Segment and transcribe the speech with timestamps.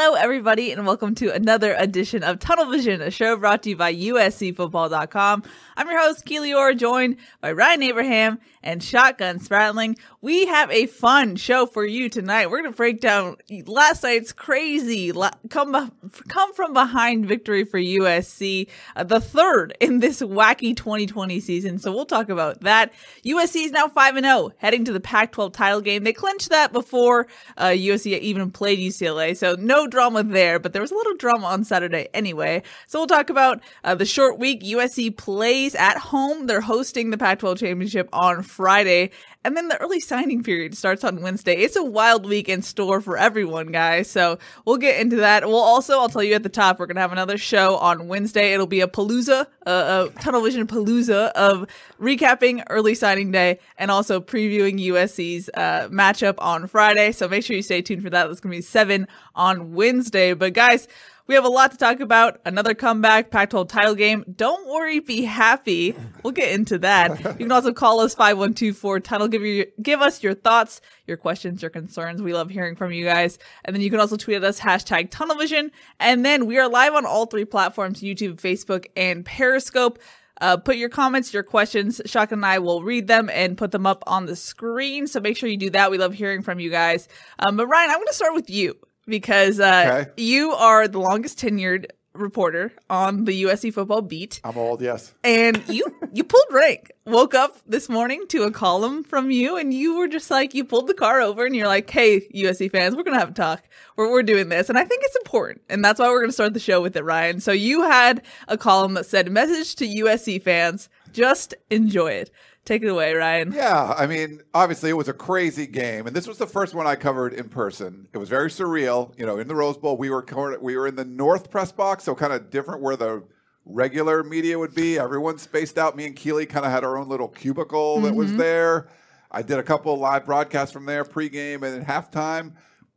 [0.00, 3.76] Hello, everybody, and welcome to another edition of Tunnel Vision, a show brought to you
[3.76, 5.42] by USCFootball.com.
[5.76, 8.38] I'm your host, Keely Eure, joined by Ryan Abraham
[8.68, 9.98] and Shotgun Spratling.
[10.20, 12.50] We have a fun show for you tonight.
[12.50, 15.10] We're going to break down last night's crazy
[15.48, 15.90] come,
[16.28, 21.78] come from behind victory for USC, uh, the third in this wacky 2020 season.
[21.78, 22.92] So we'll talk about that.
[23.24, 26.04] USC is now 5 and 0, heading to the Pac 12 title game.
[26.04, 29.34] They clinched that before uh, USC even played UCLA.
[29.34, 32.62] So no drama there, but there was a little drama on Saturday anyway.
[32.86, 34.62] So we'll talk about uh, the short week.
[34.62, 36.46] USC plays at home.
[36.46, 38.57] They're hosting the Pac 12 championship on Friday.
[38.58, 39.12] Friday,
[39.44, 41.54] and then the early signing period starts on Wednesday.
[41.58, 44.10] It's a wild week in store for everyone, guys.
[44.10, 45.46] So we'll get into that.
[45.46, 48.08] We'll also, I'll tell you at the top, we're going to have another show on
[48.08, 48.52] Wednesday.
[48.52, 51.68] It'll be a palooza, a tunnel vision palooza of
[52.00, 57.12] recapping early signing day and also previewing USC's uh, matchup on Friday.
[57.12, 58.26] So make sure you stay tuned for that.
[58.26, 60.34] That's going to be seven on Wednesday.
[60.34, 60.88] But guys,
[61.28, 62.40] we have a lot to talk about.
[62.46, 64.24] Another comeback, Pac 12 title game.
[64.34, 65.94] Don't worry, be happy.
[66.24, 67.18] We'll get into that.
[67.18, 69.28] You can also call us 5124 title.
[69.28, 72.22] Give, you, give us your thoughts, your questions, your concerns.
[72.22, 73.38] We love hearing from you guys.
[73.64, 75.70] And then you can also tweet at us, hashtag tunnelvision.
[76.00, 79.98] And then we are live on all three platforms YouTube, Facebook, and Periscope.
[80.40, 82.00] Uh, put your comments, your questions.
[82.06, 85.06] Shaka and I will read them and put them up on the screen.
[85.06, 85.90] So make sure you do that.
[85.90, 87.06] We love hearing from you guys.
[87.38, 88.78] Um, but Ryan, I'm going to start with you
[89.08, 90.10] because uh, okay.
[90.16, 91.86] you are the longest tenured
[92.18, 94.40] reporter on the USC football beat.
[94.44, 95.14] I'm old, yes.
[95.24, 96.92] And you you pulled rank.
[97.06, 100.64] Woke up this morning to a column from you, and you were just like you
[100.64, 103.62] pulled the car over, and you're like, "Hey, USC fans, we're gonna have a talk.
[103.96, 106.54] We're we're doing this," and I think it's important, and that's why we're gonna start
[106.54, 107.40] the show with it, Ryan.
[107.40, 112.30] So you had a column that said, "Message to USC fans: Just enjoy it."
[112.64, 113.52] Take it away, Ryan.
[113.52, 116.86] Yeah, I mean, obviously it was a crazy game, and this was the first one
[116.86, 118.08] I covered in person.
[118.12, 119.18] It was very surreal.
[119.18, 120.24] You know, in the Rose Bowl, we were
[120.60, 123.24] we were in the North press box, so kind of different where the
[123.64, 124.98] regular media would be.
[124.98, 125.96] Everyone spaced out.
[125.96, 128.04] Me and Keely kind of had our own little cubicle mm-hmm.
[128.04, 128.38] that was mm-hmm.
[128.38, 128.88] there.
[129.30, 132.52] I did a couple live broadcasts from there, pregame and halftime.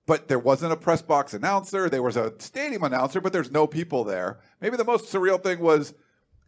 [0.08, 1.90] But there wasn't a press box announcer.
[1.90, 4.40] There was a stadium announcer, but there's no people there.
[4.60, 5.94] Maybe the most surreal thing was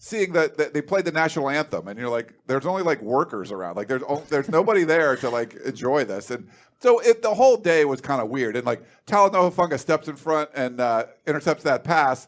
[0.04, 3.54] seeing that, that, they played the national anthem and you're like there's only like workers
[3.54, 3.78] around.
[3.78, 6.30] Like there's there's nobody there to like enjoy this.
[6.30, 6.50] And
[6.82, 8.58] so it, the whole day was kind of weird.
[8.58, 12.28] And like Talanoa Hufanga steps in front and uh, intercepts that pass.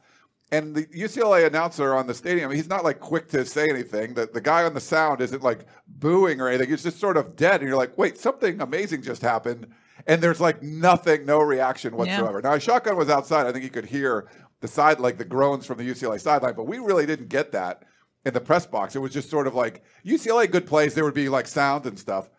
[0.54, 4.14] And the UCLA announcer on the stadium he's not like quick to say anything.
[4.14, 6.70] The, the guy on the sound isn't like booing or anything.
[6.70, 7.60] He's just sort of dead.
[7.60, 9.68] And you're like wait something amazing just happened.
[10.08, 12.40] And there's like nothing, no reaction whatsoever.
[12.44, 12.52] Yeah.
[12.52, 13.48] Now, Shotgun was outside.
[13.48, 14.30] I think he could hear
[14.62, 17.84] the side, like the groans from the UCLA sideline, but we really didn't get that
[18.26, 18.96] in the press box.
[18.96, 21.98] It was just sort of like UCLA good plays, there would be like sound and
[21.98, 22.30] stuff.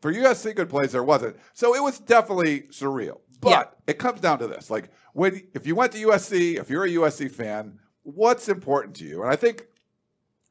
[0.00, 1.36] For USC good plays, there wasn't.
[1.52, 3.20] So it was definitely surreal.
[3.40, 3.64] But yeah.
[3.92, 6.90] it comes down to this: like when if you went to USC, if you're a
[6.90, 9.22] USC fan, what's important to you?
[9.22, 9.66] And I think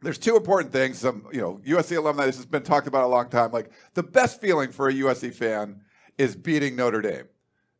[0.01, 0.99] there's two important things.
[0.99, 2.25] Some you know USC alumni.
[2.25, 3.51] This has been talked about a long time.
[3.51, 5.81] Like the best feeling for a USC fan
[6.17, 7.27] is beating Notre Dame.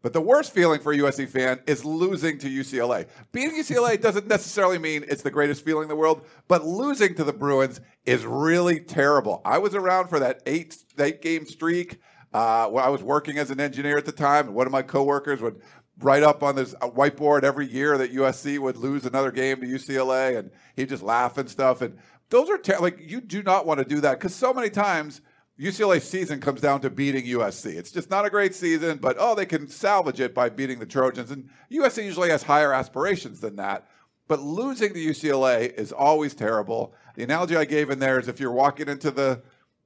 [0.02, 3.08] But the worst feeling for a USC fan is losing to UCLA.
[3.32, 7.24] Beating UCLA doesn't necessarily mean it's the greatest feeling in the world, but losing to
[7.24, 9.42] the Bruins is really terrible.
[9.46, 12.00] I was around for that eight eight game streak.
[12.34, 15.42] Uh, I was working as an engineer at the time, and one of my coworkers
[15.42, 15.62] would
[16.00, 19.68] write up on this uh, whiteboard every year that USC would lose another game to
[19.68, 21.82] UCLA, and he'd just laugh and stuff.
[21.82, 21.98] And
[22.30, 25.22] those are ter- like you do not want to do that because so many times
[25.62, 27.76] UCLA season comes down to beating USC.
[27.76, 30.88] It's just not a great season, but oh, they can salvage it by beating the
[30.88, 31.30] Trojans.
[31.30, 33.88] And USC usually has higher aspirations than that.
[34.28, 36.96] But losing to UCLA is always terrible.
[37.16, 39.44] The analogy I gave in there is if you're walking into the,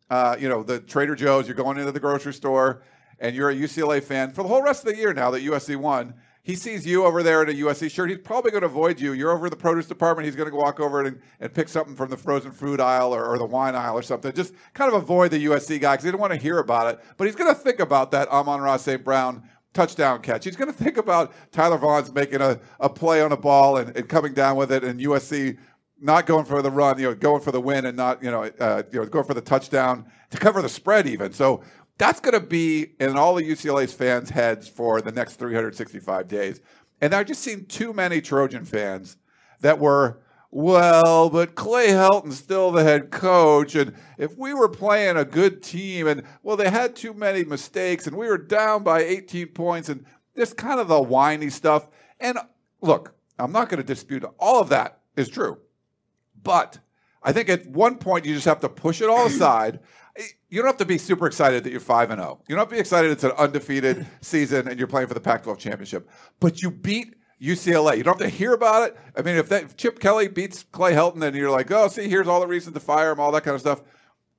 [0.10, 2.82] uh, you know, the Trader Joe's, you're going into the grocery store,
[3.20, 5.76] and you're a UCLA fan for the whole rest of the year now that USC
[5.76, 6.14] won
[6.46, 8.12] he sees you over there in a USC shirt.
[8.12, 9.14] He's probably going to avoid you.
[9.14, 10.28] You're over in the produce department.
[10.28, 13.26] He's going to walk over and, and pick something from the frozen food aisle or,
[13.26, 14.32] or the wine aisle or something.
[14.32, 17.04] Just kind of avoid the USC guy because he didn't want to hear about it.
[17.18, 19.04] But he's going to think about that Amon-Ra St.
[19.04, 19.42] Brown
[19.74, 20.46] touchdown catch.
[20.46, 23.98] He's going to think about Tyler Vaughns making a, a play on a ball and,
[23.98, 25.58] and coming down with it and USC
[26.00, 28.44] not going for the run, you know, going for the win and not, you know,
[28.60, 31.34] uh, you know, going for the touchdown to cover the spread even.
[31.34, 31.64] So
[31.98, 36.62] that's going to be in all of UCLA's fans' heads for the next 365 days.
[37.02, 39.18] And I've just seen too many Trojan fans
[39.62, 40.22] that were,
[40.52, 43.76] well, but Clay Helton's still the head coach.
[43.76, 48.08] And if we were playing a good team and, well, they had too many mistakes
[48.08, 50.06] and we were down by 18 points and
[50.36, 51.90] just kind of the whiny stuff.
[52.20, 52.38] And
[52.82, 55.60] look, I'm not going to dispute all of that is true.
[56.42, 56.80] But
[57.24, 59.80] I think at one point you just have to push it all aside
[60.56, 62.40] you don't have to be super excited that you're 5 and 0.
[62.48, 65.20] You don't have to be excited it's an undefeated season and you're playing for the
[65.20, 66.10] Pac 12 championship.
[66.40, 67.98] But you beat UCLA.
[67.98, 68.98] You don't have to hear about it.
[69.18, 72.08] I mean, if, that, if Chip Kelly beats Clay Helton, then you're like, oh, see,
[72.08, 73.82] here's all the reasons to fire him, all that kind of stuff.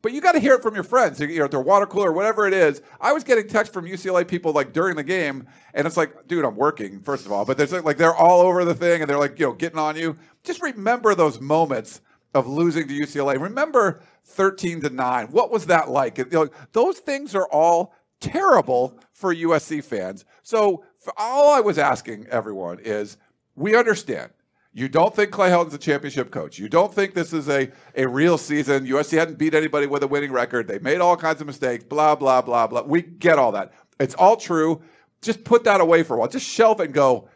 [0.00, 2.12] But you got to hear it from your friends, you know, at their water cooler,
[2.12, 2.80] whatever it is.
[2.98, 6.46] I was getting texts from UCLA people like during the game, and it's like, dude,
[6.46, 7.44] I'm working, first of all.
[7.44, 9.96] But there's like they're all over the thing, and they're like, you know, getting on
[9.96, 10.16] you.
[10.44, 12.00] Just remember those moments
[12.36, 13.40] of losing to UCLA.
[13.40, 15.26] Remember 13 to 9.
[15.28, 16.18] What was that like?
[16.18, 20.24] You know, those things are all terrible for USC fans.
[20.42, 20.84] So
[21.16, 23.16] all I was asking everyone is
[23.54, 24.32] we understand.
[24.74, 26.58] You don't think Clay Helton's a championship coach.
[26.58, 28.86] You don't think this is a, a real season.
[28.86, 30.68] USC hadn't beat anybody with a winning record.
[30.68, 32.82] They made all kinds of mistakes, blah, blah, blah, blah.
[32.82, 33.72] We get all that.
[33.98, 34.82] It's all true.
[35.22, 36.28] Just put that away for a while.
[36.28, 37.30] Just shelf it and go,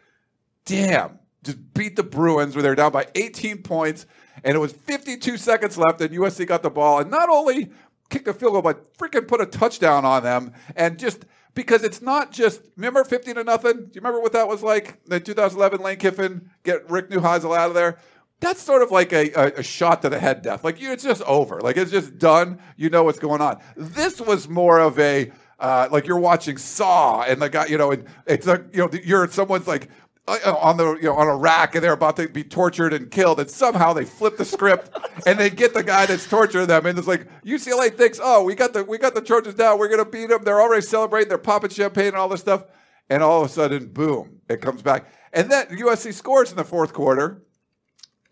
[0.67, 4.05] damn, just beat the Bruins where they're down by 18 points
[4.45, 7.71] and it was 52 seconds left, and USC got the ball, and not only
[8.09, 11.25] kicked a field goal, but freaking put a touchdown on them, and just
[11.55, 13.73] because it's not just remember 15 to nothing.
[13.73, 15.03] Do you remember what that was like?
[15.05, 17.99] The 2011 Lane Kiffin get Rick Neuheisel out of there.
[18.41, 20.65] That's sort of like a, a, a, shot to the head death.
[20.65, 21.61] Like it's just over.
[21.61, 22.59] Like it's just done.
[22.77, 23.61] You know what's going on.
[23.77, 27.93] This was more of a uh, like you're watching Saw, and the guy, you know,
[27.93, 29.91] and it's like you know, you're someone's like
[30.31, 32.93] Uh, uh, on the you know on a rack and they're about to be tortured
[32.93, 34.97] and killed and somehow they flip the script
[35.27, 38.55] and they get the guy that's torturing them and it's like UCLA thinks oh we
[38.55, 41.37] got the we got the Trojans down we're gonna beat them they're already celebrating they're
[41.37, 42.63] popping champagne and all this stuff
[43.09, 46.63] and all of a sudden boom it comes back and then USC scores in the
[46.63, 47.43] fourth quarter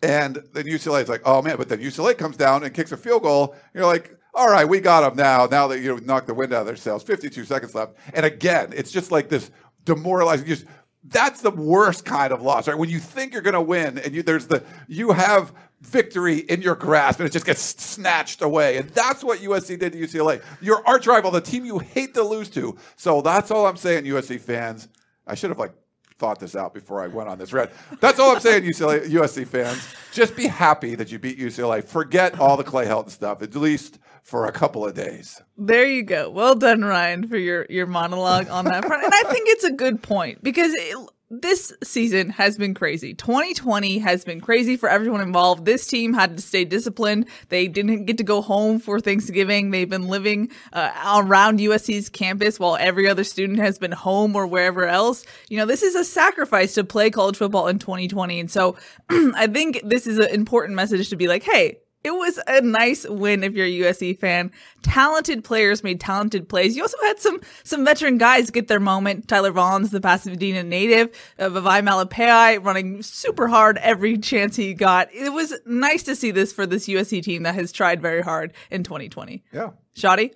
[0.01, 2.97] and then UCLA is like oh man but then UCLA comes down and kicks a
[2.97, 5.47] field goal you're like all right, we got them now.
[5.47, 7.95] Now that you know, knocked the wind out of their sails, 52 seconds left.
[8.13, 9.49] And again, it's just like this
[9.85, 10.45] demoralizing.
[10.45, 10.65] Just
[11.03, 12.77] that's the worst kind of loss, right?
[12.77, 16.61] When you think you're going to win and you, there's the you have victory in
[16.61, 18.77] your grasp and it just gets snatched away.
[18.77, 20.43] And that's what USC did to UCLA.
[20.61, 22.77] Your arch rival, the team you hate to lose to.
[22.97, 24.89] So that's all I'm saying, USC fans.
[25.25, 25.73] I should have like
[26.17, 27.71] thought this out before I went on this red.
[28.01, 29.87] That's all I'm saying, UCLA, USC fans.
[30.11, 31.83] Just be happy that you beat UCLA.
[31.83, 33.41] Forget all the Clay Helton stuff.
[33.41, 35.41] At least for a couple of days.
[35.57, 36.29] There you go.
[36.29, 39.03] Well done, Ryan, for your your monologue on that front.
[39.03, 43.13] And I think it's a good point because it, this season has been crazy.
[43.13, 45.65] 2020 has been crazy for everyone involved.
[45.65, 47.27] This team had to stay disciplined.
[47.49, 49.69] They didn't get to go home for Thanksgiving.
[49.69, 54.47] They've been living uh, around USC's campus while every other student has been home or
[54.47, 55.23] wherever else.
[55.49, 58.39] You know, this is a sacrifice to play college football in 2020.
[58.39, 58.75] And so
[59.09, 63.07] I think this is an important message to be like, hey, it was a nice
[63.07, 64.51] win if you're a USC fan.
[64.83, 66.75] Talented players made talented plays.
[66.75, 69.27] You also had some some veteran guys get their moment.
[69.27, 75.13] Tyler Vaughns, the Pasadena native, uh, Vavae Malepeai running super hard every chance he got.
[75.13, 78.53] It was nice to see this for this USC team that has tried very hard
[78.71, 79.43] in 2020.
[79.51, 79.71] Yeah.
[79.95, 80.33] Shotty?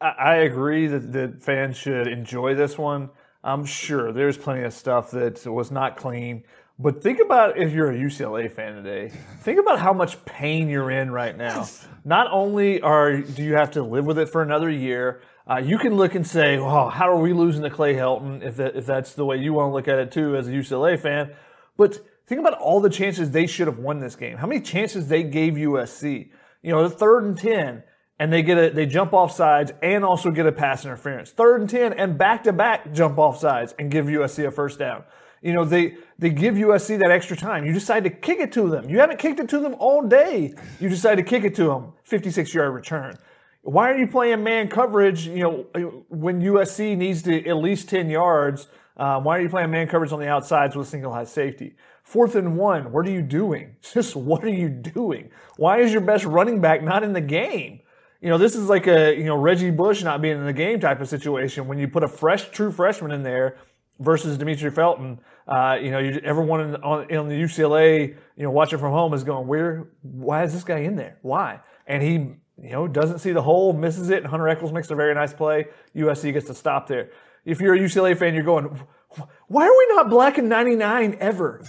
[0.00, 3.10] I agree that, that fans should enjoy this one.
[3.42, 6.44] I'm sure there's plenty of stuff that was not clean.
[6.78, 9.12] But think about if you're a UCLA fan today.
[9.40, 11.66] Think about how much pain you're in right now.
[12.04, 15.76] Not only are do you have to live with it for another year, Uh, you
[15.76, 18.86] can look and say, "Oh, how are we losing to Clay Helton?" If that, if
[18.86, 21.32] that's the way you want to look at it too, as a UCLA fan.
[21.76, 24.38] But think about all the chances they should have won this game.
[24.38, 26.30] How many chances they gave USC?
[26.62, 27.82] You know, the third and ten,
[28.18, 31.30] and they get a they jump off sides and also get a pass interference.
[31.30, 34.78] Third and ten, and back to back jump off sides and give USC a first
[34.78, 35.04] down.
[35.44, 37.66] You know, they they give USC that extra time.
[37.66, 38.88] You decide to kick it to them.
[38.88, 40.54] You haven't kicked it to them all day.
[40.80, 41.92] You decide to kick it to them.
[42.04, 43.18] 56 yard return.
[43.60, 45.26] Why are you playing man coverage?
[45.26, 45.42] You
[45.74, 49.86] know, when USC needs to at least 10 yards, um, why are you playing man
[49.86, 51.76] coverage on the outsides with a single high safety?
[52.04, 53.76] Fourth and one, what are you doing?
[53.82, 55.30] Just what are you doing?
[55.58, 57.80] Why is your best running back not in the game?
[58.22, 60.80] You know, this is like a, you know, Reggie Bush not being in the game
[60.80, 63.58] type of situation when you put a fresh, true freshman in there
[64.00, 65.20] versus Demetric Felton.
[65.46, 69.12] Uh, you know, you, everyone in, on, in the UCLA, you know, watching from home
[69.12, 71.18] is going, where, why is this guy in there?
[71.22, 71.60] Why?
[71.86, 74.94] And he, you know, doesn't see the hole, misses it, and Hunter Echols makes a
[74.94, 75.66] very nice play.
[75.94, 77.10] USC gets to stop there.
[77.44, 78.80] If you're a UCLA fan, you're going,
[79.48, 81.62] why are we not blocking 99 ever?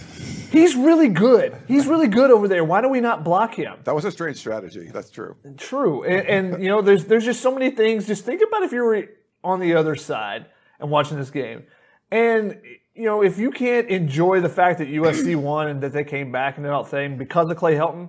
[0.50, 1.56] He's really good.
[1.68, 2.64] He's really good over there.
[2.64, 3.76] Why do we not block him?
[3.84, 4.90] That was a strange strategy.
[4.92, 5.36] That's true.
[5.58, 6.04] True.
[6.04, 8.06] And, and you know, there's there's just so many things.
[8.06, 9.04] Just think about if you were
[9.44, 10.46] on the other side
[10.80, 11.64] and watching this game.
[12.10, 12.60] And
[12.96, 16.32] you know, if you can't enjoy the fact that USC won and that they came
[16.32, 18.08] back and they're not saying because of Clay Helton,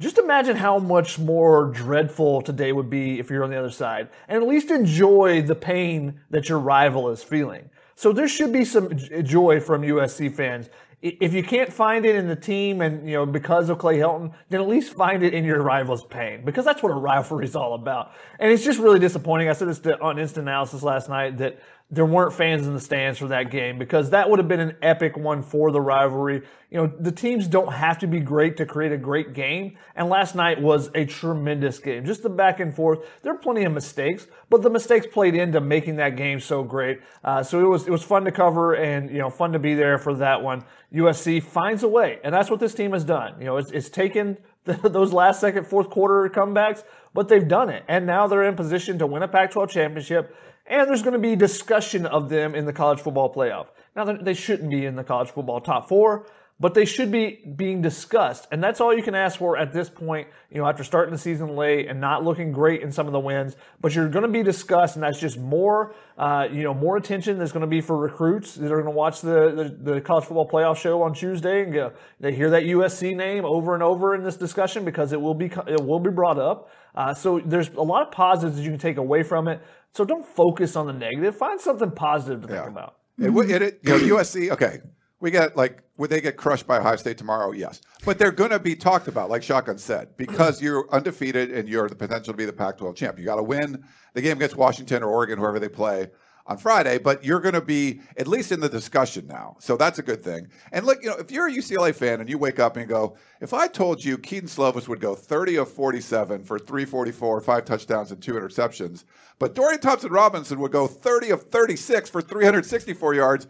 [0.00, 4.08] just imagine how much more dreadful today would be if you're on the other side.
[4.26, 7.68] And at least enjoy the pain that your rival is feeling.
[7.94, 10.70] So there should be some joy from USC fans.
[11.02, 14.32] If you can't find it in the team and, you know, because of Clay Helton,
[14.48, 17.54] then at least find it in your rival's pain because that's what a rivalry is
[17.54, 18.12] all about.
[18.38, 19.48] And it's just really disappointing.
[19.48, 21.60] I said this on instant analysis last night that
[21.92, 24.74] there weren't fans in the stands for that game because that would have been an
[24.80, 26.40] epic one for the rivalry.
[26.70, 29.76] You know, the teams don't have to be great to create a great game.
[29.94, 32.06] And last night was a tremendous game.
[32.06, 33.00] Just the back and forth.
[33.20, 37.00] There are plenty of mistakes, but the mistakes played into making that game so great.
[37.22, 39.74] Uh, so it was, it was fun to cover and, you know, fun to be
[39.74, 40.64] there for that one.
[40.94, 42.20] USC finds a way.
[42.24, 43.34] And that's what this team has done.
[43.38, 47.68] You know, it's, it's taken the, those last second, fourth quarter comebacks, but they've done
[47.68, 47.84] it.
[47.86, 50.34] And now they're in position to win a Pac 12 championship
[50.66, 53.66] and there's going to be discussion of them in the college football playoff.
[53.96, 56.26] Now, they shouldn't be in the college football top four,
[56.62, 58.46] but they should be being discussed.
[58.52, 61.18] And that's all you can ask for at this point, you know, after starting the
[61.18, 63.56] season late and not looking great in some of the wins.
[63.80, 67.36] But you're going to be discussed, and that's just more, uh, you know, more attention
[67.36, 70.24] that's going to be for recruits that are going to watch the, the, the, college
[70.24, 74.14] football playoff show on Tuesday and go, they hear that USC name over and over
[74.14, 76.70] in this discussion because it will be, it will be brought up.
[76.94, 79.62] Uh, so there's a lot of positives that you can take away from it.
[79.92, 81.36] So don't focus on the negative.
[81.36, 82.60] Find something positive to yeah.
[82.60, 82.96] think about.
[83.18, 84.80] It, it, it, you know, USC, okay,
[85.20, 87.52] we get like, would they get crushed by Ohio State tomorrow?
[87.52, 87.80] Yes.
[88.04, 91.88] But they're going to be talked about, like Shotgun said, because you're undefeated and you're
[91.88, 93.18] the potential to be the Pac 12 champ.
[93.18, 93.84] You got to win
[94.14, 96.08] the game against Washington or Oregon, whoever they play
[96.46, 99.56] on Friday, but you're going to be at least in the discussion now.
[99.60, 100.48] So that's a good thing.
[100.72, 103.16] And look, you know, if you're a UCLA fan and you wake up and go,
[103.40, 108.10] if I told you Kedon Slovis would go 30 of 47 for 344, five touchdowns
[108.10, 109.04] and two interceptions,
[109.38, 113.46] but Dorian Thompson Robinson would go 30 of 36 for 364 yards,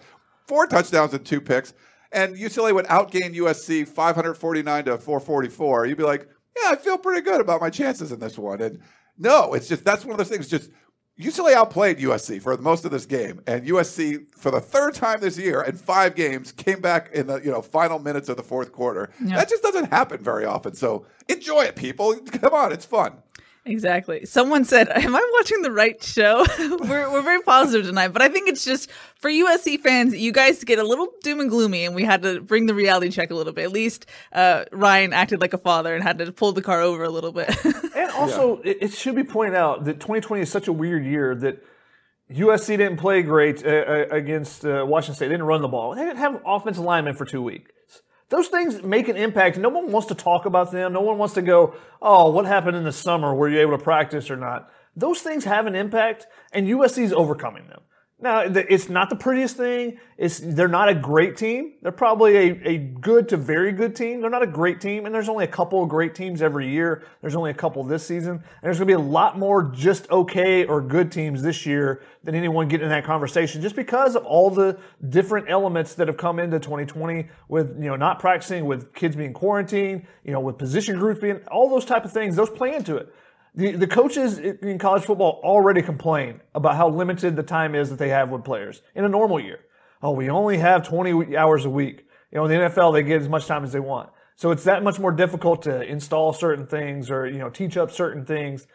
[0.46, 1.74] four touchdowns and two picks,
[2.12, 7.22] and UCLA would outgain USC 549 to 444, you'd be like, yeah, I feel pretty
[7.22, 8.60] good about my chances in this one.
[8.60, 8.80] And
[9.18, 10.48] no, it's just that's one of those things.
[10.48, 10.70] Just
[11.22, 15.38] UCLA outplayed USC for most of this game, and USC for the third time this
[15.38, 18.72] year in five games came back in the you know final minutes of the fourth
[18.72, 19.10] quarter.
[19.20, 20.74] That just doesn't happen very often.
[20.74, 22.14] So enjoy it, people.
[22.16, 23.14] Come on, it's fun.
[23.64, 24.26] Exactly.
[24.26, 28.28] Someone said, "Am I watching the right show?" we're we're very positive tonight, but I
[28.28, 31.94] think it's just for USC fans, you guys get a little doom and gloomy, and
[31.94, 33.64] we had to bring the reality check a little bit.
[33.64, 37.04] At least uh, Ryan acted like a father and had to pull the car over
[37.04, 37.54] a little bit.
[37.94, 38.72] and also, yeah.
[38.72, 41.64] it, it, should be pointed out that 2020 is such a weird year that
[42.32, 45.26] USC didn't play great uh, uh, against uh, Washington State.
[45.28, 45.94] They didn't run the ball.
[45.94, 48.02] They didn't have offensive linemen for two weeks
[48.32, 49.58] those things make an impact.
[49.58, 50.94] No one wants to talk about them.
[50.94, 53.34] No one wants to go, oh, what happened in the summer?
[53.34, 54.70] Were you able to practice or not?
[54.96, 57.82] Those things have an impact, and USC is overcoming them.
[58.22, 59.98] Now, it's not the prettiest thing.
[60.16, 61.72] It's, they're not a great team.
[61.82, 64.20] They're probably a, a good to very good team.
[64.20, 67.02] They're not a great team, and there's only a couple of great teams every year.
[67.20, 68.34] There's only a couple this season.
[68.34, 72.02] And there's going to be a lot more just okay or good teams this year
[72.22, 76.16] than anyone getting in that conversation just because of all the different elements that have
[76.16, 80.58] come into 2020 with, you know, not practicing, with kids being quarantined, you know, with
[80.58, 83.12] position groups being, all those type of things, those play into it.
[83.54, 87.98] The, the coaches in college football already complain about how limited the time is that
[87.98, 89.60] they have with players in a normal year.
[90.02, 92.06] Oh, we only have 20 hours a week.
[92.30, 94.10] You know, in the NFL, they get as much time as they want.
[94.36, 97.90] So it's that much more difficult to install certain things or, you know, teach up
[97.90, 98.66] certain things.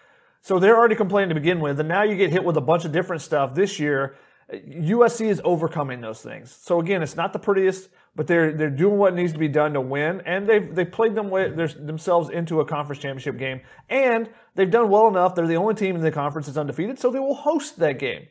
[0.42, 2.86] So they're already complaining to begin with, and now you get hit with a bunch
[2.86, 4.16] of different stuff this year.
[4.54, 6.56] USC is overcoming those things.
[6.56, 9.74] So again, it's not the prettiest, but they're they're doing what needs to be done
[9.74, 14.28] to win, and they've they played them way, themselves into a conference championship game, and
[14.56, 15.36] they've done well enough.
[15.36, 18.28] They're the only team in the conference that's undefeated, so they will host that game.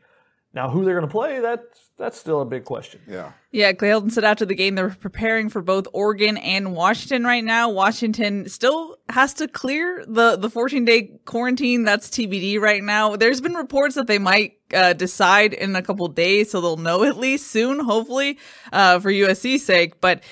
[0.55, 3.01] Now, who they're going to play, that's that's still a big question.
[3.07, 3.33] Yeah.
[3.53, 7.45] Yeah, Clay Helton said after the game they're preparing for both Oregon and Washington right
[7.45, 7.71] now.
[7.71, 11.85] Washington still has to clear the the 14 day quarantine.
[11.85, 13.17] That's TBD right now.
[13.17, 17.05] There's been reports that they might uh, decide in a couple days, so they'll know
[17.05, 18.39] at least soon, hopefully,
[18.73, 20.01] uh, for USC's sake.
[20.01, 20.23] But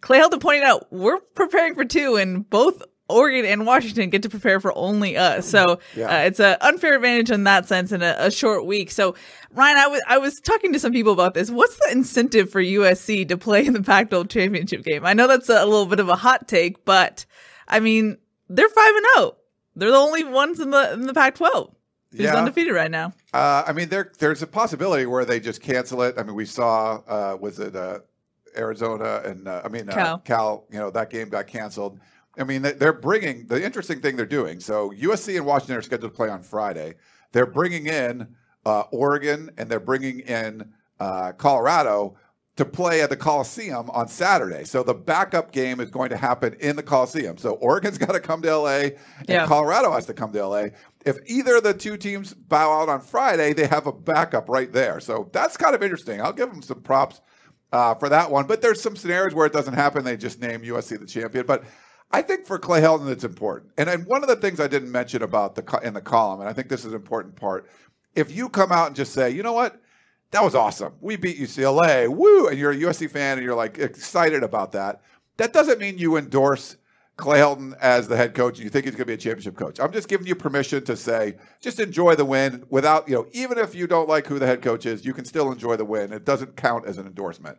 [0.00, 4.28] Clay Helton pointed out we're preparing for two, and both Oregon and Washington get to
[4.28, 5.48] prepare for only us.
[5.48, 6.06] So yeah.
[6.06, 8.90] uh, it's an unfair advantage in that sense in a, a, short week.
[8.90, 9.14] So
[9.52, 11.50] Ryan, I was I was talking to some people about this.
[11.50, 15.04] What's the incentive for USC to play in the Pac-12 championship game?
[15.04, 17.26] I know that's a, a little bit of a hot take, but
[17.68, 19.26] I mean they're five and zero.
[19.26, 19.36] Oh.
[19.76, 21.74] They're the only ones in the in the Pac-12
[22.12, 22.36] who's yeah.
[22.36, 23.12] undefeated right now.
[23.32, 26.16] Uh, I mean, there there's a possibility where they just cancel it.
[26.18, 28.00] I mean, we saw uh, was it uh,
[28.56, 30.18] Arizona and uh, I mean uh, Cal.
[30.18, 30.64] Cal.
[30.70, 32.00] You know that game got canceled.
[32.40, 34.60] I mean, they're bringing the interesting thing they're doing.
[34.60, 36.94] So USC and Washington are scheduled to play on Friday.
[37.32, 42.16] They're bringing in uh, Oregon and they're bringing in uh, Colorado
[42.56, 44.64] to play at the Coliseum on Saturday.
[44.64, 47.38] So the backup game is going to happen in the Coliseum.
[47.38, 48.96] So Oregon's got to come to LA and
[49.28, 49.46] yeah.
[49.46, 50.66] Colorado has to come to LA.
[51.06, 54.70] If either of the two teams bow out on Friday, they have a backup right
[54.72, 55.00] there.
[55.00, 56.20] So that's kind of interesting.
[56.20, 57.20] I'll give them some props
[57.72, 58.46] uh, for that one.
[58.46, 60.04] But there's some scenarios where it doesn't happen.
[60.04, 61.46] They just name USC the champion.
[61.46, 61.64] But
[62.10, 63.72] I think for Clay Helton, it's important.
[63.78, 66.48] And, and one of the things I didn't mention about the in the column, and
[66.48, 67.68] I think this is an important part,
[68.14, 69.80] if you come out and just say, you know what,
[70.32, 73.78] that was awesome, we beat UCLA, woo, and you're a USC fan and you're like
[73.78, 75.02] excited about that,
[75.36, 76.76] that doesn't mean you endorse
[77.16, 79.56] Clay Helton as the head coach and you think he's going to be a championship
[79.56, 79.78] coach.
[79.78, 83.58] I'm just giving you permission to say, just enjoy the win without, you know, even
[83.58, 86.12] if you don't like who the head coach is, you can still enjoy the win.
[86.12, 87.58] It doesn't count as an endorsement.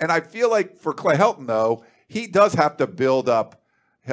[0.00, 3.60] And I feel like for Clay Helton, though, he does have to build up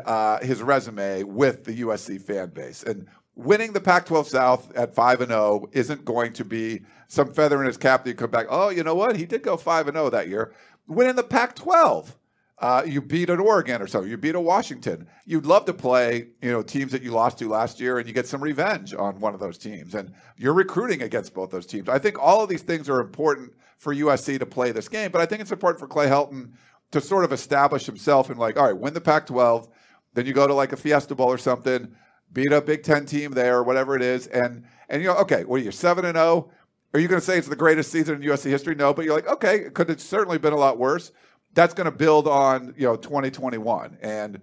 [0.05, 2.83] uh, his resume with the USC fan base.
[2.83, 7.33] And winning the Pac-12 South at five and zero oh isn't going to be some
[7.33, 8.48] feather in his cap that you come back.
[8.50, 9.16] Oh, you know what?
[9.16, 10.53] He did go five and zero oh that year.
[10.87, 12.16] Winning the Pac-12.
[12.59, 14.03] Uh, you beat an Oregon or so.
[14.03, 15.07] You beat a Washington.
[15.25, 18.13] You'd love to play, you know, teams that you lost to last year, and you
[18.13, 19.96] get some revenge on one of those teams.
[19.96, 21.89] And you're recruiting against both those teams.
[21.89, 25.22] I think all of these things are important for USC to play this game, but
[25.22, 26.51] I think it's important for Clay Helton
[26.92, 29.68] to sort of establish himself and like, all right, win the Pac-12
[30.13, 31.95] then you go to like a Fiesta Bowl or something,
[32.31, 35.43] beat a Big Ten team there or whatever it is, and and you know, okay,
[35.45, 36.25] well, you're seven and zero.
[36.25, 36.51] Oh.
[36.93, 38.75] Are you going to say it's the greatest season in USC history?
[38.75, 41.13] No, but you're like, okay, it could have certainly been a lot worse.
[41.53, 44.41] That's going to build on you know 2021, and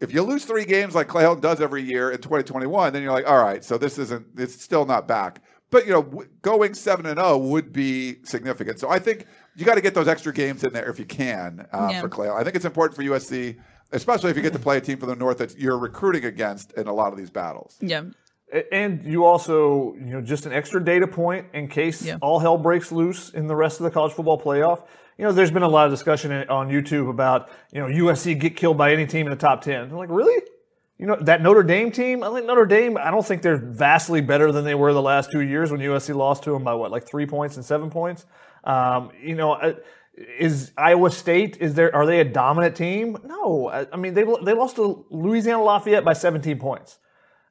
[0.00, 3.12] if you lose three games like Clay Helton does every year in 2021, then you're
[3.12, 5.40] like, all right, so this isn't, it's still not back.
[5.70, 8.78] But you know, going seven and zero oh would be significant.
[8.78, 11.66] So I think you got to get those extra games in there if you can
[11.72, 12.00] uh, yeah.
[12.00, 12.28] for Clay.
[12.28, 13.56] I think it's important for USC
[13.92, 16.72] especially if you get to play a team from the north that you're recruiting against
[16.72, 17.76] in a lot of these battles.
[17.80, 18.04] Yeah.
[18.70, 22.18] And you also, you know, just an extra data point in case yeah.
[22.22, 24.84] all hell breaks loose in the rest of the college football playoff.
[25.18, 28.54] You know, there's been a lot of discussion on YouTube about, you know, USC get
[28.54, 29.82] killed by any team in the top 10.
[29.82, 30.42] I'm like, really?
[30.98, 34.20] You know, that Notre Dame team, I think Notre Dame, I don't think they're vastly
[34.20, 36.90] better than they were the last two years when USC lost to them by what,
[36.90, 38.24] like three points and seven points?
[38.64, 39.74] Um, you know,
[40.16, 43.18] is Iowa State is there are they a dominant team?
[43.24, 46.98] No, I, mean they they lost to Louisiana Lafayette by 17 points.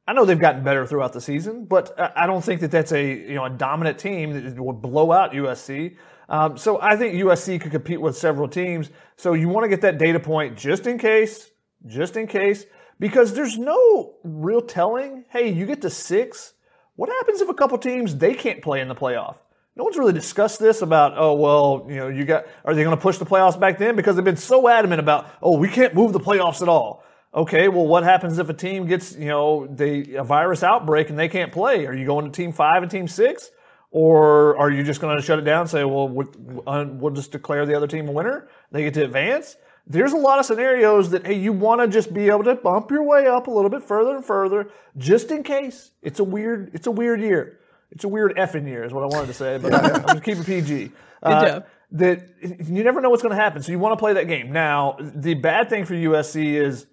[0.08, 3.04] I know they've gotten better throughout the season, but I don't think that that's a
[3.04, 5.98] you know a dominant team that would blow out USC.
[6.28, 8.90] Um, so I think USC could compete with several teams.
[9.16, 11.52] So you want to get that data point just in case,
[11.86, 12.66] just in case,
[13.00, 15.26] because there's no real telling.
[15.30, 16.54] Hey, you get to six.
[16.96, 19.38] What happens if a couple teams they can't play in the playoff?
[19.76, 22.96] No one's really discussed this about, oh, well, you know, you got, are they going
[22.96, 23.96] to push the playoffs back then?
[23.96, 27.04] Because they've been so adamant about, oh, we can't move the playoffs at all.
[27.34, 31.20] Okay, well, what happens if a team gets, you know, they, a virus outbreak and
[31.20, 31.86] they can't play?
[31.86, 33.52] Are you going to team five and team six?
[33.92, 37.66] Or are you just going to shut it down and say, well, we'll just declare
[37.66, 38.48] the other team a winner?
[38.72, 39.58] They get to advance?
[39.88, 42.90] There's a lot of scenarios that, hey, you want to just be able to bump
[42.92, 45.92] your way up a little bit further and further just in case.
[46.02, 47.60] It's a weird, it's a weird year.
[47.96, 50.44] It's a weird effing year, is what I wanted to say, but I'm just keeping
[50.44, 50.66] PG.
[50.88, 51.66] Good uh, job.
[51.92, 54.52] That you never know what's going to happen, so you want to play that game.
[54.52, 56.88] Now, the bad thing for USC is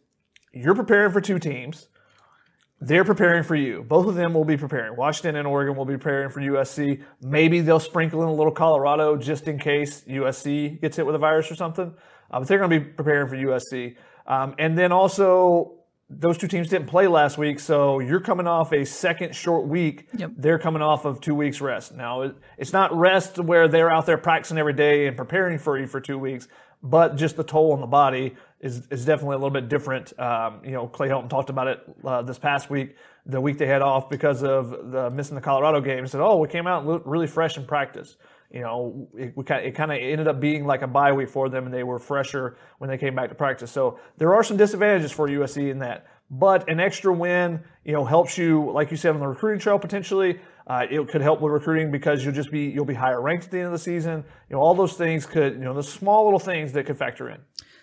[0.52, 1.88] you're preparing for two teams.
[2.80, 3.84] They're preparing for you.
[3.84, 4.96] Both of them will be preparing.
[4.96, 7.02] Washington and Oregon will be preparing for USC.
[7.20, 11.18] Maybe they'll sprinkle in a little Colorado just in case USC gets hit with a
[11.18, 11.94] virus or something.
[12.30, 13.96] Uh, but they're going to be preparing for USC.
[14.26, 15.81] Um, and then also
[16.18, 20.08] those two teams didn't play last week, so you're coming off a second short week.
[20.16, 20.32] Yep.
[20.36, 21.94] They're coming off of two weeks rest.
[21.94, 25.86] Now, it's not rest where they're out there practicing every day and preparing for you
[25.86, 26.48] for two weeks,
[26.82, 30.18] but just the toll on the body is, is definitely a little bit different.
[30.18, 33.66] Um, you know, Clay Helton talked about it uh, this past week, the week they
[33.66, 36.04] had off because of the missing the Colorado game.
[36.04, 38.16] He said, "Oh, we came out and looked really fresh in practice."
[38.52, 41.30] You know, it, we kind it kind of ended up being like a bye week
[41.30, 43.70] for them, and they were fresher when they came back to practice.
[43.70, 48.04] So there are some disadvantages for USC in that, but an extra win, you know,
[48.04, 50.38] helps you, like you said, on the recruiting trail potentially.
[50.66, 53.50] Uh, it could help with recruiting because you'll just be you'll be higher ranked at
[53.50, 54.24] the end of the season.
[54.50, 57.30] You know, all those things could, you know, the small little things that could factor
[57.30, 57.38] in.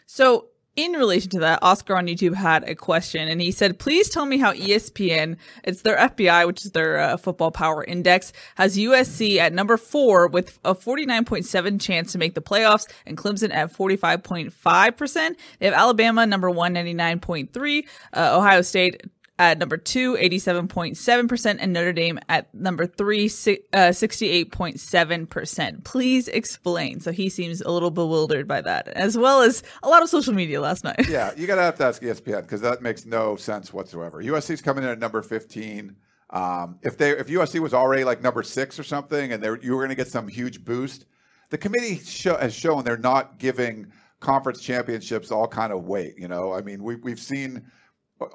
[0.06, 4.10] So, in relation to that, Oscar on YouTube had a question, and he said, "Please
[4.10, 8.78] tell me how ESPN, it's their FPI, which is their uh, football power index, has
[8.78, 13.74] USC at number four with a 49.7 chance to make the playoffs, and Clemson at
[13.74, 15.38] 45.5 percent.
[15.60, 19.02] They have Alabama number one, 99.3, uh, Ohio State."
[19.40, 25.84] At number two, 87.7%, and Notre Dame at number three, uh, 68.7%.
[25.86, 27.00] Please explain.
[27.00, 30.34] So he seems a little bewildered by that, as well as a lot of social
[30.34, 31.08] media last night.
[31.08, 34.22] Yeah, you got to have to ask ESPN because that makes no sense whatsoever.
[34.22, 35.96] USC's coming in at number 15.
[36.32, 39.80] Um, if they if USC was already like number six or something, and you were
[39.80, 41.06] going to get some huge boost,
[41.50, 43.88] the committee has shown they're not giving
[44.20, 46.16] conference championships all kind of weight.
[46.18, 47.64] You know, I mean, we we've seen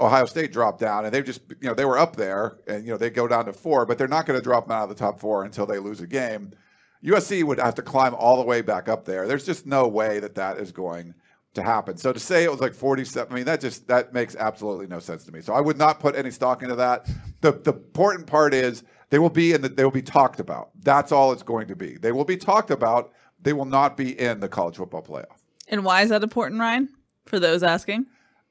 [0.01, 2.91] Ohio State dropped down, and they've just you know they were up there, and you
[2.91, 4.89] know they go down to four, but they're not going to drop them out of
[4.89, 6.53] the top four until they lose a game.
[7.05, 9.29] USC would have to climb all the way back up there.
[9.29, 11.15] There's just no way that that is going
[11.53, 11.97] to happen.
[11.99, 14.99] So to say it was like 47, I mean that just that makes absolutely no
[14.99, 15.41] sense to me.
[15.41, 17.07] So I would not put any stock into that.
[17.43, 20.71] The the important part is they will be in the, they will be talked about.
[20.83, 21.97] That's all it's going to be.
[21.97, 23.13] They will be talked about.
[23.41, 25.37] They will not be in the college football playoff.
[25.69, 26.89] And why is that important, Ryan?
[27.27, 28.07] For those asking.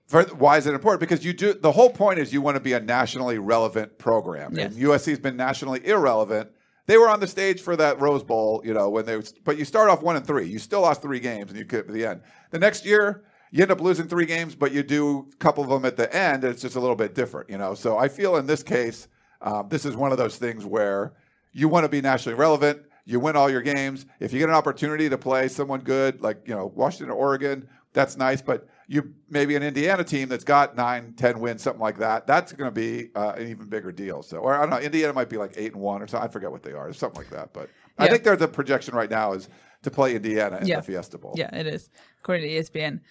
[0.07, 0.99] For, why is it important?
[0.99, 4.53] Because you do the whole point is you want to be a nationally relevant program,
[4.55, 4.73] Yes.
[4.73, 6.49] and USC's been nationally irrelevant.
[6.85, 9.21] They were on the stage for that Rose Bowl, you know, when they.
[9.45, 10.45] But you start off one and three.
[10.47, 12.21] You still lost three games, and you get to the end.
[12.51, 15.69] The next year, you end up losing three games, but you do a couple of
[15.69, 17.73] them at the end, and it's just a little bit different, you know.
[17.73, 19.07] So I feel in this case,
[19.41, 21.13] um, this is one of those things where
[21.53, 22.81] you want to be nationally relevant.
[23.05, 24.05] You win all your games.
[24.19, 27.65] If you get an opportunity to play someone good, like you know Washington or Oregon,
[27.93, 28.41] that's nice.
[28.41, 32.27] But you maybe an Indiana team that's got nine, ten wins, something like that.
[32.27, 34.21] That's going to be uh, an even bigger deal.
[34.23, 36.29] So, or I don't know, Indiana might be like eight and one or something.
[36.29, 37.53] I forget what they are, something like that.
[37.53, 38.11] But I Yeah.
[38.11, 39.49] think there's a projection right now is
[39.83, 40.77] to play Indiana in Yeah.
[40.77, 41.33] the Fiesta Bowl.
[41.35, 41.89] Yeah, it is,
[42.21, 43.01] according to ESPN.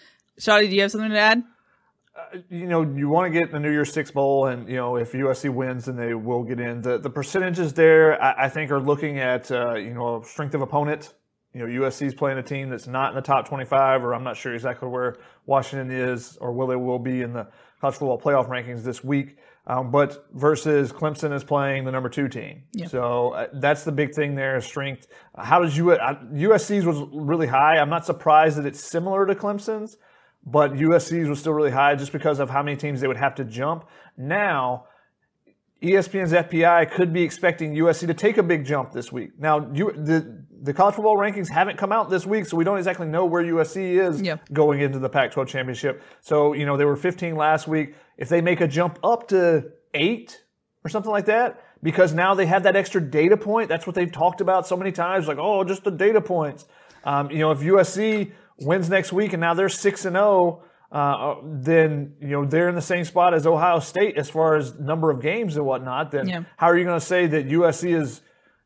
[0.40, 1.42] Shotty, do you have something to add?
[2.50, 5.12] you know, you want to get the New Year's Six Bowl, and you know, if
[5.12, 6.82] USC wins, then they will get in.
[6.82, 10.60] The the percentages there, I, I think, are looking at uh, you know strength of
[10.62, 11.14] opponent.
[11.54, 14.24] You know, USC is playing a team that's not in the top 25, or I'm
[14.24, 17.46] not sure exactly where Washington is, or will they will be in the
[17.80, 19.38] college football playoff rankings this week.
[19.64, 24.12] Um, but versus Clemson is playing the number two team, so uh, that's the big
[24.12, 24.60] thing there.
[24.60, 25.06] Strength.
[25.38, 27.78] How does U- uh, USC's was really high?
[27.78, 29.98] I'm not surprised that it's similar to Clemson's
[30.44, 33.34] but USC's was still really high just because of how many teams they would have
[33.36, 33.88] to jump.
[34.16, 34.86] Now,
[35.82, 39.38] ESPN's FPI could be expecting USC to take a big jump this week.
[39.38, 42.78] Now, you, the the college football rankings haven't come out this week, so we don't
[42.78, 44.36] exactly know where USC is Yeah.
[44.52, 46.00] going into the Pac-12 championship.
[46.20, 47.94] So, you know, they were 15 last week.
[48.16, 50.40] If they make a jump up to eight
[50.84, 53.68] or something like that, because now they have that extra data point.
[53.68, 55.26] That's what they've talked about so many times.
[55.26, 56.64] Like, oh, just the data points.
[57.04, 61.34] Um, you know, if USC wins next week and now they're six and zero, uh,
[61.44, 65.10] then you know they're in the same spot as Ohio State as far as number
[65.10, 66.12] of games and whatnot.
[66.12, 66.40] Then Yeah.
[66.56, 68.20] how are you going to say that USC is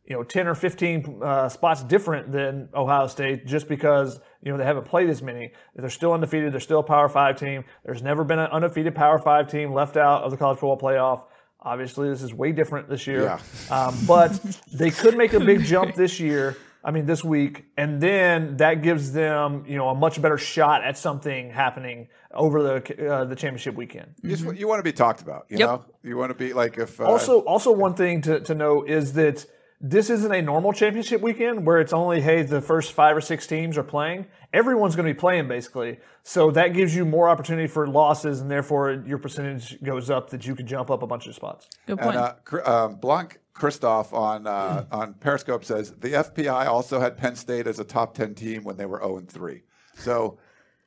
[0.07, 4.59] you know 10 or 15 uh, spots different than Ohio State just because you know
[4.59, 5.53] they haven't played as many.
[5.75, 6.53] They're still undefeated.
[6.53, 7.65] They're still a Power Five team.
[7.85, 11.25] There's never been an undefeated Power Five team left out of the college football playoff.
[11.61, 13.23] Obviously, this is way different this year.
[13.25, 13.77] Yeah.
[13.77, 14.33] Um, but
[14.73, 16.57] they could make a big jump this year.
[16.85, 20.85] I mean, this week, and then that gives them, you know, a much better shot
[20.85, 24.15] at something happening over the uh, the championship weekend.
[24.23, 25.69] You, just, you want to be talked about, you Yep.
[25.69, 25.85] know.
[26.05, 29.15] You want to be like if uh, Also, also one thing to, to note is
[29.15, 29.45] that
[29.81, 33.47] this isn't a normal championship weekend where it's only hey the first five or six
[33.47, 34.27] teams are playing.
[34.53, 38.51] Everyone's going to be playing basically, so that gives you more opportunity for losses, and
[38.51, 41.69] therefore your percentage goes up that you can jump up a bunch of spots.
[41.87, 42.17] Good point.
[42.17, 47.17] And uh, Cr- um, Blanc Christoph on uh, on Periscope says the FPI also had
[47.17, 49.63] Penn State as a top ten team when they were zero and three.
[49.95, 50.39] So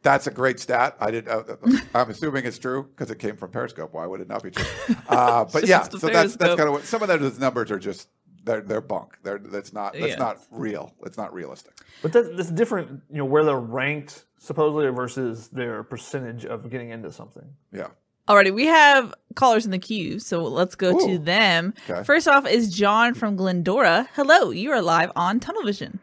[0.02, 0.96] that's a great stat.
[1.00, 1.28] I did.
[1.28, 1.44] Uh,
[1.94, 3.94] I'm assuming it's true because it came from Periscope.
[3.94, 4.96] Why would it not be true?
[5.08, 7.72] Uh, but yeah, It's the so that's that's kind of what some of those numbers
[7.72, 8.08] are just
[8.44, 9.18] they're they're bunk.
[9.24, 10.16] They're that's not that's Yeah.
[10.16, 10.94] not real.
[11.06, 11.74] It's not realistic.
[12.02, 16.90] But that, that's different, you know, where they're ranked supposedly versus their percentage of getting
[16.92, 17.46] into something.
[17.72, 17.88] Yeah.
[18.28, 21.74] Alrighty, we have callers in the queue, so let's go to them.
[21.90, 22.04] Okay.
[22.04, 24.08] First off is John from Glendora.
[24.14, 26.00] Hello, you are live on Tunnel Vision.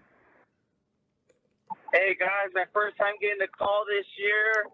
[1.92, 4.66] Hey guys, my first time getting a call this year.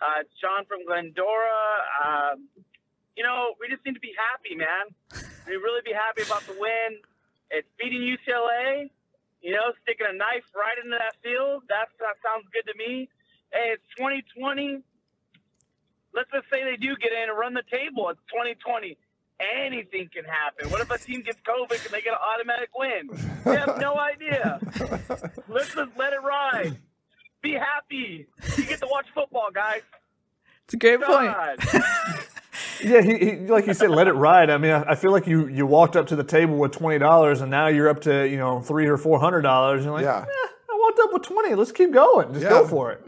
[0.00, 1.58] Uh, John from Glendora.
[2.04, 2.48] Um,
[3.20, 4.88] you know, we just need to be happy, man.
[5.46, 7.04] We really be happy about the win.
[7.50, 8.88] It's beating UCLA.
[9.42, 11.64] You know, sticking a knife right into that field.
[11.68, 13.10] That's, that sounds good to me.
[13.52, 14.80] Hey, it's 2020.
[16.14, 18.08] Let's just say they do get in and run the table.
[18.08, 18.96] It's 2020.
[19.36, 20.70] Anything can happen.
[20.70, 23.04] What if a team gets COVID and they get an automatic win?
[23.44, 24.60] We have no idea.
[25.46, 26.80] Let's just let it ride.
[27.42, 28.28] Be happy.
[28.56, 29.82] You get to watch football, guys.
[30.64, 31.36] It's a great point.
[32.82, 32.90] God.
[32.90, 34.50] Yeah, he, he like you said, let it ride.
[34.50, 36.98] I mean, I, I feel like you you walked up to the table with twenty
[36.98, 39.84] dollars, and now you're up to you know three or four hundred dollars.
[39.84, 40.20] You're like, Yeah.
[40.22, 41.54] "Eh, I walked up with twenty.
[41.54, 42.32] Let's keep going.
[42.32, 42.50] Just Yeah.
[42.50, 43.02] go for it.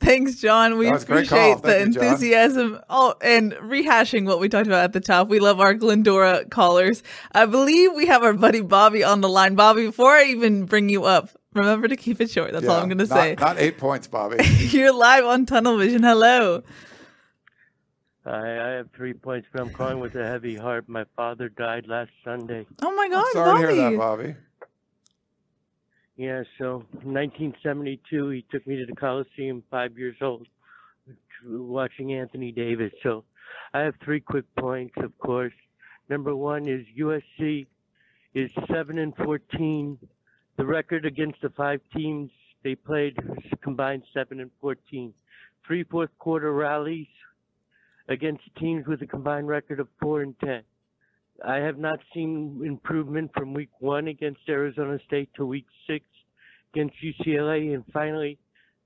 [0.00, 0.78] Thanks, John.
[0.78, 1.54] We That was a great call.
[1.54, 2.78] appreciate the you, enthusiasm.
[2.88, 5.26] Oh, and rehashing what we talked about at the top.
[5.28, 7.02] We love our Glendora callers.
[7.32, 9.56] I believe we have our buddy Bobby on the line.
[9.56, 12.52] Bobby, before I even bring you up, remember to keep it short.
[12.52, 13.34] That's all I'm going to say.
[13.40, 14.36] Not eight points, Bobby.
[14.58, 16.04] You're live on Tunnel Vision.
[16.04, 16.62] Hello.
[18.28, 20.88] I, I have three points, but I'm calling with a heavy heart.
[20.88, 22.66] My father died last Sunday.
[22.82, 23.66] Oh my God, I'm Sorry Bobby.
[23.66, 24.34] to hear that, Bobby.
[26.16, 30.46] Yeah, so 1972, he took me to the Coliseum, five years old,
[31.46, 32.92] watching Anthony Davis.
[33.02, 33.24] So
[33.72, 35.52] I have three quick points, of course.
[36.08, 37.66] Number one is USC
[38.34, 39.96] is 7 and 14.
[40.56, 42.30] The record against the five teams
[42.64, 43.16] they played
[43.62, 45.14] combined 7 and 14.
[45.66, 47.06] Three fourth quarter rallies
[48.08, 50.62] against teams with a combined record of 4 and 10.
[51.46, 56.04] I have not seen improvement from week one against Arizona State to week six
[56.74, 58.38] against UCLA, and finally,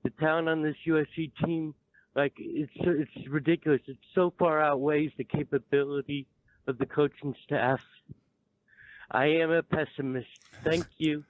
[0.03, 1.73] the talent on this USC team,
[2.15, 3.81] like it's it's ridiculous.
[3.87, 6.27] It so far outweighs the capability
[6.67, 7.81] of the coaching staff.
[9.13, 10.27] I am a pessimist.
[10.63, 11.23] Thank you.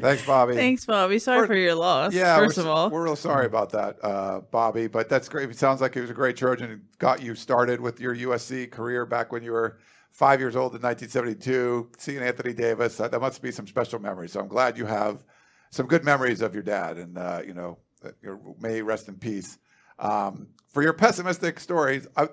[0.00, 0.54] Thanks, Bobby.
[0.54, 1.18] Thanks, Bobby.
[1.18, 2.14] Sorry For- for, your loss.
[2.14, 2.90] Yeah, first we're, of all.
[2.90, 4.86] we're real sorry about that, uh, Bobby.
[4.86, 5.50] But that's great.
[5.50, 8.70] It sounds like he was a great Trojan and got you started with your USC
[8.70, 9.78] career back when you were
[10.12, 11.90] five years old in 1972.
[11.98, 14.32] Seeing Anthony Davis, that, that must be some special memories.
[14.32, 15.22] So I'm glad you have
[15.70, 17.78] some good memories of your dad, and uh, you know,
[18.60, 19.58] may he rest in peace.
[19.98, 22.28] Um, for your pessimistic stories, I,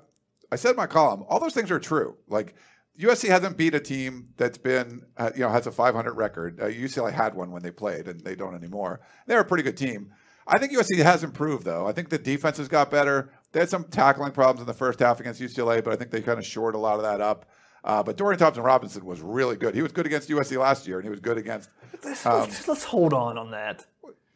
[0.51, 2.15] I said in my column, all those things are true.
[2.29, 2.55] Like
[2.99, 6.59] USC hasn't beat a team that's been, uh, you know, has a 500 record.
[6.59, 9.01] Uh, UCLA had one when they played, and they don't anymore.
[9.27, 10.11] They're a pretty good team.
[10.47, 11.85] I think USC has improved, though.
[11.85, 13.29] I think the defense has got better.
[13.51, 16.21] They had some tackling problems in the first half against UCLA, but I think they
[16.21, 17.45] kind of shored a lot of that up.
[17.83, 19.75] Uh, but Dorian Thompson Robinson was really good.
[19.75, 21.69] He was good against USC last year, and he was good against.
[22.03, 23.85] Let's, Um, let's, let's hold on on that.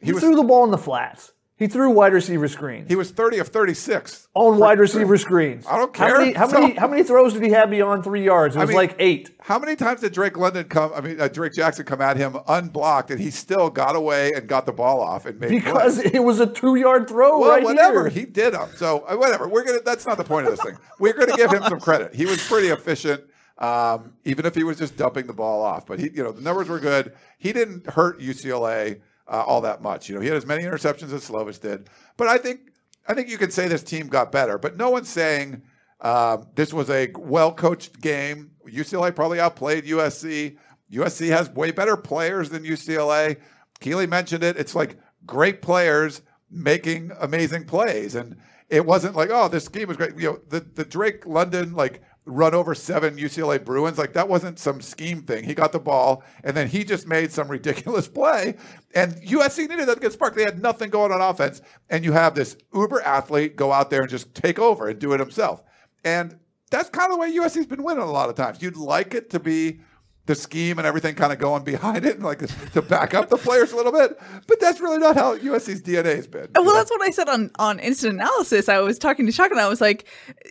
[0.00, 1.32] He, He was threw the ball in the flats.
[1.62, 2.88] He threw wide receiver screens.
[2.88, 4.26] he was 30 of 36.
[4.34, 5.64] on wide receiver screens.
[5.64, 6.18] I don't How care.
[6.18, 8.56] many, how, So- many, how many throws did he have beyond three yards?
[8.56, 9.30] It was mean, like eight.
[9.40, 10.90] How many times did Drake London come?
[10.92, 14.48] I mean, uh, Drake Jackson come at him unblocked, and he still got away and
[14.48, 16.12] got the ball off and made Because plays.
[16.14, 18.24] it was a two yard throw well, right whatever here.
[18.24, 18.68] he did them.
[18.74, 19.46] So uh, whatever.
[19.46, 19.82] We're gonna.
[19.84, 20.76] That's not the point of this thing.
[20.98, 22.12] We're gonna give him some credit.
[22.12, 23.22] He was pretty efficient,
[23.58, 25.86] um, even if he was just dumping the ball off.
[25.86, 27.12] But he, you know, the numbers were good.
[27.38, 30.08] He didn't hurt UCLA uh, all that much.
[30.08, 31.88] You know, he had as many interceptions as Slovis did.
[32.16, 32.72] But I think
[33.06, 34.58] I think you can say this team got better.
[34.58, 35.62] But no one's saying
[36.00, 38.50] um, this was a well coached game.
[38.66, 40.56] UCLA probably outplayed USC.
[40.92, 43.38] USC has way better players than UCLA.
[43.80, 44.56] Keely mentioned it.
[44.56, 48.14] It's like great players making amazing plays.
[48.14, 48.36] And
[48.68, 50.16] it wasn't like, oh, this game was great.
[50.18, 54.58] You know, the, the Drake London, like, run over seven UCLA Bruins, like, that wasn't
[54.58, 55.44] some scheme thing.
[55.44, 58.56] He got the ball, and then he just made some ridiculous play.
[58.94, 60.36] And USC needed that to get sparked.
[60.36, 61.62] They had nothing going on offense.
[61.90, 65.12] And you have this uber athlete go out there and just take over and do
[65.12, 65.62] it himself.
[66.04, 66.38] And
[66.70, 68.62] that's kind of the way USC's been winning a lot of times.
[68.62, 69.80] You'd like it to be
[70.26, 72.40] the scheme and everything kind of going behind it and like
[72.72, 74.16] to back up the players a little bit.
[74.46, 76.48] But that's really not how USC's DNA has been.
[76.54, 78.68] Well, that's what I said on, on instant analysis.
[78.68, 80.06] I was talking to Chuck and I was like,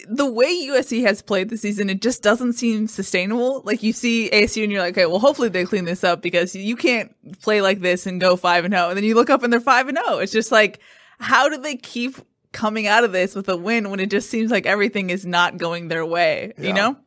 [0.10, 3.62] the way USC has played this season, it just doesn't seem sustainable.
[3.64, 6.54] Like you see ASU and you're like, okay, well, hopefully they clean this up because
[6.54, 8.90] you can't play like this and go five and zero.
[8.90, 10.18] And then you look up and they're five and zero.
[10.18, 10.82] It's just like,
[11.20, 12.18] how do they keep
[12.52, 15.58] coming out of this with a win when it just seems like everything is not
[15.58, 16.52] going their way?
[16.58, 16.68] Yeah.
[16.68, 16.98] You know,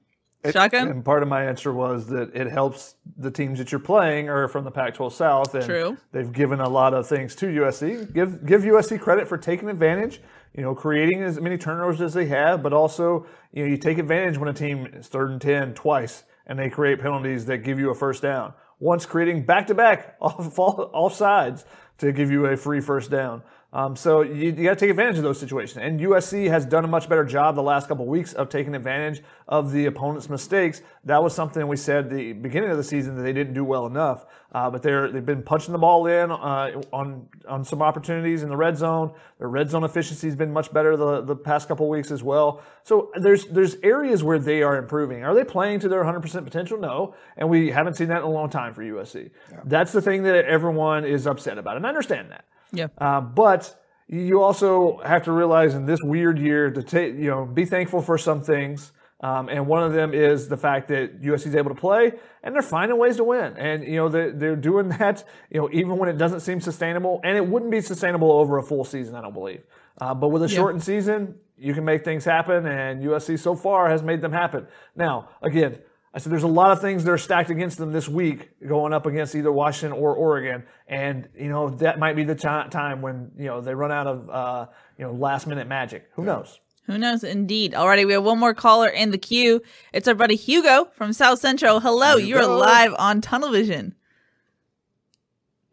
[0.53, 0.89] shotgun.
[0.89, 4.49] And part of my answer was that it helps the teams that you're playing are
[4.49, 5.97] from the Pac-12 South, and True.
[6.13, 8.13] they've given a lot of things to USC.
[8.13, 10.21] Give give USC credit for taking advantage.
[10.57, 13.99] You know, creating as many turnovers as they have, but also you know you take
[13.99, 17.79] advantage when a team is third and ten twice, and they create penalties that give
[17.79, 18.53] you a first down.
[18.79, 21.65] Once creating back to back off all, all sides
[21.99, 23.43] to give you a free first down.
[23.75, 25.79] Um, so you, you got to take advantage of those situations.
[25.83, 28.73] And USC has done a much better job the last couple of weeks of taking
[28.77, 30.81] advantage of the opponent's mistakes.
[31.05, 33.87] That was something we said the beginning of the season that they didn't do well
[33.87, 34.27] enough.
[34.53, 38.49] Uh, but they're they've been punching the ball in uh, on on some opportunities in
[38.49, 39.13] the red zone.
[39.39, 42.23] Their red zone efficiency has been much better the, the past couple of weeks as
[42.23, 42.63] well.
[42.85, 45.25] So there's there's areas where they are improving.
[45.25, 46.79] Are they playing to their 100% potential?
[46.79, 49.31] No, and we haven't seen that in a long time for USC.
[49.51, 49.61] Yeah.
[49.65, 52.45] That's the thing that everyone is upset about, and I understand that.
[52.75, 52.89] Yeah.
[52.99, 57.47] Uh, but you also have to realize in this weird year to take, you know,
[57.47, 58.93] be thankful for some things.
[59.21, 62.55] Um, and one of them is the fact that USC is able to play and
[62.55, 63.57] they're finding ways to win.
[63.57, 67.21] And, you know, they're, they're doing that, you know, even when it doesn't seem sustainable.
[67.25, 69.63] And it wouldn't be sustainable over a full season, I don't believe.
[69.99, 70.57] Uh, but with a yeah.
[70.57, 72.67] shortened season, you can make things happen.
[72.67, 74.67] And USC so far has made them happen.
[74.95, 75.79] Now, again,
[76.15, 78.93] I said there's a lot of things that are stacked against them this week, going
[78.93, 83.03] up against either Washington or Oregon, and you know that might be the t- time
[83.03, 86.09] when you know they run out of uh, you know last minute magic.
[86.15, 86.61] Who knows?
[86.87, 87.25] Who knows?
[87.25, 87.73] Indeed.
[87.73, 89.61] Alrighty, we have one more caller in the queue.
[89.93, 91.81] It's our buddy Hugo from South Central.
[91.81, 92.29] Hello, Hugo.
[92.29, 93.97] you're live on Tunnel Vision.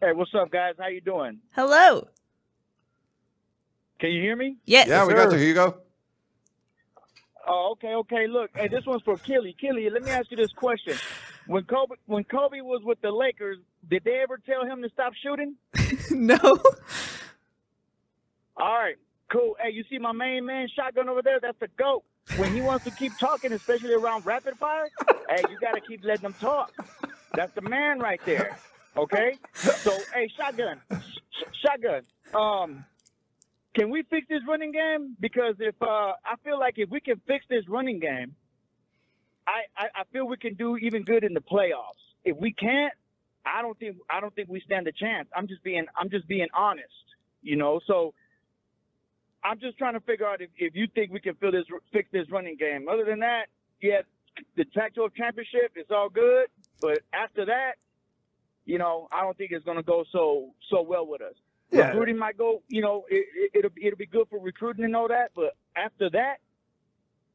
[0.01, 0.73] Hey, what's up, guys?
[0.79, 1.39] How you doing?
[1.51, 2.07] Hello.
[3.99, 4.57] Can you hear me?
[4.65, 4.87] Yes.
[4.87, 5.81] Yeah, we got you, Hugo.
[7.47, 8.27] Oh, okay, okay.
[8.27, 9.55] Look, hey, this one's for Keely.
[9.59, 10.97] Keely, let me ask you this question:
[11.47, 13.57] When Kobe, when Kobe was with the Lakers,
[13.89, 15.55] did they ever tell him to stop shooting?
[16.11, 16.37] no.
[18.57, 18.95] All right,
[19.31, 19.55] cool.
[19.59, 21.39] Hey, you see my main man shotgun over there?
[21.41, 22.03] That's the goat.
[22.37, 24.87] When he wants to keep talking, especially around rapid fire,
[25.29, 26.71] hey, you got to keep letting them talk.
[27.33, 28.57] That's the man right there.
[28.95, 29.37] Okay.
[29.55, 32.03] So, hey, shotgun, sh- shotgun.
[32.33, 32.85] Um,
[33.75, 35.15] can we fix this running game?
[35.19, 38.35] Because if uh, I feel like if we can fix this running game,
[39.47, 42.01] I, I, I feel we can do even good in the playoffs.
[42.23, 42.93] If we can't,
[43.45, 45.27] I don't think I don't think we stand a chance.
[45.35, 46.87] I'm just being I'm just being honest,
[47.41, 47.79] you know.
[47.87, 48.13] So
[49.43, 52.09] I'm just trying to figure out if, if you think we can fill this fix
[52.11, 52.87] this running game.
[52.91, 53.45] Other than that,
[53.81, 54.01] yeah,
[54.55, 56.47] the Pac-12 championship is all good,
[56.81, 57.73] but after that,
[58.65, 61.35] you know, I don't think it's going to go so so well with us.
[61.71, 61.87] Yeah.
[61.87, 65.31] Recruiting might go, you know, it, will it'll be good for recruiting and all that,
[65.35, 66.37] but after that,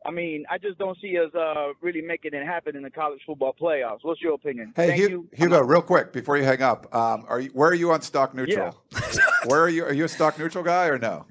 [0.05, 3.21] I mean, I just don't see us uh, really making it happen in the college
[3.27, 4.01] football playoffs.
[4.03, 4.73] What's your opinion?
[4.77, 5.29] Hey, Thank Hugo, you.
[5.33, 8.35] Hugo real quick before you hang up, um, are you, where are you on stock
[8.35, 8.77] neutral?
[8.93, 9.01] Yeah.
[9.47, 9.85] where are you?
[9.85, 11.27] Are you a stock neutral guy or no?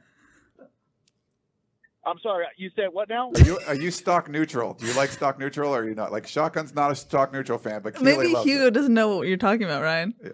[2.05, 3.31] I'm sorry, you said what now?
[3.35, 4.73] Are you, are you stock neutral?
[4.73, 6.11] Do you like stock neutral or are you not?
[6.11, 8.73] Like Shotgun's not a stock neutral fan, but Keely maybe Hugo it.
[8.75, 10.13] doesn't know what you're talking about, Ryan.
[10.23, 10.31] Yeah.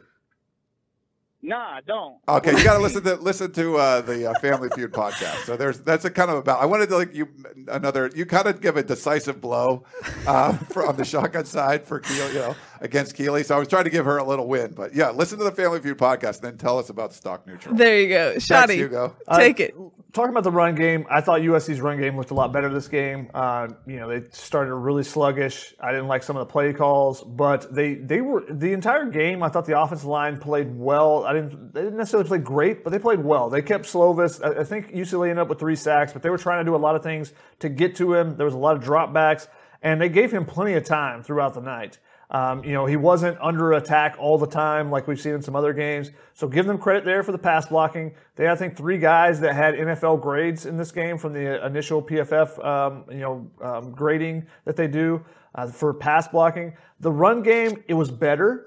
[1.44, 2.18] Nah, don't.
[2.28, 5.46] Okay, you got to listen to listen to uh, the uh, Family Feud podcast.
[5.46, 6.62] So there's that's a kind of about.
[6.62, 7.28] I wanted to like you
[7.68, 8.12] another.
[8.14, 9.84] You kind of give a decisive blow
[10.28, 13.44] uh, from the shotgun side for Keely, you know, against Keely.
[13.44, 15.52] So I was trying to give her a little win, but yeah, listen to the
[15.52, 17.76] Family Feud podcast, and then tell us about stock neutral.
[17.76, 18.76] There you go, Shotty.
[18.76, 19.16] Hugo.
[19.36, 19.76] Take it
[20.14, 22.88] talking about the run game, I thought USC's run game looked a lot better this
[22.88, 23.30] game.
[23.34, 25.74] Uh, you know, they started really sluggish.
[25.80, 29.44] I didn't like some of the play calls, but they they were the entire game.
[29.44, 31.26] I thought the offensive line played well.
[31.32, 33.50] I didn't they didn't necessarily play great, but they played well.
[33.50, 34.44] They kept Slovis.
[34.44, 36.76] I, I think UCLA ended up with three sacks, but they were trying to do
[36.76, 38.36] a lot of things to get to him.
[38.36, 39.48] There was a lot of dropbacks,
[39.82, 42.00] and they gave him plenty of time throughout the night.
[42.32, 45.56] Um, you know, he wasn't under attack all the time like we've seen in some
[45.56, 46.12] other games.
[46.34, 48.14] So give them credit there for the pass blocking.
[48.36, 51.66] They had, I think, three guys that had NFL grades in this game from the
[51.66, 55.24] initial PFF, um, you know, um, grading that they do
[55.56, 56.74] uh, for pass blocking.
[57.02, 58.66] The run game, it was better.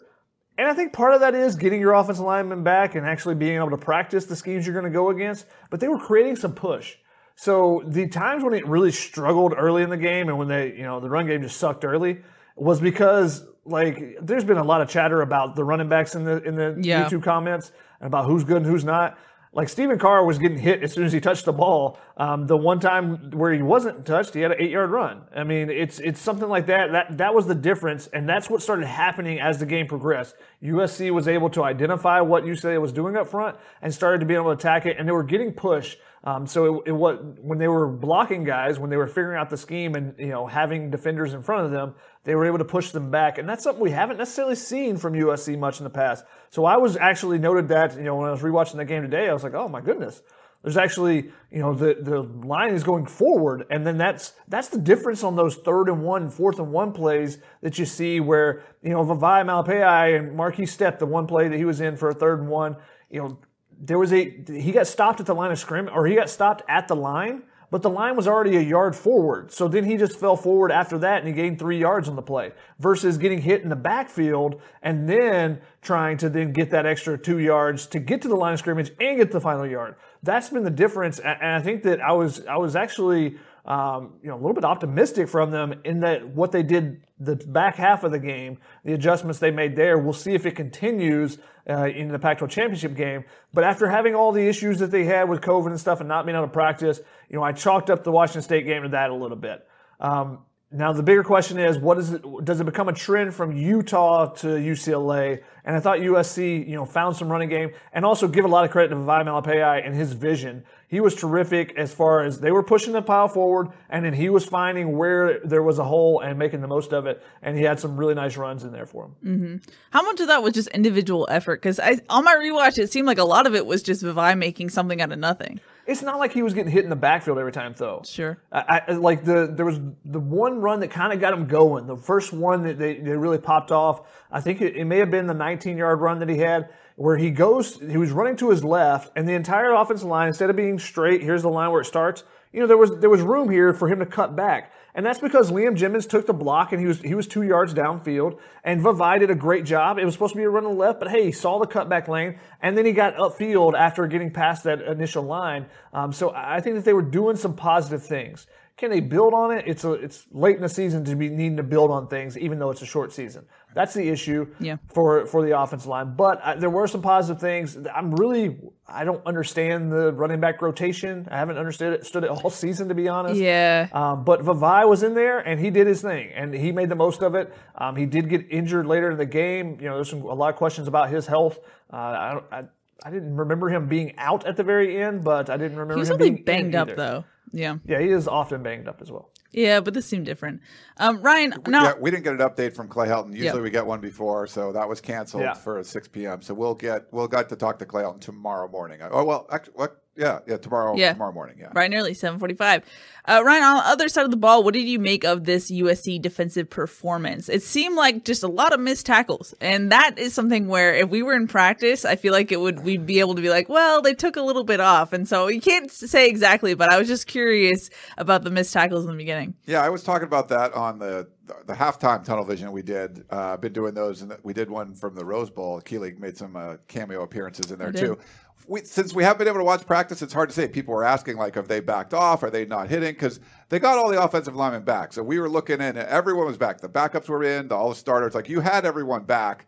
[0.56, 3.56] And I think part of that is getting your offensive lineman back and actually being
[3.56, 5.46] able to practice the schemes you're going to go against.
[5.70, 6.94] But they were creating some push.
[7.36, 10.84] So the times when it really struggled early in the game and when they, you
[10.84, 12.20] know, the run game just sucked early
[12.56, 16.42] was because like there's been a lot of chatter about the running backs in the
[16.44, 17.04] in the yeah.
[17.04, 19.18] YouTube comments and about who's good and who's not.
[19.54, 21.98] Like Stephen Carr was getting hit as soon as he touched the ball.
[22.16, 25.22] Um, the one time where he wasn't touched, he had an eight yard run.
[25.34, 26.90] I mean, it's it's something like that.
[26.90, 30.34] That that was the difference, and that's what started happening as the game progressed.
[30.62, 34.34] USC was able to identify what UCLA was doing up front and started to be
[34.34, 35.98] able to attack it, and they were getting pushed.
[36.24, 39.50] Um, so it, it was when they were blocking guys, when they were figuring out
[39.50, 42.64] the scheme and you know having defenders in front of them, they were able to
[42.64, 45.90] push them back, and that's something we haven't necessarily seen from USC much in the
[45.90, 46.24] past.
[46.50, 49.28] So I was actually noted that you know when I was rewatching the game today,
[49.28, 50.22] I was like, oh my goodness,
[50.62, 54.78] there's actually you know the the line is going forward, and then that's that's the
[54.78, 58.90] difference on those third and one, fourth and one plays that you see where you
[58.90, 62.14] know Vavae Malepeai and Marquis Stepp, the one play that he was in for a
[62.14, 62.76] third and one,
[63.10, 63.38] you know
[63.78, 66.62] there was a he got stopped at the line of scrimmage or he got stopped
[66.68, 67.42] at the line
[67.74, 69.50] but the line was already a yard forward.
[69.50, 72.22] So then he just fell forward after that and he gained three yards on the
[72.22, 77.18] play versus getting hit in the backfield and then trying to then get that extra
[77.18, 79.96] two yards to get to the line of scrimmage and get the final yard.
[80.22, 81.18] That's been the difference.
[81.18, 84.64] And I think that I was, I was actually, um, you know, a little bit
[84.64, 88.92] optimistic from them in that what they did the back half of the game, the
[88.92, 89.96] adjustments they made there.
[89.96, 91.38] We'll see if it continues
[91.68, 93.24] uh, in the Pac-12 championship game.
[93.54, 96.26] But after having all the issues that they had with COVID and stuff and not
[96.26, 97.00] being able to practice,
[97.30, 99.66] you know, I chalked up the Washington State game to that a little bit.
[99.98, 100.40] Um,
[100.74, 102.22] now the bigger question is, what is it?
[102.44, 105.42] Does it become a trend from Utah to UCLA?
[105.64, 108.64] And I thought USC, you know, found some running game, and also give a lot
[108.64, 110.64] of credit to Vavae Malepeai and his vision.
[110.88, 114.28] He was terrific as far as they were pushing the pile forward, and then he
[114.28, 117.22] was finding where there was a hole and making the most of it.
[117.40, 119.14] And he had some really nice runs in there for him.
[119.24, 119.70] Mm-hmm.
[119.90, 121.62] How much of that was just individual effort?
[121.62, 121.78] Because
[122.10, 125.00] on my rewatch, it seemed like a lot of it was just Vavae making something
[125.00, 125.60] out of nothing.
[125.86, 128.02] It's not like he was getting hit in the backfield every time, though.
[128.04, 128.38] Sure.
[128.50, 131.86] I, I, like the there was the one run that kind of got him going.
[131.86, 134.02] The first one that they, they really popped off.
[134.32, 137.16] I think it, it may have been the 19 yard run that he had where
[137.16, 137.78] he goes.
[137.80, 141.22] He was running to his left, and the entire offensive line instead of being straight,
[141.22, 142.24] here's the line where it starts.
[142.52, 144.72] You know, there was there was room here for him to cut back.
[144.94, 147.74] And that's because Liam Jimmons took the block and he was he was two yards
[147.74, 148.38] downfield.
[148.62, 149.98] And Vavae did a great job.
[149.98, 151.66] It was supposed to be a run on the left, but hey, he saw the
[151.66, 155.66] cutback lane and then he got upfield after getting past that initial line.
[155.92, 158.46] Um, so I think that they were doing some positive things.
[158.76, 159.64] Can they build on it?
[159.68, 162.58] It's a, it's late in the season to be needing to build on things, even
[162.58, 163.46] though it's a short season.
[163.72, 164.78] That's the issue yeah.
[164.88, 166.16] for for the offensive line.
[166.16, 167.78] But I, there were some positive things.
[167.94, 168.58] I'm really
[168.88, 171.28] I don't understand the running back rotation.
[171.30, 173.40] I haven't understood it, stood it all season to be honest.
[173.40, 173.88] Yeah.
[173.92, 176.96] Um, but Vavae was in there and he did his thing and he made the
[176.96, 177.54] most of it.
[177.76, 179.78] Um, he did get injured later in the game.
[179.80, 181.60] You know, there's some, a lot of questions about his health.
[181.92, 182.64] Uh, I, I
[183.04, 186.00] I didn't remember him being out at the very end, but I didn't remember he
[186.00, 187.24] was him only being banged up though.
[187.52, 187.76] Yeah.
[187.86, 189.30] Yeah, he is often banged up as well.
[189.52, 190.60] Yeah, but this seemed different.
[190.96, 193.32] Um, Ryan, now yeah, we didn't get an update from Clay Helton.
[193.32, 193.60] Usually Yeah.
[193.60, 195.54] we get one before, so that was canceled Yeah.
[195.54, 196.42] for 6 p.m.
[196.42, 198.98] So we'll get we'll get to talk to Clay Helton tomorrow morning.
[199.10, 200.02] Oh well, actually, what?
[200.16, 200.96] Yeah, yeah, tomorrow.
[200.96, 201.12] Yeah.
[201.12, 201.56] tomorrow morning.
[201.58, 201.72] Yeah.
[201.72, 202.82] Bright and early, 745.
[203.26, 205.70] Uh, Ryan, on the other side of the ball, what did you make of this
[205.70, 207.48] USC defensive performance?
[207.48, 209.54] It seemed like just a lot of missed tackles.
[209.60, 212.84] And that is something where if we were in practice, I feel like it would,
[212.84, 215.12] we'd be able to be like, well, they took a little bit off.
[215.12, 217.88] And so you can't say exactly, but I was just curious
[218.18, 219.54] about the missed tackles in the beginning.
[219.66, 221.28] Yeah, I was talking about that on the
[221.66, 223.24] the halftime tunnel vision we did.
[223.30, 225.80] Uh, I've been doing those, and we did one from the Rose Bowl.
[225.80, 228.18] Keely made some uh, cameo appearances in there too.
[228.66, 230.68] We, since we haven't been able to watch practice, it's hard to say.
[230.68, 232.42] People were asking like, have they backed off?
[232.42, 233.12] Are they not hitting?
[233.12, 235.12] Because they got all the offensive linemen back.
[235.12, 236.80] So we were looking in, and everyone was back.
[236.80, 238.34] The backups were in, the, all the starters.
[238.34, 239.66] Like you had everyone back.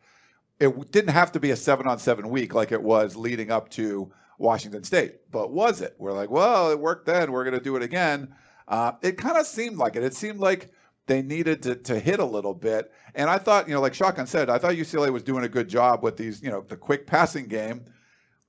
[0.58, 3.68] It didn't have to be a seven on seven week like it was leading up
[3.70, 5.94] to Washington State, but was it?
[5.98, 7.32] We're like, well, it worked then.
[7.32, 8.34] We're going to do it again.
[8.68, 10.02] Uh, it kind of seemed like it.
[10.02, 10.70] It seemed like
[11.06, 12.92] they needed to, to hit a little bit.
[13.14, 15.68] And I thought, you know, like Shotgun said, I thought UCLA was doing a good
[15.68, 17.84] job with these, you know, the quick passing game,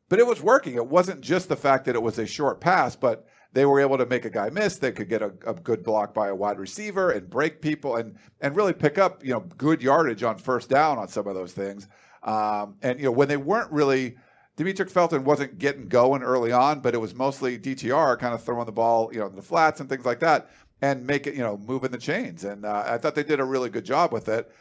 [0.10, 0.76] but it was working.
[0.76, 3.98] It wasn't just the fact that it was a short pass, but they were able
[3.98, 4.78] to make a guy miss.
[4.78, 8.16] They could get a, a good block by a wide receiver and break people and
[8.42, 11.54] and really pick up, you know, good yardage on first down on some of those
[11.54, 11.88] things.
[12.24, 14.16] Um, and you know, when they weren't really
[14.58, 18.66] Demetric Felton wasn't getting going early on, but it was mostly DTR kind of throwing
[18.66, 20.50] the ball, you know, in the flats and things like that,
[20.82, 22.44] and make it, you know, moving the chains.
[22.44, 24.52] And uh, I thought they did a really good job with it.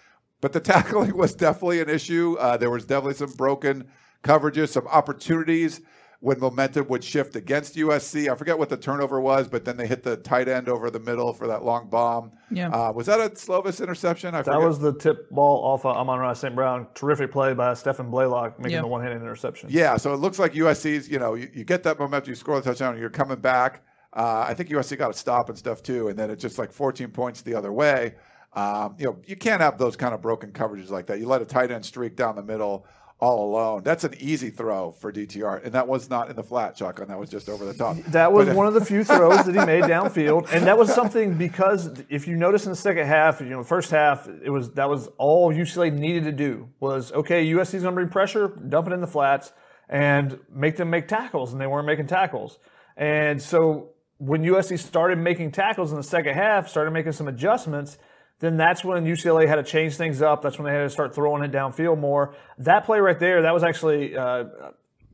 [0.42, 2.36] But the tackling was definitely an issue.
[2.38, 3.88] Uh, there was definitely some broken
[4.26, 5.80] coverages, some opportunities
[6.20, 8.30] when momentum would shift against USC.
[8.32, 10.98] I forget what the turnover was, but then they hit the tight end over the
[10.98, 12.32] middle for that long bomb.
[12.50, 12.70] Yeah.
[12.70, 14.34] Uh, was that a Slovis interception?
[14.34, 14.60] I That forget.
[14.66, 16.54] was the tip ball off of Amon-Ra St.
[16.54, 16.86] Brown.
[16.94, 18.80] Terrific play by Stephan Blaylock, making Yeah.
[18.80, 19.68] the one handed interception.
[19.70, 22.56] Yeah, so it looks like USC's, you know, you, you get that momentum, you score
[22.60, 23.82] the touchdown, and you're coming back.
[24.14, 26.72] Uh, I think USC got a stop and stuff too, and then it's just like
[26.72, 28.14] 14 points the other way.
[28.54, 31.18] Um, you know, you can't have those kind of broken coverages like that.
[31.20, 32.86] You let a tight end streak down the middle
[33.18, 33.82] all alone.
[33.82, 37.08] That's an easy throw for DTR, and that was not in the flat shotgun.
[37.08, 37.96] That was just over the top.
[38.08, 40.76] That was But- uh, one of the few throws that he made downfield, and that
[40.76, 44.50] was something because if you notice in the second half, you know, first half, it
[44.50, 47.44] was that was all UCLA needed to do was okay.
[47.46, 49.52] USC's going to bring pressure, dump it in the flats,
[49.88, 52.58] and make them make tackles, and they weren't making tackles,
[52.98, 57.98] and so when USC started making tackles in the second half, started making some adjustments.
[58.39, 60.43] Then that's when UCLA had to change things up.
[60.43, 62.34] That's when they had to start throwing it downfield more.
[62.59, 64.45] That play right there, that was actually uh,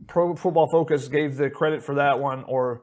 [0.08, 2.82] Pro Football Focus gave the credit for that one, or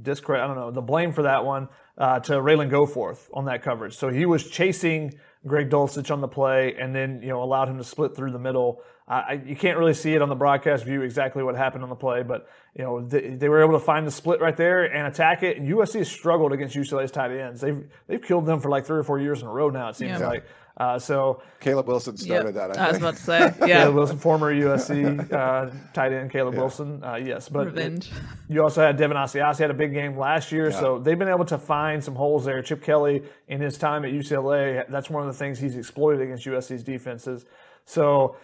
[0.00, 1.68] discredit, I don't know, the blame for that one
[1.98, 3.96] uh, to Ralen Goforth on that coverage.
[3.96, 5.14] So he was chasing
[5.46, 8.38] Greg Dulcich on the play and then, you know, allowed him to split through the
[8.38, 8.82] middle.
[9.12, 11.96] I, you can't really see it on the broadcast view exactly what happened on the
[11.96, 15.06] play, but you know they, they were able to find the split right there and
[15.08, 15.60] attack it.
[15.60, 17.60] USC has struggled against UCLA's tight ends.
[17.60, 19.88] They've they've killed them for like three or four years in a row now.
[19.88, 20.28] It seems Yeah.
[20.28, 20.44] like.
[20.76, 22.68] Uh, so Caleb Wilson started Yep.
[22.72, 22.78] that.
[22.78, 23.02] I, I was think.
[23.02, 23.80] about to say, yeah.
[23.82, 28.10] Caleb Wilson, former USC uh, tight end Caleb Wilson, uh, yes, but Revenge.
[28.48, 31.44] you also had Devin Asiasi had a big game last year, so they've been able
[31.46, 32.62] to find some holes there.
[32.62, 36.46] Chip Kelly, in his time at UCLA, that's one of the things he's exploited against
[36.46, 37.44] USC's defenses.
[37.84, 38.36] So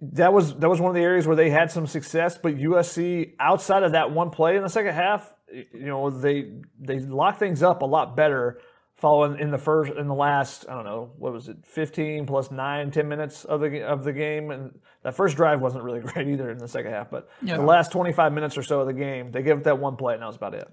[0.00, 2.38] that was that was one of the areas where they had some success.
[2.40, 6.98] But USC, outside of that one play in the second half, you know they they
[6.98, 8.60] locked things up a lot better.
[8.96, 12.52] Following in the first in the last I don't know what was it 15 plus
[12.52, 16.28] 9 10 minutes of the of the game and that first drive wasn't really great
[16.28, 17.56] either in the second half but Yeah.
[17.56, 20.14] the last 25 minutes or so of the game they gave it that one play
[20.14, 20.68] and that was about it.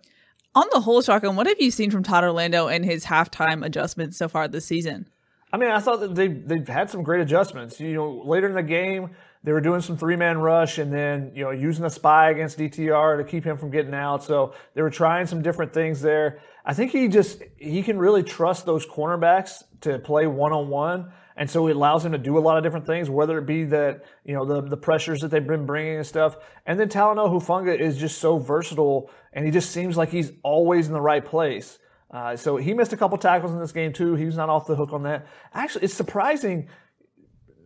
[0.53, 4.17] On the whole, Shotgun, what have you seen from Todd Orlando and his halftime adjustments
[4.17, 5.09] so far this season?
[5.51, 7.79] I mean, I thought that they they've had some great adjustments.
[7.79, 9.11] You know, later in the game,
[9.43, 12.57] they were doing some three man rush and then you know using a spy against
[12.57, 14.23] DTR to keep him from getting out.
[14.23, 16.39] So they were trying some different things there.
[16.65, 21.11] I think he just he can really trust those cornerbacks to play one on one.
[21.35, 23.63] And so it allows him to do a lot of different things, whether it be
[23.63, 26.35] that, you know, the, the pressures that they've been bringing and stuff.
[26.65, 30.87] And then Talanoa Hufunga is just so versatile and he just seems like he's always
[30.87, 31.79] in the right place.
[32.11, 34.15] Uh, so he missed a couple tackles in this game too.
[34.15, 35.27] He was not off the hook on that.
[35.53, 36.67] Actually, it's surprising.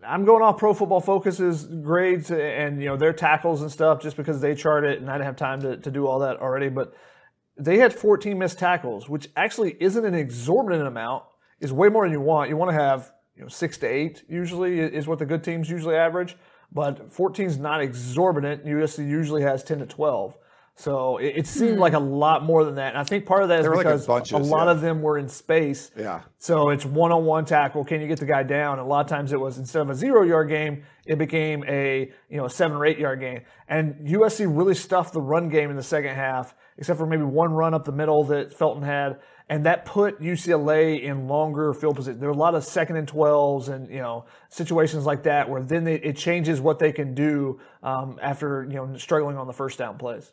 [0.06, 4.18] I'm going off Pro Football Focus's grades and you know their tackles and stuff just
[4.18, 6.70] because they chart it, and I didn't have time to, to do all that already.
[6.70, 6.94] But
[7.58, 11.24] they had 14 missed tackles, which actually isn't an exorbitant amount.
[11.62, 12.50] Is way more than you want.
[12.50, 15.70] You want to have you know six to eight usually is what the good teams
[15.70, 16.36] usually average.
[16.74, 18.66] But 14 is not exorbitant.
[18.66, 20.36] USC usually has 10 to 12.
[20.76, 22.90] So it, it seemed like a lot more than that.
[22.90, 24.66] And I think part of that is They were like in because bunches, a lot
[24.66, 24.72] yeah.
[24.72, 25.92] of them were in space.
[25.96, 26.22] Yeah.
[26.40, 27.86] So it's one-on-one tackle.
[27.86, 28.80] Can you get the guy down?
[28.80, 32.12] And a lot of times it was instead of a zero-yard game, it became a
[32.30, 33.42] you know a seven or eight-yard game.
[33.68, 37.54] And USC really stuffed the run game in the second half, except for maybe one
[37.54, 39.20] run up the middle that Felton had,
[39.50, 42.20] and that put UCLA in longer field position.
[42.20, 45.62] There were a lot of second and twelves and you know situations like that where
[45.62, 49.54] then they, it changes what they can do um, after you know struggling on the
[49.54, 50.32] first down plays.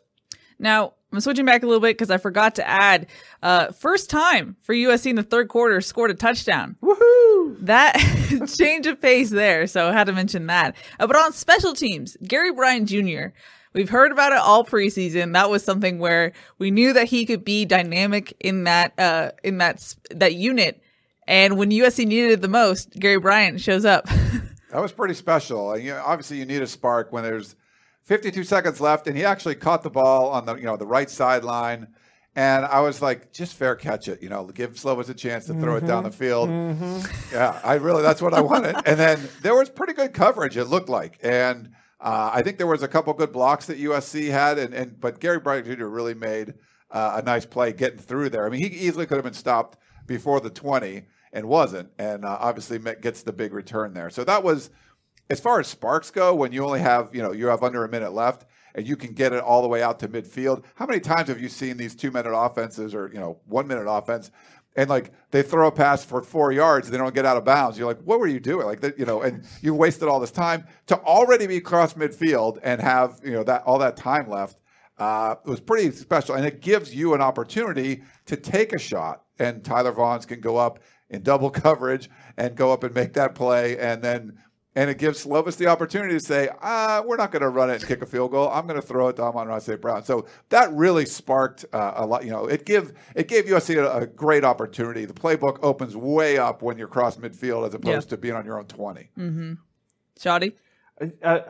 [0.61, 3.07] Now, I'm switching back a little bit because I forgot to add
[3.43, 6.77] uh, first time for USC in the third quarter scored a touchdown.
[6.81, 7.57] Woohoo!
[7.65, 7.97] That
[8.57, 9.67] change of pace there.
[9.67, 10.75] So I had to mention that.
[10.99, 13.33] Uh, but on special teams, Gary Bryant Jr.,
[13.73, 15.33] we've heard about it all preseason.
[15.33, 19.57] That was something where we knew that he could be dynamic in that, uh, in
[19.57, 20.81] that, that unit.
[21.27, 24.07] And when USC needed it the most, Gary Bryant shows up.
[24.71, 25.73] That was pretty special.
[25.73, 27.57] And, you know, obviously, you need a spark when there's
[28.03, 31.09] 52 seconds left, and he actually caught the ball on the you know the right
[31.09, 31.87] sideline.
[32.33, 35.53] And I was like, just fair catch it, you know, give Slovis a chance to
[35.53, 36.49] throw it down the field.
[37.33, 38.75] Yeah, I really that's what I wanted.
[38.85, 40.55] and then there was pretty good coverage.
[40.55, 44.29] It looked like, and uh, I think there was a couple good blocks that USC
[44.31, 45.85] had, and, and but Gary Bryant Jr.
[45.87, 46.53] really made
[46.89, 48.45] uh, a nice play getting through there.
[48.45, 49.77] I mean, he easily could have been stopped
[50.07, 54.09] before the 20 and wasn't, and uh, obviously gets the big return there.
[54.09, 54.69] So that was
[55.31, 56.35] as far as sparks go.
[56.35, 58.45] When you only have you know you have under a minute left.
[58.73, 60.63] And you can get it all the way out to midfield.
[60.75, 64.31] How many times have you seen these two-minute offenses, or you know, one-minute offense,
[64.75, 67.45] and like they throw a pass for four yards, and they don't get out of
[67.45, 67.77] bounds.
[67.77, 68.65] You're like, what were you doing?
[68.65, 72.59] Like that, you know, and you wasted all this time to already be across midfield
[72.63, 74.57] and have you know that all that time left.
[74.97, 79.23] Uh, it was pretty special, and it gives you an opportunity to take a shot.
[79.39, 80.79] And Tyler Vaughns can go up
[81.09, 84.37] in double coverage and go up and make that play, and then
[84.75, 87.75] and it gives Slovis the opportunity to say, ah, we're not going to run it
[87.75, 88.49] and kick a field goal.
[88.49, 90.03] I'm going to throw it to Amon-Ra Brown.
[90.05, 92.23] So that really sparked uh, a lot.
[92.23, 95.05] You know, it give it gave USC a, a great opportunity.
[95.05, 98.57] The playbook opens way up when you're cross midfield as opposed to being on your
[98.57, 99.09] own 20.
[100.19, 100.53] Shoddy?
[101.23, 101.41] I,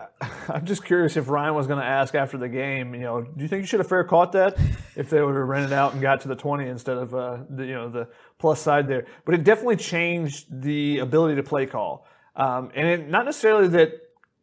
[0.49, 2.93] I'm just curious if Ryan was going to ask after the game.
[2.93, 4.57] You know, do you think you should have fair caught that
[4.95, 7.39] if they would have ran it out and got to the 20 instead of uh,
[7.49, 8.07] the you know the
[8.39, 9.05] plus side there?
[9.25, 12.07] But it definitely changed the ability to play call,
[12.41, 13.91] um, and it, not necessarily that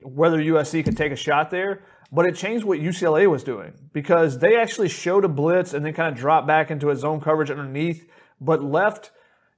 [0.03, 1.83] whether USC could take a shot there,
[2.13, 5.93] but it changed what UCLA was doing because they actually showed a blitz and then
[5.93, 8.09] kind of dropped back into a zone coverage underneath,
[8.41, 9.11] but left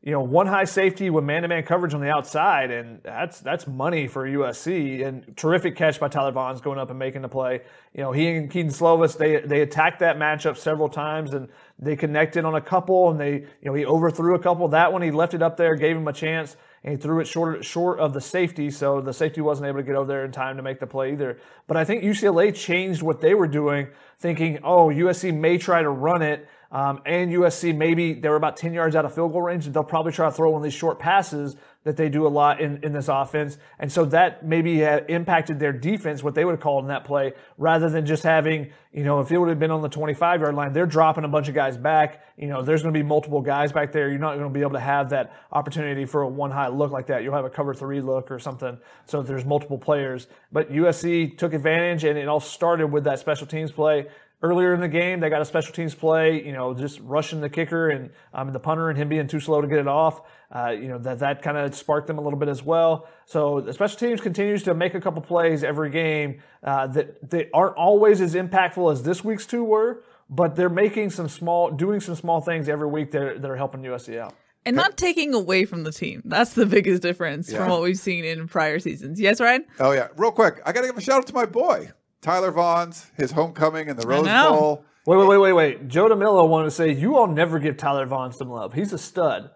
[0.02, 4.06] you know, one high safety with man-to-man coverage on the outside, and that's that's money
[4.06, 5.06] for USC.
[5.06, 7.60] And terrific catch by Tyler Vaughns going up and making the play.
[7.92, 11.48] You know, he and Kedon Slovis they they attacked that matchup several times, and
[11.78, 14.66] they connected on a couple, and they you know he overthrew a couple.
[14.68, 17.26] That one he left it up there, gave him a chance, and he threw it
[17.26, 20.32] short short of the safety, so the safety wasn't able to get over there in
[20.32, 21.38] time to make the play either.
[21.66, 23.88] But I think UCLA changed what they were doing,
[24.18, 26.48] thinking, oh, USC may try to run it.
[26.72, 29.82] Um, and USC, maybe they were about 10 yards out of field goal range, they'll
[29.82, 32.78] probably try to throw one of these short passes that they do a lot in,
[32.84, 33.56] in this offense.
[33.78, 37.32] And so that maybe impacted their defense, what they would have called in that play,
[37.56, 40.54] rather than just having, you know, if it would have been on the 25 yard
[40.54, 42.22] line, they're dropping a bunch of guys back.
[42.36, 44.10] You know, there's going to be multiple guys back there.
[44.10, 46.90] You're not going to be able to have that opportunity for a one high look
[46.90, 47.22] like that.
[47.22, 48.78] You'll have a cover three look or something.
[49.06, 50.26] So there's multiple players.
[50.52, 54.06] But USC took advantage, and it all started with that special teams play
[54.42, 55.20] earlier in the game.
[55.20, 58.58] They got a special teams play, you know, just rushing the kicker and um, the
[58.60, 60.22] punter and him being too slow to get it off.
[60.50, 63.06] Uh, you know, that, that kind of sparked them a little bit as well.
[63.26, 67.50] So the special teams continues to make a couple plays every game uh, that they
[67.52, 72.00] aren't always as impactful as this week's two were, but they're making some small, doing
[72.00, 74.34] some small things every week that are, that are helping USC out.
[74.66, 76.20] And not taking away from the team.
[76.24, 77.58] That's the biggest difference Yeah.
[77.58, 79.18] from what we've seen in prior seasons.
[79.18, 79.64] Yes, Ryan?
[79.78, 81.90] Oh yeah, real quick, I got to give a shout out to my boy
[82.22, 84.50] Tyler Vaughns, his homecoming in the Rose know.
[84.50, 84.84] Bowl.
[85.06, 85.88] Wait, wait, wait, wait, wait.
[85.88, 88.74] Joe DeMillo wanted to say, you all never give Tyler Vaughn some love.
[88.74, 89.50] He's a stud.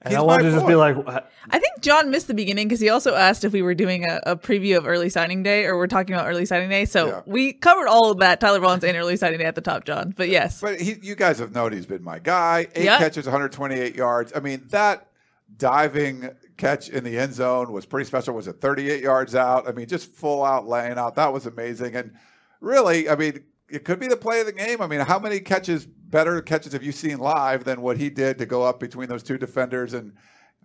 [0.00, 2.34] And He's I wanted my to just be like, "Uh, I think John missed the
[2.34, 5.42] beginning because he also asked if we were doing a, a preview of early signing
[5.42, 6.84] day or we're talking about early signing day.
[6.84, 7.20] So Yeah.
[7.24, 10.12] we covered all of that, Tyler Vaughns and early signing day at the top, John.
[10.14, 10.60] But yes.
[10.60, 12.66] But he, you guys have known he's been my guy.
[12.74, 12.98] Eight Yeah.
[12.98, 14.30] catches, 128 yards.
[14.36, 15.08] I mean, that
[15.56, 18.34] diving catch in the end zone was pretty special.
[18.34, 19.68] Was it 38 yards out?
[19.68, 21.16] I mean, just full out laying out.
[21.16, 21.94] That was amazing.
[21.96, 22.12] And
[22.60, 24.80] really, I mean, it could be the play of the game.
[24.80, 28.38] I mean, how many catches, better catches have you seen live than what he did
[28.38, 30.12] to go up between those two defenders and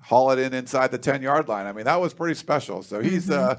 [0.01, 1.65] haul it in inside the 10 yard line?
[1.65, 2.83] I mean, that was pretty special.
[2.83, 3.51] So he's, Mm-hmm.
[3.51, 3.55] uh,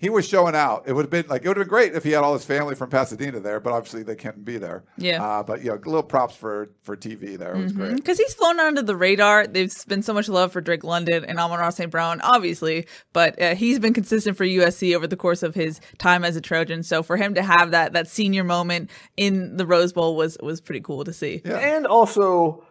[0.00, 0.84] he was showing out.
[0.86, 2.44] It would have been like it would have been great if he had all his
[2.44, 4.82] family from Pasadena there, but obviously they can't be there.
[4.96, 5.22] Yeah.
[5.22, 7.54] Uh, but you know, little props for for TV there.
[7.54, 7.96] It was great.
[7.96, 9.46] Because he's flown under the radar.
[9.46, 11.90] There's been so much love for Drake London and Amon-Ra St.
[11.90, 16.24] Brown, obviously, but uh, he's been consistent for USC over the course of his time
[16.24, 16.82] as a Trojan.
[16.82, 20.62] So for him to have that that senior moment in the Rose Bowl was was
[20.62, 21.42] pretty cool to see.
[21.44, 21.58] Yeah.
[21.58, 22.64] and also,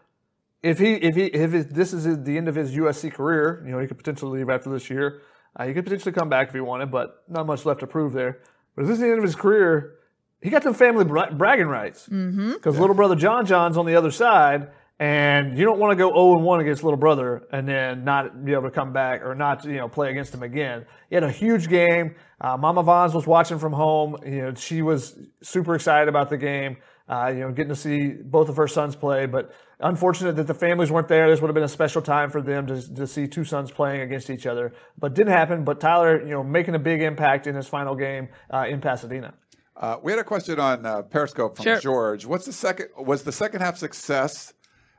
[0.63, 3.71] if he if he if it, this is the end of his USC career, you
[3.71, 5.21] know, he could potentially leave after this year.
[5.59, 8.13] Uh, he could potentially come back if he wanted, but not much left to prove
[8.13, 8.39] there.
[8.75, 9.95] But if this is the end of his career,
[10.41, 12.07] he got some family bra- bragging rights
[12.53, 16.09] because little brother John John's on the other side, and you don't want to go
[16.11, 19.35] 0 and 1 against little brother and then not be able to come back or
[19.35, 20.85] not you know play against him again.
[21.09, 22.15] He had a huge game.
[22.39, 24.15] Uh, Mama Vaughns was watching from home.
[24.25, 26.77] You know she was super excited about the game.
[27.09, 30.53] Uh, you know, getting to see both of her sons play, but unfortunate that the
[30.53, 31.29] families weren't there.
[31.29, 34.01] This would have been a special time for them to, to see two sons playing
[34.01, 35.63] against each other, but didn't happen.
[35.63, 39.33] But Tyler, you know, making a big impact in his final game uh, in Pasadena.
[39.75, 41.79] Uh, we had a question on uh, Periscope from Sure.
[41.79, 42.25] George.
[42.25, 42.89] What's the second?
[42.97, 44.53] Was the second half success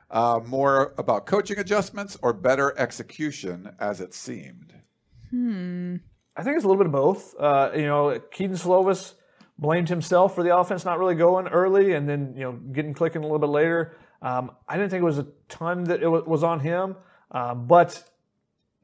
[0.09, 4.73] uh, more about coaching adjustments or better execution, as it seemed?
[5.29, 5.97] Hmm.
[6.35, 7.35] I think it's a little bit of both.
[7.39, 9.13] Uh, you know, Kedon Slovis
[9.59, 13.21] blamed himself for the offense not really going early and then you know getting clicking
[13.21, 13.95] a little bit later.
[14.21, 16.95] Um, I didn't think it was a ton that it was on him,
[17.31, 18.03] um, but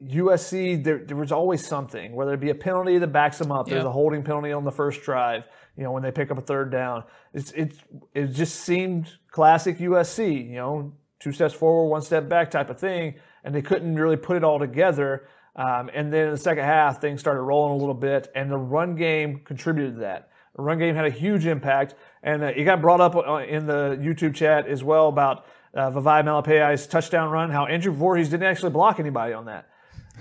[0.02, 3.68] USC there, there was always something, whether it be a penalty that backs them up.
[3.68, 5.44] There's a holding penalty on the first drive.
[5.76, 7.78] You know when they pick up a third down, it's it's
[8.14, 10.48] it just seemed classic USC.
[10.50, 13.14] You know, two steps forward, one step back type of thing,
[13.44, 15.26] and they couldn't really put it all together.
[15.56, 18.58] Um, and then in the second half, things started rolling a little bit, and the
[18.58, 20.30] run game contributed to that.
[20.54, 23.66] The run game had a huge impact, and uh, it got brought up uh, in
[23.66, 25.44] the YouTube chat as well about
[25.74, 29.68] uh, Vavae Malepeai's touchdown run, how Andrew Voorhees didn't actually block anybody on that.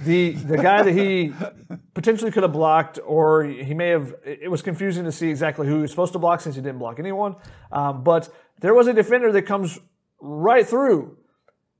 [0.03, 1.33] The the guy that he
[1.95, 4.13] potentially could have blocked, or he may have.
[4.23, 6.61] It it was confusing to see exactly who he was supposed to block since he
[6.61, 7.35] didn't block anyone.
[7.71, 8.29] Um, but
[8.59, 9.79] there was a defender that comes
[10.21, 11.17] right through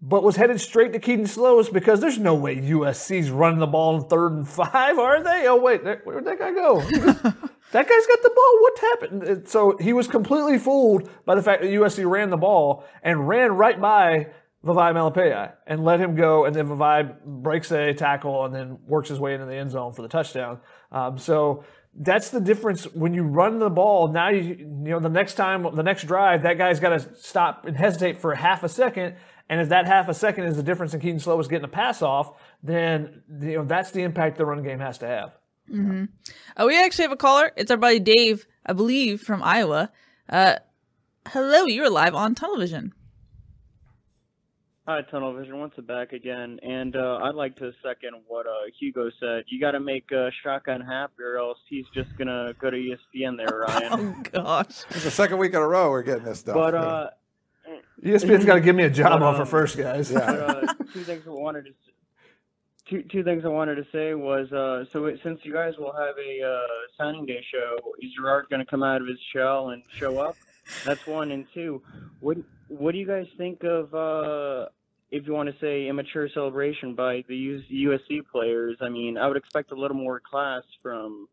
[0.01, 3.97] but was headed straight to Kedon Slovis because there's no way USC's running the ball
[3.97, 5.47] in third and five, are they?
[5.47, 6.82] Oh wait, there- where'd that guy go?
[7.72, 8.61] that guy's got the ball.
[8.61, 9.47] What happened?
[9.47, 13.51] So he was completely fooled by the fact that USC ran the ball and ran
[13.51, 14.28] right by
[14.65, 19.09] Vavae Malepeai and let him go, and then Vavai breaks a tackle and then works
[19.09, 20.59] his way into the end zone for the touchdown.
[20.91, 21.63] Um, so
[21.93, 24.09] that's the difference when you run the ball.
[24.09, 27.65] Now you you know the next time, the next drive, that guy's got to stop
[27.65, 29.15] and hesitate for half a second.
[29.49, 32.01] And if that half a second is the difference in Kedon Slovis getting a pass
[32.01, 35.37] off, then you know that's the impact the run game has to have.
[35.72, 37.51] Uh, we actually have a caller.
[37.57, 39.91] It's our buddy Dave, I believe, from Iowa.
[40.30, 40.55] Uh,
[41.28, 42.93] hello, you're live on television.
[44.88, 45.59] Hi, Tunnel Vision.
[45.59, 49.43] Once back again, and uh, I'd like to second what uh, Hugo said.
[49.47, 53.36] You got to make uh, Shotgun happy, or else he's just gonna go to ESPN
[53.36, 53.89] there, Ryan.
[53.91, 54.86] Oh gosh.
[54.91, 56.55] It's the second week in a row we're getting this stuff.
[56.55, 57.09] but uh,
[58.01, 60.09] ESPN's got to give me a job But, offer um, first, guys.
[60.09, 61.76] but uh, two things I wanted to s-
[62.90, 65.94] two two things I wanted to say was uh, so it, since you guys will
[65.94, 66.68] have a uh,
[66.98, 70.36] signing day show, is Gerard going to come out of his shell and show up?
[70.86, 71.82] That's one, and two.
[72.22, 74.68] Wouldn't what do you guys think of, uh,
[75.12, 78.78] if you want to say, immature celebration by the USC players?
[78.82, 81.28] I mean, I would expect a little more class from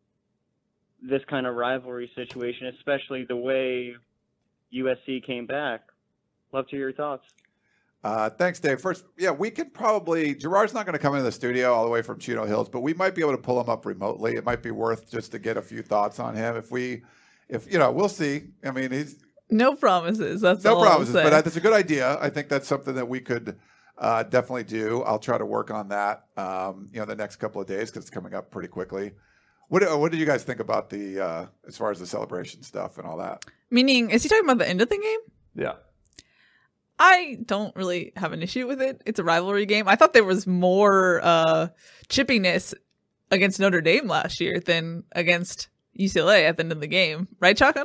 [1.02, 3.94] this kind of rivalry situation, especially the way
[4.72, 5.82] USC came back.
[6.52, 7.24] Love to hear your thoughts.
[8.04, 8.82] Uh, thanks, Dave.
[8.82, 10.34] First, yeah, we can probably.
[10.34, 12.82] Gerard's not going to come into the studio all the way from Chino Hills, but
[12.82, 14.36] we might be able to pull him up remotely.
[14.36, 16.54] It might be worth just to get a few thoughts on him.
[16.54, 17.02] If we,
[17.48, 18.48] if you know, we'll see.
[18.62, 20.42] I mean, he's No promises.
[20.42, 22.18] That's no all promises, but that's a good idea.
[22.20, 23.58] I think that's something that we could
[23.96, 25.02] uh, definitely do.
[25.04, 26.24] I'll try to work on that.
[26.36, 29.12] Um, you know, the next couple of days because it's coming up pretty quickly.
[29.68, 32.62] What uh, What did you guys think about the uh, as far as the celebration
[32.62, 33.46] stuff and all that?
[33.70, 35.20] Meaning, is he talking about the end of the game?
[35.56, 35.74] Yeah.
[36.98, 39.02] I don't really have an issue with it.
[39.04, 39.88] It's a rivalry game.
[39.88, 41.68] I thought there was more uh,
[42.08, 42.72] chippiness
[43.30, 45.68] against Notre Dame last year than against
[45.98, 47.84] UCLA at the end of the game, right, Chakan?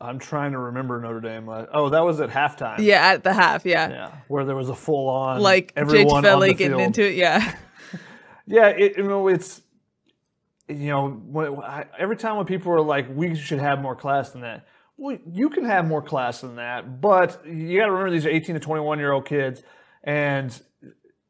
[0.00, 1.48] I'm trying to remember Notre Dame.
[1.48, 2.78] Oh, that was at halftime.
[2.80, 6.16] Yeah, at the half, yeah, Yeah, where there was a full on like Jake everyone
[6.16, 6.80] on the Felly getting field.
[6.82, 7.14] into it.
[7.14, 7.54] Yeah,
[8.46, 9.62] Yeah, it, you know, it's
[10.68, 14.30] you know, when, I, every time when people are like, "We should have more class
[14.30, 14.66] than that,"
[15.02, 18.30] well, you can have more class than that, but you got to remember these are
[18.30, 19.60] 18 to 21 year old kids,
[20.04, 20.56] and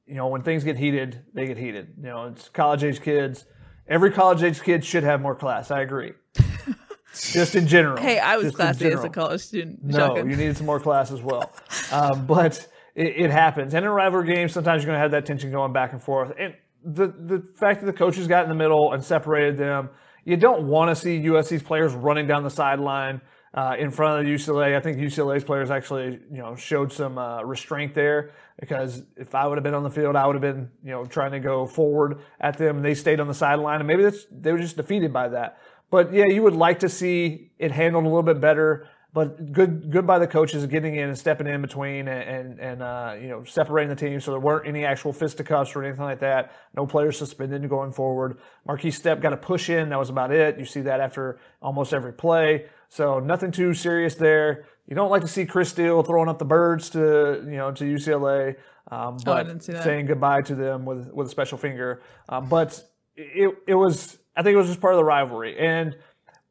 [0.06, 1.94] you know, when things get heated, they get heated.
[1.96, 3.46] You know, it's college age kids.
[3.88, 5.70] Every college age kid should have more class.
[5.70, 6.12] I agree.
[7.14, 7.96] Just in general.
[7.96, 9.82] hey, I was classy as a college student.
[9.82, 11.50] No, you needed some more class as well.
[11.90, 13.74] Um, but it, it happens.
[13.74, 16.02] And in a rivalry game, sometimes you're going to have that tension going back and
[16.02, 16.32] forth.
[16.38, 19.90] And the, the fact that the coaches got in the middle and separated them,
[20.24, 23.20] you don't want to see USC's players running down the sideline
[23.54, 24.76] uh, in front of UCLA.
[24.76, 29.46] I think UCLA's players actually, you know, showed some uh, restraint there because if I
[29.46, 31.66] would have been on the field, I would have been, you know, trying to go
[31.66, 32.82] forward at them.
[32.82, 35.58] They stayed on the sideline, and maybe that's, they were just defeated by that.
[35.90, 38.88] But yeah, you would like to see it handled a little bit better.
[39.14, 42.82] But good, good by the coaches getting in and stepping in between and and, and
[42.82, 46.20] uh, you know separating the team so there weren't any actual fisticuffs or anything like
[46.20, 46.52] that.
[46.74, 48.38] No players suspended going forward.
[48.66, 49.90] Marquis Stepp got a push in.
[49.90, 50.58] That was about it.
[50.58, 52.64] You see that after almost every play.
[52.92, 54.66] So nothing too serious there.
[54.86, 57.84] You don't like to see Chris Steele throwing up the birds to you know to
[57.84, 58.56] UCLA,
[58.90, 59.82] um, Oh, but didn't see that.
[59.82, 62.02] saying goodbye to them with with a special finger.
[62.28, 62.82] Um, but
[63.16, 65.96] it it was I think it was just part of the rivalry and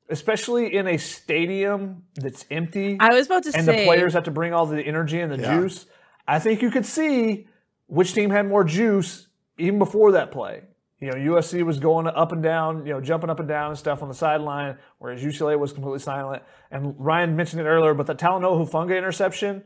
[0.09, 4.23] especially in a stadium that's empty I was about to and say the players have
[4.23, 5.59] to bring all the energy and the Yeah.
[5.59, 5.85] juice.
[6.27, 7.47] I think you could see
[7.85, 9.27] which team had more juice
[9.59, 10.63] even before that play.
[11.01, 13.77] You know, USC was going up and down, you know, jumping up and down and
[13.77, 16.43] stuff on the sideline, whereas UCLA was completely silent.
[16.69, 19.63] And Ryan mentioned it earlier, but the Talanoa Hufunga interception,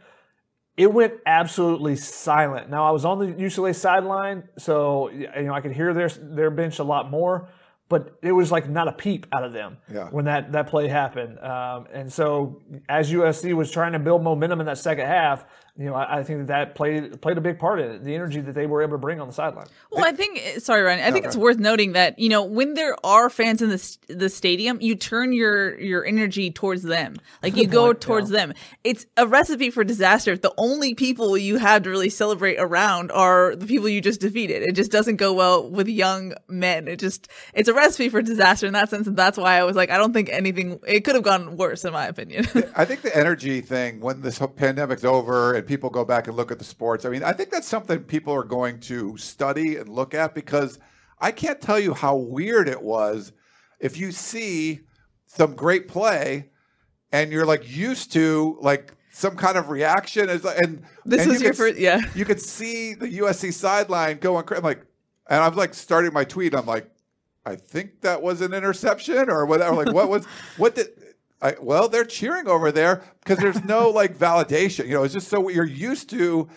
[0.78, 2.70] it went absolutely silent.
[2.70, 6.50] Now I was on the UCLA sideline, so you know I could hear their their
[6.52, 7.50] bench a lot more,
[7.90, 10.08] but it was like not a peep out of them Yeah.
[10.12, 11.38] when that that play happened.
[11.40, 15.44] Um, and so as USC was trying to build momentum in that second half,
[15.78, 18.04] you know I, I think that that played played a big part in it.
[18.04, 19.68] The energy that they were able to bring on the sideline.
[19.92, 21.02] Well, I think sorry, Ryan.
[21.02, 24.30] I think it's worth noting that you know when there are fans in the the
[24.30, 27.18] stadium, you turn your your energy towards them.
[27.44, 28.54] Like you go point, towards them.
[28.84, 33.12] It's a recipe for disaster if the only people you have to really celebrate around
[33.12, 34.64] are the people you just defeated.
[34.64, 36.88] It just doesn't go well with young men.
[36.88, 39.76] It just it's a recipe for disaster in that sense, and that's why I was
[39.76, 40.80] like, I don't think anything.
[40.88, 42.46] It could have gone worse, in my opinion.
[42.76, 46.52] I think the energy thing, when this pandemic's over and people go back and look
[46.52, 49.90] at the sports, I mean, I think that's something people are going to study and
[49.90, 50.80] look at because
[51.20, 53.32] I can't tell you how weird it was
[53.80, 54.82] if you see
[55.26, 56.50] some great play
[57.12, 60.30] and you're like used to like some kind of reaction.
[60.30, 62.02] Is and This and was you your could- first- yeah.
[62.14, 64.86] you could see the USC sideline going cra- I'm like
[65.28, 66.54] and I'm like starting my tweet.
[66.54, 66.90] I'm like
[67.46, 69.76] I think that was an interception or whatever.
[69.84, 70.26] Like what was
[70.58, 70.88] what did
[71.42, 74.88] I, well, they're cheering over there because there's no like validation.
[74.88, 76.48] You know, it's just so you're used to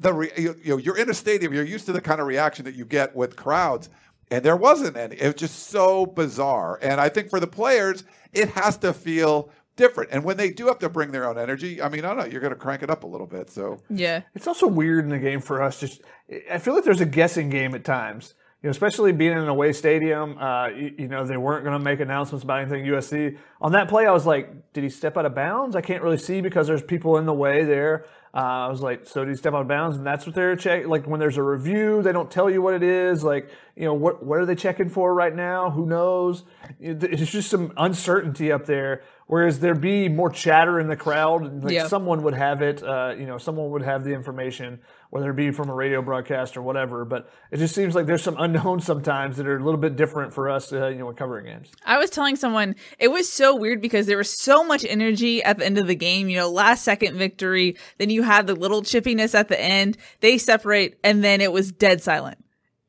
[0.00, 1.52] the re, you, you know you're in a stadium.
[1.52, 3.88] You're used to the kind of reaction that you get with crowds,
[4.30, 5.16] and there wasn't any.
[5.16, 6.78] It was just so bizarre.
[6.82, 10.10] And I think for the players, it has to feel different.
[10.10, 12.24] And when they do have to bring their own energy, I mean, I don't know,
[12.24, 13.50] you're going to crank it up a little bit.
[13.50, 14.22] So yeah.
[14.34, 15.78] It's also weird in the game for us.
[15.78, 16.02] Just
[16.50, 18.34] I feel like there's a guessing game at times.
[18.66, 20.36] You know, especially being in an away stadium.
[20.38, 23.38] Uh, you, you know, they weren't going to make announcements about anything USC.
[23.60, 25.76] On that play, I was like, did he step out of bounds?
[25.76, 28.06] I can't really see because there's people in the way there.
[28.34, 29.98] Uh, I was like, so did he step out of bounds?
[29.98, 30.88] And that's what they're checking.
[30.88, 33.22] Like when there's a review, they don't tell you what it is.
[33.22, 35.70] Like, you know, what what are they checking for right now?
[35.70, 36.42] Who knows?
[36.80, 41.64] It- It's just some uncertainty up there Whereas there'd be more chatter in the crowd,
[41.64, 41.88] like Yeah.
[41.88, 44.78] someone would have it, uh, you know, someone would have the information,
[45.16, 47.06] whether it be from a radio broadcast or whatever.
[47.06, 50.34] But it just seems like there's some unknowns sometimes that are a little bit different
[50.34, 51.70] for us, uh, you know, when covering games.
[51.86, 55.58] I was telling someone it was so weird because there was so much energy at
[55.58, 56.28] the end of the game.
[56.28, 57.76] You know, last second victory.
[57.96, 59.96] Then you had the little chippiness at the end.
[60.20, 62.38] They separate, and then it was dead silent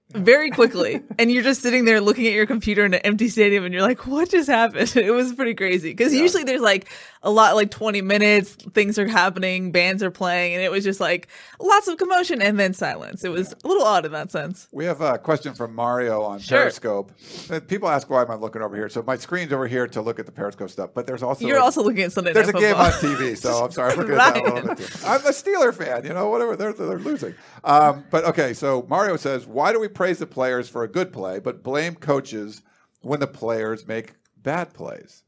[0.10, 1.02] very quickly.
[1.20, 3.84] and you're just sitting there looking at your computer in an empty stadium, and you're
[3.84, 6.90] like, "What just happened?" It was pretty crazy because usually there's like
[7.24, 11.00] a lot, like 20 minutes, things are happening, bands are playing, and it was just
[11.00, 11.28] like
[11.60, 13.24] lots of commotion and then silence.
[13.24, 14.68] It was a little odd in that sense.
[14.72, 16.60] We have a question from Mario on Sure.
[16.60, 17.12] Periscope.
[17.50, 18.90] Uh, People ask why am I looking over here.
[18.90, 21.60] So my screen's over here to look at the Periscope stuff, but there's also You're
[21.60, 23.38] also looking at Sunday there's a Night game on TV.
[23.38, 25.06] So I'm sorry, I'm looking at that a little bit too.
[25.06, 26.56] I'm a Steeler fan, you know, whatever.
[26.56, 27.36] They're they're losing.
[27.64, 31.12] Um, but okay, so Mario says, why do we praise the players for a good
[31.12, 32.62] play, but blame coaches
[33.02, 35.24] when the players make bad plays?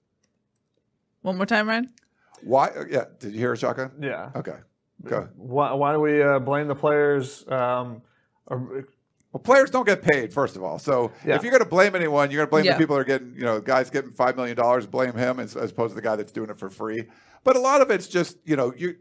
[1.21, 1.89] One more time, Ryan.
[2.43, 2.69] Why?
[2.89, 3.91] Yeah, did you hear a shotgun?
[3.99, 4.31] Yeah.
[4.35, 4.55] Okay,
[5.03, 5.27] go.
[5.35, 7.45] Why, why do we uh, blame the players?
[7.49, 8.01] Um,
[8.47, 8.85] or,
[9.31, 10.79] Well, players don't get paid, first of all.
[10.79, 11.35] So Yeah.
[11.35, 12.73] if you're going to blame anyone, you're going to blame Yeah.
[12.73, 14.57] the people that are getting, you know, guys getting $5 million,
[14.89, 17.03] blame him as, as opposed to the guy that's doing it for free.
[17.43, 18.95] But a lot of it's just, you know, you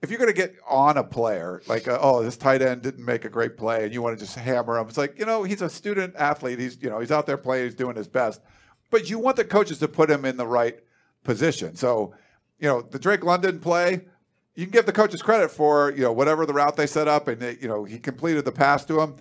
[0.00, 3.04] if you're going to get on a player, like, uh, oh, this tight end didn't
[3.04, 5.42] make a great play and you want to just hammer him, it's like, you know,
[5.42, 6.60] he's a student athlete.
[6.60, 8.40] He's, you know, he's out there playing, he's doing his best.
[8.90, 10.78] But you want the coaches to put him in the right
[11.28, 11.76] position.
[11.76, 12.14] So,
[12.58, 14.00] you know, the Drake London play,
[14.54, 17.28] you can give the coaches credit for you know whatever the route they set up,
[17.28, 19.16] and they, you know he completed the pass to him.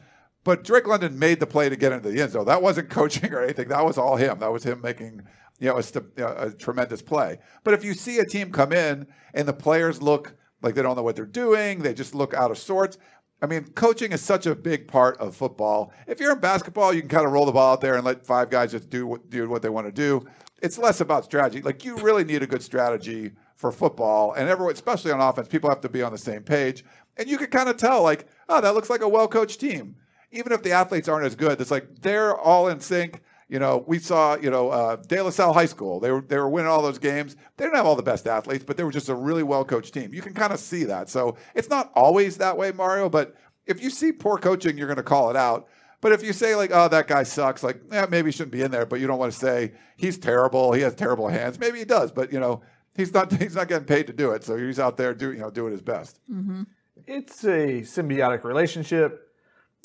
[0.46, 2.46] But Drake London made the play to get into the end zone.
[2.46, 3.68] That wasn't coaching or anything.
[3.68, 4.40] That was all him.
[4.40, 5.22] That was him making
[5.60, 7.40] you know a, a tremendous play.
[7.66, 10.96] But if you see a team come in and the players look like they don't
[10.96, 12.98] know what they're doing, they just look out of sorts.
[13.42, 15.94] I mean, coaching is such a big part of football.
[16.08, 18.26] If you're in basketball, you can kind of roll the ball out there and let
[18.26, 20.26] five guys just do what, do what they want to do.
[20.62, 21.62] It's less about strategy.
[21.62, 25.70] Like you really need a good strategy for football, and everyone, especially on offense, people
[25.70, 26.84] have to be on the same page.
[27.18, 29.96] And you can kind of tell, like, oh, that looks like a well-coached team.
[30.32, 33.22] Even if the athletes aren't as good, it's like they're all in sync.
[33.50, 36.00] You know, we saw, you know, uh, De La Salle High School.
[36.00, 37.36] They were they were winning all those games.
[37.56, 39.94] They didn't have all the best athletes, but they were just a really well coached
[39.94, 40.14] team.
[40.14, 41.10] You can kind of see that.
[41.10, 43.10] So it's not always that way, Mario.
[43.10, 43.36] But
[43.66, 45.68] if you see poor coaching, you're going to call it out.
[46.00, 48.62] But if you say like, oh, that guy sucks, like, yeah, maybe he shouldn't be
[48.62, 48.86] in there.
[48.86, 50.74] But you don't want to say he's terrible.
[50.74, 51.60] He has terrible hands.
[51.60, 52.62] Maybe he does, but you know,
[52.96, 54.44] he's not he's not getting paid to do it.
[54.44, 56.20] So he's out there do you know doing his best.
[56.32, 56.64] Mm-hmm.
[57.06, 59.32] it's a symbiotic relationship.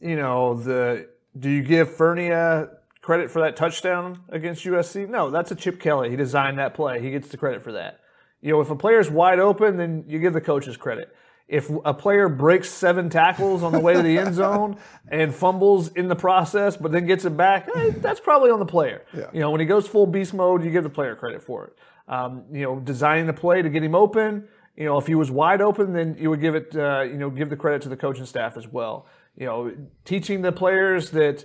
[0.00, 1.08] You know, the
[1.38, 5.08] do you give Fernia credit for that touchdown against USC?
[5.08, 6.10] No, that's a Chip Kelly.
[6.10, 7.00] He designed that play.
[7.00, 8.00] He gets the credit for that.
[8.40, 11.14] You know, if a player's wide open, then you give the coaches credit.
[11.52, 14.78] If a player breaks seven tackles on the way to the end zone
[15.08, 18.64] and fumbles in the process, but then gets it back, eh, that's probably on the
[18.64, 19.04] player.
[19.12, 19.26] Yeah.
[19.34, 21.76] You know, when he goes full beast mode, you give the player credit for it.
[22.08, 24.48] Um, you know, designing the play to get him open.
[24.78, 26.74] You know, if he was wide open, then you would give it.
[26.74, 29.06] Uh, you know, give the credit to the coaching staff as well.
[29.36, 29.72] You know,
[30.06, 31.44] teaching the players that.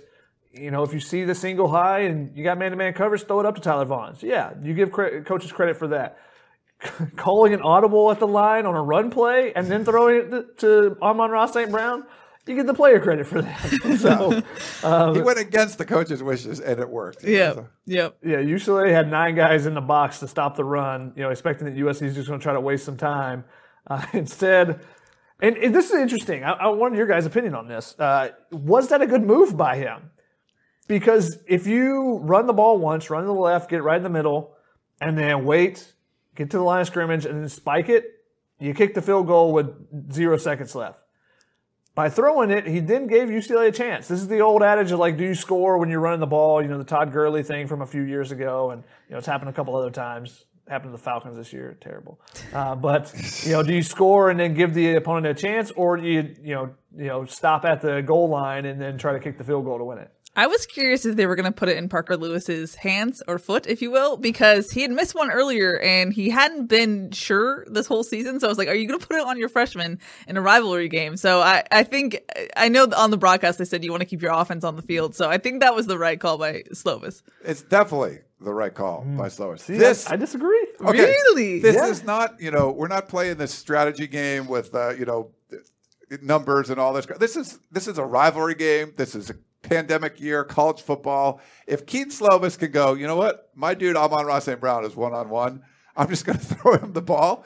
[0.54, 3.46] You know, if you see the single high and you got man-to-man coverage, throw it
[3.46, 4.16] up to Tyler Vaughn.
[4.16, 6.18] So, yeah, you give cre- coaches credit for that.
[7.16, 10.46] Calling an audible at the line on a run play and then throwing it to,
[10.58, 11.70] to Amon-Ra St.
[11.70, 12.04] Brown,
[12.48, 13.98] you get the player credit for that.
[14.80, 17.22] so, he went against the coach's wishes and it worked.
[17.22, 17.62] Yeah.
[17.86, 18.18] Yep.
[18.24, 21.66] yeah, UCLA had nine guys in the box to stop the run, you know, expecting
[21.66, 23.44] that USC is just going to try to waste some time.
[23.86, 24.80] Uh, instead,
[25.40, 26.44] and, and this is interesting.
[26.44, 27.94] I, I wanted your guys' opinion on this.
[27.98, 30.10] Uh, was that a good move by him?
[30.88, 34.08] Because if you run the ball once, run to the left, get right in the
[34.08, 34.54] middle,
[35.00, 35.92] and then wait,
[36.38, 38.24] get to the line of scrimmage, and then spike it,
[38.60, 41.00] you kick the field goal with zero seconds left.
[41.94, 44.06] By throwing it, he then gave UCLA a chance.
[44.06, 46.62] This is the old adage of like, do you score when you're running the ball?
[46.62, 49.26] You know, the Todd Gurley thing from a few years ago, and you know, it's
[49.26, 50.44] happened a couple other times.
[50.68, 52.20] Happened to the Falcons this year, terrible.
[52.52, 53.12] Uh, but
[53.42, 56.36] you know, do you score and then give the opponent a chance, or do you
[56.42, 59.44] you know you know stop at the goal line and then try to kick the
[59.44, 60.12] field goal to win it?
[60.38, 63.40] I was curious if they were going to put it in Parker Lewis's hands or
[63.40, 67.66] foot, if you will, because he had missed one earlier and he hadn't been sure
[67.68, 68.38] this whole season.
[68.38, 70.40] So I was like, are you going to put it on your freshman in a
[70.40, 71.16] rivalry game?
[71.16, 72.20] So I, I think,
[72.56, 74.82] I know on the broadcast they said you want to keep your offense on the
[74.82, 75.16] field.
[75.16, 77.22] So I think that was the right call by Slovis.
[77.44, 79.58] It's definitely the right call by Slovis.
[79.62, 80.68] See, this I, I disagree.
[80.80, 81.02] Okay.
[81.04, 81.58] Really?
[81.58, 81.88] This Yeah.
[81.88, 85.32] is not, you know, we're not playing this strategy game with, uh, you know,
[86.22, 87.06] numbers and all this.
[87.18, 88.92] This is this is a rivalry game.
[88.96, 91.40] This is a pandemic year, college football.
[91.66, 94.60] If Kedon Slovis can go, you know what, my dude Amon-Ra St.
[94.60, 95.62] Brown is one on one.
[95.96, 97.44] I'm just going to throw him the ball.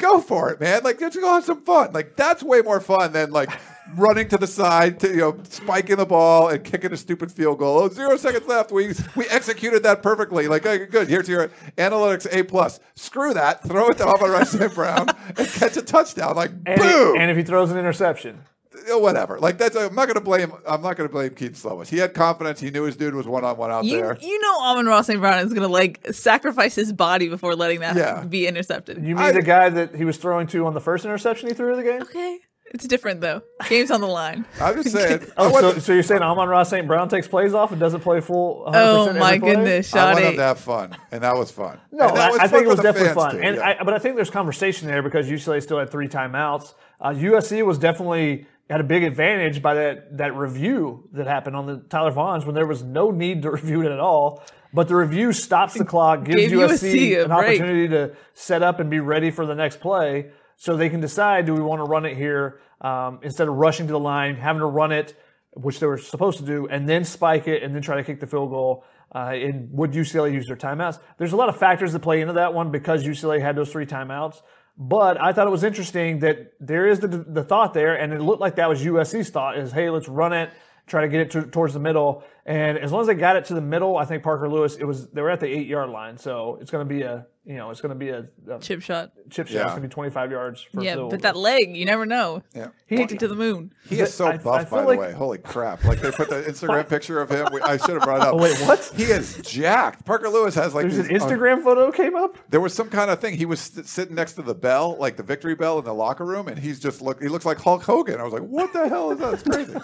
[0.00, 0.82] Go for it, man.
[0.82, 1.92] Like let's go have some fun.
[1.92, 3.50] Like that's way more fun than like
[3.96, 7.58] running to the side, to, you know, spiking the ball and kicking a stupid field
[7.58, 7.80] goal.
[7.80, 8.72] Oh, zero seconds left.
[8.72, 10.48] We we executed that perfectly.
[10.48, 11.08] Like, okay, good.
[11.08, 12.80] Here's your analytics A plus.
[12.94, 13.62] Screw that.
[13.62, 14.74] Throw it to Amon St.
[14.74, 16.34] Brown and catch a touchdown.
[16.34, 17.16] Like, And, boom.
[17.18, 18.40] and if he throws an interception,
[18.88, 19.38] whatever.
[19.38, 19.76] Like that's.
[19.76, 20.52] I'm not going to blame.
[20.66, 21.88] I'm not going to blame Keith Slovis.
[21.88, 22.60] He had confidence.
[22.60, 24.18] He knew his dude was one on one out You, there.
[24.20, 25.20] you know Amon-Ra St.
[25.20, 28.24] Brown is going to like sacrifice his body before letting that Yeah.
[28.24, 29.04] be intercepted.
[29.04, 31.70] you mean the guy that he was throwing to on the first interception he threw
[31.72, 32.02] of the game?
[32.02, 32.38] okay.
[32.72, 33.42] It's different though.
[33.68, 34.46] Game's on the line.
[34.60, 35.26] I'm just saying.
[35.36, 36.86] Oh, want, so, so you're saying Amon-Ra St.
[36.86, 39.54] Brown takes plays off and doesn't play full 100% Oh my play?
[39.54, 40.36] goodness, I want him Sade.
[40.36, 41.80] to have fun, and that was fun.
[41.90, 43.74] No, And that I, was I fun think it was definitely fun, too, and yeah.
[43.80, 46.74] I, but I think there's conversation there because UCLA still had three timeouts.
[47.00, 51.66] Uh, USC was definitely had a big advantage by that that review that happened on
[51.66, 54.42] the Tyler Vaughns when there was no need to review it at all.
[54.72, 57.60] But the review stops the clock, gives USC, an break.
[57.60, 61.46] opportunity to set up and be ready for the next play, so they can decide:
[61.46, 64.60] do we want to run it here um, instead of rushing to the line, having
[64.60, 65.18] to run it,
[65.54, 68.20] which they were supposed to do, and then spike it and then try to kick
[68.20, 68.84] the field goal.
[69.12, 71.00] Uh, and would UCLA use their timeouts?
[71.18, 73.86] There's a lot of factors that play into that one because UCLA had those three
[73.86, 74.40] timeouts.
[74.76, 78.20] But I thought it was interesting that there is the, the thought there, and it
[78.20, 80.50] looked like that was USC's thought: is hey, let's run it,
[80.86, 82.24] try to get it to, towards the middle.
[82.46, 84.84] And as long as they got it to the middle, I think Parker Lewis, it
[84.84, 87.56] was they were at the eight yard line, so it's going to be a you
[87.56, 89.10] know it's going to be a, a Chip shot.
[89.28, 89.54] chip shot.
[89.54, 89.62] Yeah.
[89.62, 90.62] It's going to be 25 yards.
[90.62, 92.42] For Yeah, field but that leg, you never know.
[92.54, 92.68] Yeah.
[92.86, 93.72] He kicked it to the moon.
[93.88, 95.12] He is so I- I buff, by like- the way.
[95.12, 95.82] Holy crap!
[95.84, 97.48] Like they put the Instagram picture of him.
[97.52, 98.34] We, I should have brought it up.
[98.34, 98.92] Oh, wait, what?
[98.94, 100.04] He is jacked.
[100.04, 102.36] Parker Lewis has like There's an these- uh, Instagram photo came up.
[102.50, 103.36] there was some kind of thing.
[103.36, 106.24] He was st- sitting next to the bell, like the victory bell in the locker
[106.24, 107.20] room, and he's just look.
[107.20, 108.20] He looks like Hulk Hogan.
[108.20, 109.34] I was like, "What the hell is that?
[109.34, 109.74] It's crazy."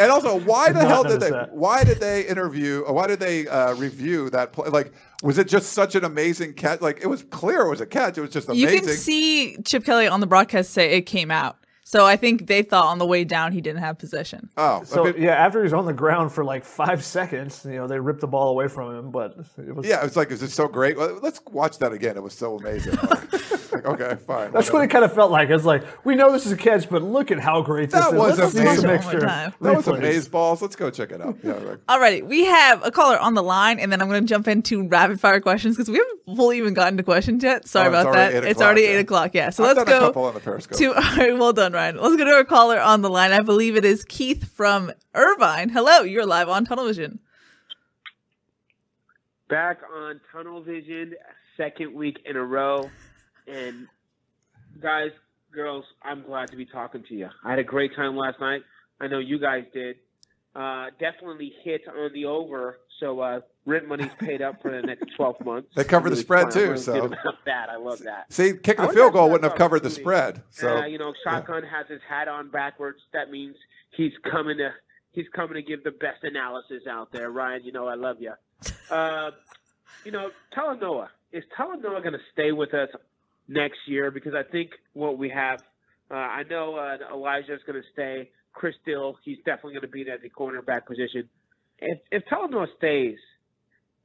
[0.00, 1.30] and also, why the hell did they?
[1.30, 1.52] that.
[1.54, 2.80] Why did they interview?
[2.80, 4.68] Or why did they uh, review that play?
[4.68, 4.92] Like,
[5.22, 6.80] was it just such an amazing catch?
[6.80, 8.18] Like, it was clear it was a catch.
[8.18, 8.74] It was just amazing.
[8.74, 11.58] You can see Chip Kelly on the broadcast say it came out.
[11.84, 14.50] So I think they thought on the way down he didn't have possession.
[14.58, 17.64] oh, So I mean, yeah, after he was on the ground for like five seconds,
[17.64, 19.10] you know, they ripped the ball away from him.
[19.10, 20.04] But it was yeah.
[20.04, 20.98] It's like, is it so great?
[20.98, 22.18] Let's watch that again.
[22.18, 22.92] It was so amazing.
[23.84, 24.52] Like, okay, fine.
[24.52, 24.72] That's whatever.
[24.74, 25.50] what it kind of felt like.
[25.50, 28.12] It's like we know this is a catch, but look at how great this That
[28.14, 28.18] is.
[28.18, 28.80] was Let's see amazing.
[28.82, 29.20] some extra.
[29.20, 29.98] That was replays.
[29.98, 30.62] amaze balls.
[30.62, 31.36] Let's go check it out.
[31.42, 34.28] Yeah, like, Alrighty, we have a caller on the line, and then I'm going to
[34.28, 37.66] jump into rapid fire questions because we haven't fully even gotten to questions yet.
[37.68, 38.44] Sorry Oh, about that.
[38.44, 39.34] It's already eight o'clock.
[39.34, 40.78] Yeah, so I've let's done a go couple on the Periscope.
[40.78, 40.86] to.
[40.94, 41.96] All right, well done, Ryan.
[41.96, 43.32] Let's go to our caller on the line.
[43.32, 45.68] I believe it is Keith from Irvine.
[45.68, 47.18] Hello, you're live on Tunnel Vision.
[49.48, 51.14] back on Tunnel Vision,
[51.56, 52.90] second week in a row.
[53.48, 53.86] And
[54.80, 55.10] guys,
[55.52, 57.28] girls, I'm glad to be talking to you.
[57.44, 58.62] I had a great time last night.
[59.00, 59.96] I know you guys did.
[60.54, 65.04] Uh, definitely hit on the over, so uh, rent money's paid up for the next
[65.16, 65.68] 12 months.
[65.76, 66.52] They cover I'm the spread, fun.
[66.52, 67.08] too, so-
[67.46, 67.68] that.
[67.70, 68.32] I love that.
[68.32, 70.42] See, kicking the field goal wouldn't have covered the spread.
[70.50, 72.98] So uh, you know, Shotgun has his hat on backwards.
[73.12, 73.54] That means
[73.96, 74.70] he's coming to
[75.12, 77.30] he's coming to give the best analysis out there.
[77.30, 78.32] Ryan, you know I love you.
[78.90, 79.30] Uh,
[80.04, 82.88] you know, Talanoa is Talanoa going to stay with us
[83.48, 84.10] next year?
[84.10, 85.62] Because I think what we have,
[86.10, 86.94] uh, I know uh,
[87.38, 88.30] is going to stay.
[88.52, 91.28] Chris Dill, he's definitely going to be at the cornerback position.
[91.78, 93.18] If if Talanoa stays,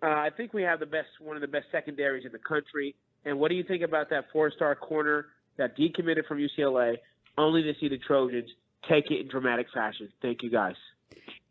[0.03, 2.95] uh, I think we have the best one of the best secondaries in the country.
[3.25, 5.27] And what do you think about that four-star corner
[5.57, 6.97] that decommitted from UCLA,
[7.37, 8.49] only to see the Trojans
[8.89, 10.09] take it in dramatic fashion?
[10.21, 10.75] Thank you, guys.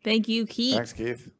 [0.03, 0.75] Thank you, Keith.
[0.75, 1.31] thanks, Keith.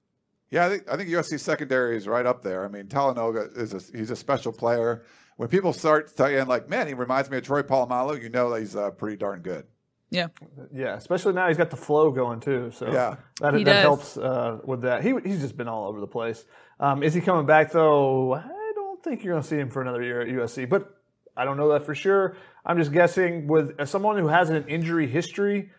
[0.49, 2.65] Yeah, I think I think USC secondary is right up there.
[2.65, 5.03] I mean, Talanoa is a, he's a special player.
[5.37, 8.59] When people start saying like, "Man, he reminds me of Troy Polamalu," you know that
[8.59, 9.65] he's uh, pretty darn good.
[10.09, 10.27] Yeah.
[10.71, 12.69] Yeah, especially now he's got the flow going too.
[12.75, 13.15] So Yeah.
[13.41, 13.81] that, He that does.
[13.81, 15.01] helps uh, with that.
[15.03, 16.45] He he's just been all over the place.
[16.79, 18.33] Um, is he coming back though?
[18.35, 20.87] I don't think you're going to see him for another year at USC, but
[21.35, 22.37] I don't know that for sure.
[22.63, 25.71] I'm just guessing with as someone who has an injury history.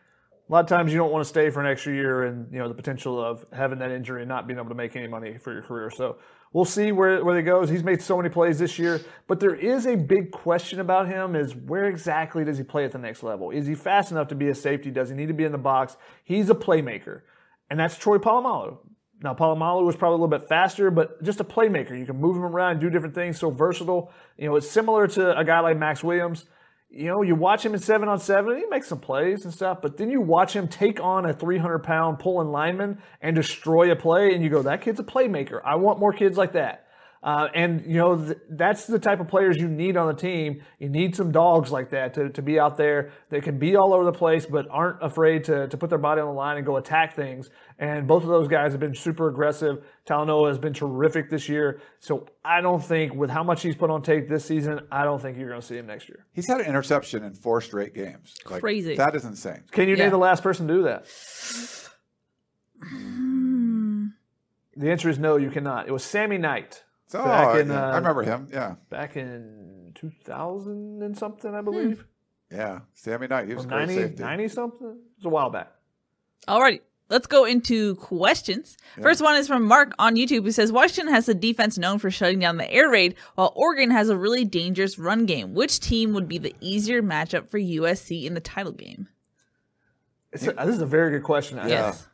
[0.49, 2.59] A lot of times you don't want to stay for an extra year, and you
[2.59, 5.39] know the potential of having that injury and not being able to make any money
[5.39, 5.91] for your career.
[5.91, 6.17] So
[6.55, 7.69] we'll see where where he goes.
[7.69, 11.37] He's made so many plays this year, but there is a big question about him:
[11.37, 13.51] is where exactly does he play at the next level?
[13.51, 14.91] Is he fast enough to be a safety?
[14.91, 15.99] Does he need to be in the box?
[16.25, 17.21] He's a playmaker,
[17.69, 18.79] and that's Troy Polamalu.
[19.21, 21.99] Now Polamalu was probably a little bit faster, but just a playmaker.
[21.99, 23.39] You can move him around, do different things.
[23.39, 24.11] So versatile.
[24.39, 26.47] You know, it's similar to a guy like Max Williams
[26.97, 29.79] you know, you watch him in seven on seven, he makes some plays and stuff,
[29.83, 33.97] but then you watch him take on a 300 pound pulling lineman and destroy a
[33.97, 35.61] play, and you go, that kid's a playmaker.
[35.65, 36.84] I want more kids like that.
[37.25, 40.61] Uh, and you know th- that's the type of players you need on the team.
[40.79, 43.95] You need some dogs like that to, to be out there that can be all
[43.95, 46.67] over the place, but aren't afraid to, to put their body on the line and
[46.67, 47.49] go attack things.
[47.79, 49.87] And both of those guys have been super aggressive.
[50.07, 51.81] Talanoa has been terrific this year.
[51.99, 55.21] So I don't think with how much he's put on tape this season, I don't
[55.23, 56.27] think you're going to see him next year.
[56.35, 58.35] He's had an interception in four straight games.
[58.51, 58.97] Like, Crazy.
[58.97, 59.65] That is insane.
[59.71, 60.03] Can you Yeah.
[60.05, 61.07] name the last person to do that?
[64.77, 65.87] The answer is no, you cannot.
[65.87, 66.83] It was Sammy Knight.
[67.07, 68.49] So Back in, yeah, uh, I remember him.
[68.53, 72.05] Yeah, Back in 2000 and something, I believe.
[72.51, 72.81] yeah.
[72.95, 73.49] Sammy Knight.
[73.49, 74.23] He was Or great 90, safety.
[74.23, 74.99] 90 something?
[75.17, 75.73] It's a while back.
[76.49, 76.81] Alrighty.
[77.11, 78.79] Let's go into questions.
[79.01, 82.11] First one is from Mark on YouTube who says Washington has a defense known for
[82.11, 85.53] shutting down the air raid, while Oregon has a really dangerous run game.
[85.55, 89.09] Which team would be the easier matchup for USC in the title game?
[90.33, 91.59] It's a, this is a very good question.
[91.59, 91.73] actually.
[91.75, 92.09] Yes.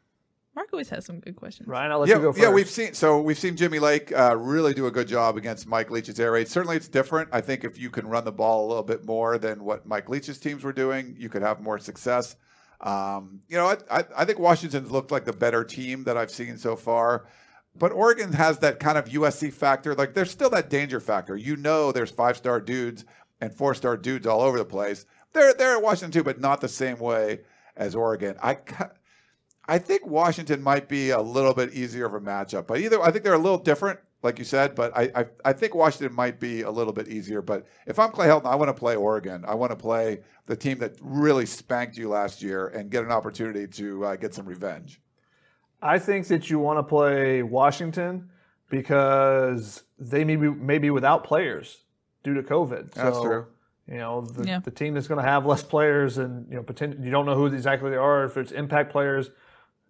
[0.54, 1.68] Mark always has some good questions.
[1.68, 2.42] Ryan, I'll let yeah, you go first.
[2.42, 5.66] yeah, we've seen so we've seen Jimmy Lake uh, really do a good job against
[5.68, 6.48] Mike Leach's air raid.
[6.48, 7.28] Certainly, it's different.
[7.32, 10.08] I think if you can run the ball a little bit more than what Mike
[10.08, 12.34] Leach's teams were doing, you could have more success.
[12.80, 16.30] Um, you know, I, I, I think Washington's looked like the better team that I've
[16.30, 17.26] seen so far.
[17.76, 19.94] But Oregon has that kind of USC factor.
[19.94, 21.36] Like, there's still that danger factor.
[21.36, 23.04] You know, there's five star dudes
[23.40, 25.06] and four star dudes all over the place.
[25.32, 27.40] They're they're at Washington too, but not the same way
[27.76, 28.36] as Oregon.
[28.42, 28.58] I.
[29.70, 33.00] ca- I think Washington might be a little bit easier of a matchup, but either
[33.02, 34.74] I think they're a little different, like you said.
[34.74, 37.40] But I, I, I think Washington might be a little bit easier.
[37.42, 39.44] But if I'm Clay Helton, I want to play Oregon.
[39.46, 43.12] I want to play the team that really spanked you last year and get an
[43.12, 45.00] opportunity to uh, get some revenge.
[45.82, 48.28] I think that you want to play Washington
[48.68, 51.84] because they may be maybe without players
[52.22, 52.92] due to COVID.
[52.92, 53.46] That's true.
[53.88, 54.58] You know, the, Yeah.
[54.60, 57.34] the team that's going to have less players and you know, poten- you don't know
[57.34, 58.24] who exactly they are.
[58.24, 59.30] If it's impact players,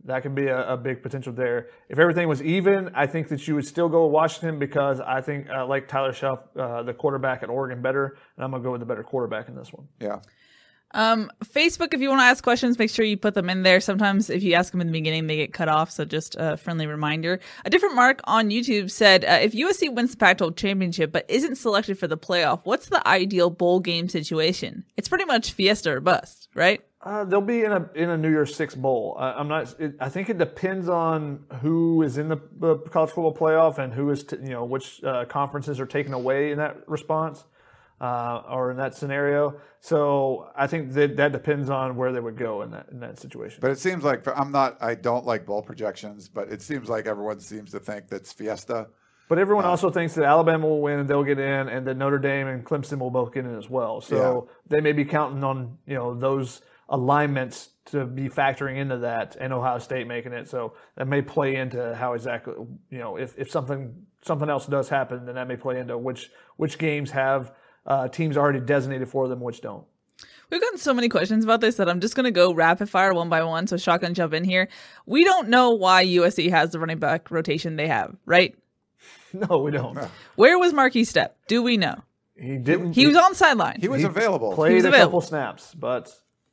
[0.04, 1.68] that could be a, a big potential there.
[1.88, 5.20] If everything was even, I think that you would still go with Washington because I
[5.20, 8.66] think I like Tyler Shough, uh, the quarterback at Oregon, better, and I'm going to
[8.66, 9.88] go with the better quarterback in this one.
[10.00, 10.20] Yeah.
[10.92, 13.80] Um, Facebook, if you want to ask questions, make sure you put them in there.
[13.80, 15.90] Sometimes if you ask them in the beginning, they get cut off.
[15.90, 17.38] So just a friendly reminder.
[17.64, 21.56] A different Mark on YouTube said, uh, if USC wins the Pac-12 championship but isn't
[21.56, 24.84] selected for the playoff, what's the ideal bowl game situation?
[24.96, 26.82] It's pretty much fiesta or bust, right?
[27.02, 29.16] Uh, they'll be in a in a New Year's Six bowl.
[29.18, 29.74] I, I'm not.
[29.80, 33.92] It, I think it depends on who is in the, the college football playoff and
[33.92, 37.44] who is t- you know which uh, conferences are taken away in that response
[38.02, 39.58] uh, or in that scenario.
[39.80, 43.18] So I think that that depends on where they would go in that in that
[43.18, 43.60] situation.
[43.62, 44.76] But it seems like I'm not.
[44.82, 48.88] I don't like bowl projections, but it seems like everyone seems to think that's Fiesta.
[49.30, 52.18] But everyone also thinks that Alabama will win and they'll get in, and that Notre
[52.18, 54.00] Dame and Clemson will both get in as well.
[54.00, 56.60] So they may be counting on you know those
[56.90, 60.48] alignments to be factoring into that, and Ohio State making it.
[60.48, 62.54] So that may play into how exactly
[62.90, 66.30] you know if, if something something else does happen, then that may play into which
[66.56, 67.52] which games have
[67.86, 69.84] uh, teams already designated for them, which don't.
[70.50, 73.14] We've gotten so many questions about this that I'm just going to go rapid fire
[73.14, 73.68] one by one.
[73.68, 74.68] So shotgun jump in here.
[75.06, 78.54] We don't know why USC has the running back rotation they have, right?
[79.32, 79.96] No, we don't.
[80.34, 81.30] Where was Marquis Stepp?
[81.46, 82.02] Do we know?
[82.34, 82.94] He didn't.
[82.94, 83.78] He was on sideline.
[83.80, 84.54] He was available.
[84.54, 86.12] played was a couple snaps, but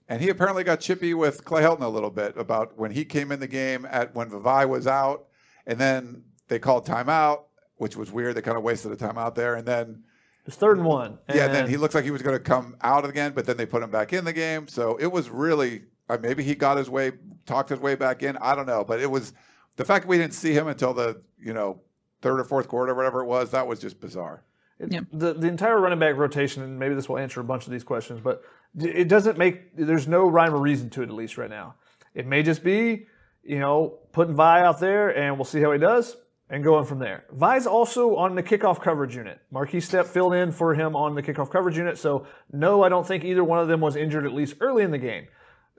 [0.10, 3.32] And he apparently got chippy with Clay Helton a little bit about when he came
[3.32, 5.26] in the game at when Vavae was out,
[5.66, 7.44] and then they called timeout,
[7.76, 8.36] which was weird.
[8.36, 10.04] They kind of wasted a timeout there, and then
[10.46, 11.20] it's third and one.
[11.34, 13.58] yeah, and then he looks like he was going to come out again, but then
[13.58, 14.70] they put him back in the game.
[14.70, 17.12] So it was really uh, maybe he got his way,
[17.46, 18.38] talked his way back in.
[18.38, 19.34] I don't know, but it was
[19.76, 21.82] the fact that we didn't see him until the you know
[22.22, 23.52] third or fourth quarter, whatever it was.
[23.52, 24.44] That was just bizarre.
[24.80, 27.84] The the entire running back rotation, and maybe this will answer a bunch of these
[27.84, 28.44] questions, but
[28.80, 29.76] it doesn't make.
[29.76, 31.76] There's no rhyme or reason to it, at least right now.
[32.14, 33.08] It may just be,
[33.44, 36.16] you know, putting Vi out there, and we'll see how he does,
[36.50, 37.26] and going from there.
[37.32, 39.40] Vi's also on the kickoff coverage unit.
[39.52, 43.06] Marquis Stepp filled in for him on the kickoff coverage unit, so no, I don't
[43.06, 45.28] think either one of them was injured at least early in the game.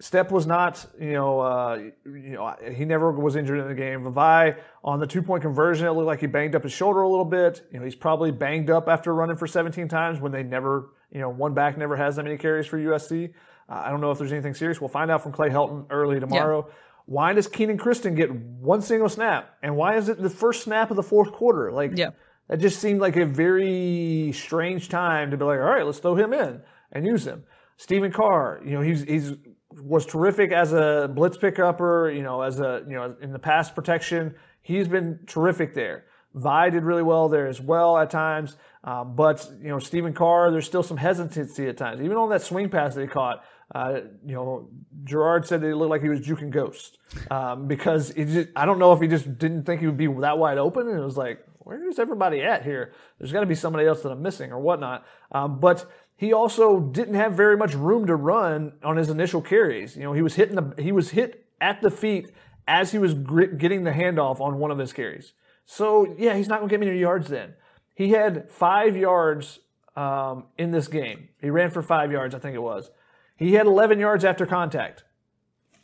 [0.01, 4.05] Stepp was not, you know, uh, you know, he never was injured in the game.
[4.05, 7.09] Vavae on the two point conversion, it looked like he banged up his shoulder a
[7.09, 7.67] little bit.
[7.73, 11.21] You know, he's probably banged up after running for 17 times when they never, you
[11.21, 13.31] know, one back never has that many carries for USC.
[13.69, 14.81] Uh, I don't know if there's anything serious.
[14.81, 16.71] We'll find out from Clay Helton early tomorrow.
[17.07, 19.57] Why does Kenan Christon get one single snap?
[19.63, 21.73] And why is it the first snap of the fourth quarter?
[21.73, 22.11] Like, Yeah.
[22.49, 26.15] that just seemed like a very strange time to be like, all right, let's throw
[26.15, 26.61] him in
[26.93, 27.45] and use him.
[27.79, 29.33] Stephen Carr, you know, he's he's
[29.73, 33.71] was terrific as a blitz pickupper, you know, as a you know in the pass
[33.71, 34.35] protection.
[34.63, 36.05] He's been terrific there.
[36.35, 40.51] Vi did really well there as well at times, um, but you know Stephen Carr,
[40.51, 43.45] there's still some hesitancy at times, even on that swing pass that he caught.
[43.75, 44.71] Uh, you know,
[45.05, 46.99] Gerard said that it looked like he was juking ghost
[47.31, 50.07] um, because he just, I don't know if he just didn't think he would be
[50.07, 52.93] that wide open, and it was like, where's everybody at here?
[53.19, 55.05] There's got to be somebody else that I'm missing or whatnot.
[55.33, 59.97] Um, but he also didn't have very much room to run on his initial carries.
[59.97, 62.31] You know, he was hitting the he was hit at the feet
[62.67, 65.33] as he was getting the handoff on one of his carries.
[65.65, 67.55] So yeah, he's not going to get many yards then.
[67.95, 69.61] He had five yards
[69.97, 71.29] um, in this game.
[71.41, 72.91] He ran for five yards, I think it was.
[73.37, 75.05] He had 11 yards after contact.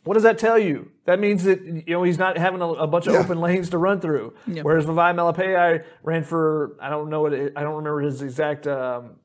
[0.03, 0.91] What does that tell you?
[1.05, 3.19] That means that you know he's not having a, a bunch of Yeah.
[3.21, 4.33] open lanes to run through.
[4.47, 4.63] Yep.
[4.63, 8.67] Whereas Vavae Malepeai ran for I don't know what it, I don't remember his exact
[8.67, 9.15] um,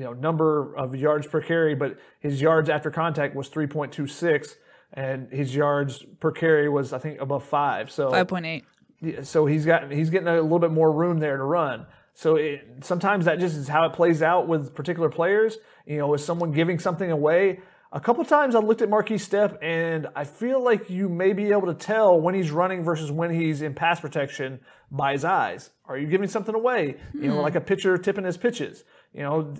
[0.00, 4.54] you know number of yards per carry, but his yards after contact was 3.26,
[4.94, 7.90] and his yards per carry was I think above five.
[7.90, 8.64] So Five point eight.
[9.00, 11.86] yeah, so he's got he's getting a little bit more room there to run.
[12.14, 15.58] So it, sometimes that just is how it plays out with particular players.
[15.86, 17.60] You know, with someone giving something away.
[17.92, 21.50] A couple times I looked at Marquis Stepp and I feel like you may be
[21.50, 24.60] able to tell when he's running versus when he's in pass protection
[24.92, 25.70] by his eyes.
[25.86, 26.94] Are you giving something away?
[27.12, 27.40] You know, Hmm.
[27.40, 28.84] like a pitcher tipping his pitches.
[29.12, 29.54] You know,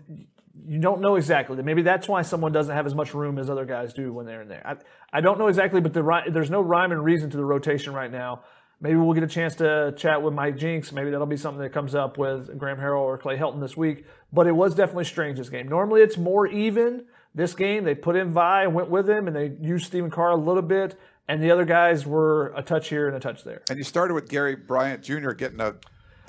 [0.66, 1.60] you don't know exactly.
[1.62, 4.42] Maybe that's why someone doesn't have as much room as other guys do when they're
[4.42, 4.62] in there.
[4.64, 7.92] I, I don't know exactly, but the, there's no rhyme and reason to the rotation
[7.92, 8.42] right now.
[8.82, 10.90] Maybe we'll get a chance to chat with Mike Jinks.
[10.90, 14.06] Maybe that'll be something that comes up with Graham Harrell or Clay Helton this week.
[14.32, 15.68] But it was definitely strange this game.
[15.68, 17.04] Normally it's more even.
[17.34, 20.30] This game they put in Vi and went with him, and they used Stephen Carr
[20.30, 20.98] a little bit,
[21.28, 23.62] and the other guys were a touch here and a touch there.
[23.68, 25.30] And you started with Gary Bryant Jr.
[25.30, 25.76] getting a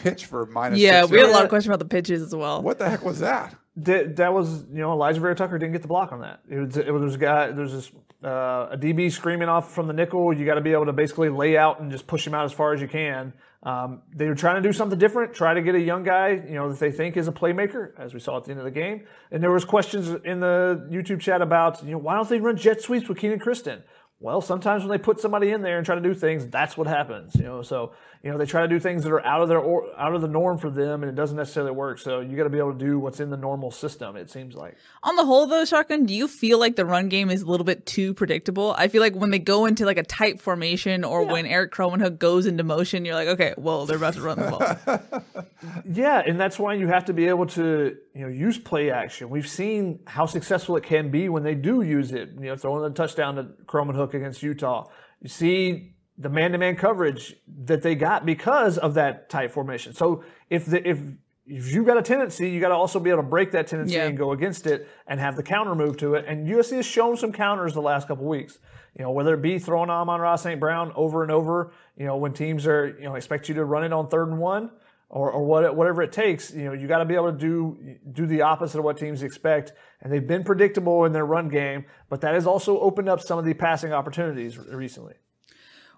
[0.01, 0.79] pitch for minus.
[0.79, 2.61] Yeah, six we had a lot of questions about the pitches as well.
[2.61, 3.55] What the heck was that?
[3.77, 6.41] that, that was you know Alijah Vera-Tucker didn't get the block on that.
[6.49, 7.91] It was it was a guy there's this
[8.23, 10.33] uh, a DB screaming off from the nickel.
[10.33, 12.51] You got to be able to basically lay out and just push him out as
[12.51, 13.33] far as you can.
[13.63, 16.55] Um, they were trying to do something different, try to get a young guy you
[16.55, 18.71] know that they think is a playmaker, as we saw at the end of the
[18.71, 19.05] game.
[19.31, 22.57] And there was questions in the YouTube chat about you know why don't they run
[22.57, 23.83] jet sweeps with Kenan Christon?
[24.21, 26.85] Well, sometimes when they put somebody in there and try to do things, that's what
[26.85, 27.35] happens.
[27.35, 29.57] You know, so you know they try to do things that are out of their
[29.57, 31.97] or, out of the norm for them, and it doesn't necessarily work.
[31.97, 34.15] So you got to be able to do what's in the normal system.
[34.15, 34.77] It seems like.
[35.01, 37.65] On the whole, though, Shotgun, do you feel like the run game is a little
[37.65, 38.75] bit too predictable?
[38.77, 42.19] I feel like when they go into like a tight formation or when Erik Krommenhoek
[42.19, 45.23] goes into motion, you're like, okay, well, they're about to run the ball.
[45.85, 49.29] Yeah, and that's why you have to be able to you know use play action.
[49.29, 52.31] We've seen how successful it can be when they do use it.
[52.39, 54.87] You know, throwing the touchdown to Croman Hook against Utah.
[55.21, 57.35] You see the man-to-man coverage
[57.65, 59.93] that they got because of that tight formation.
[59.93, 60.99] So if the if
[61.47, 63.95] if you've got a tendency, you got to also be able to break that tendency
[63.95, 64.05] Yeah.
[64.07, 66.25] and go against it and have the counter move to it.
[66.27, 68.59] And USC has shown some counters the last couple weeks.
[68.97, 70.59] You know, whether it be throwing Amon-Ra St.
[70.59, 73.83] Brown over and over, you know, when teams are, you know, expect you to run
[73.83, 74.69] it on third and one
[75.13, 77.77] or, or what, whatever it takes, you know, you got to be able to do,
[78.13, 79.73] do the opposite of what teams expect.
[80.01, 83.37] And they've been predictable in their run game, but that has also opened up some
[83.37, 85.15] of the passing opportunities recently.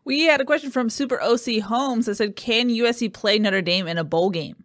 [0.04, 3.88] we had a question from Super OC Holmes that said, can USC play Notre Dame
[3.88, 4.64] in a bowl game?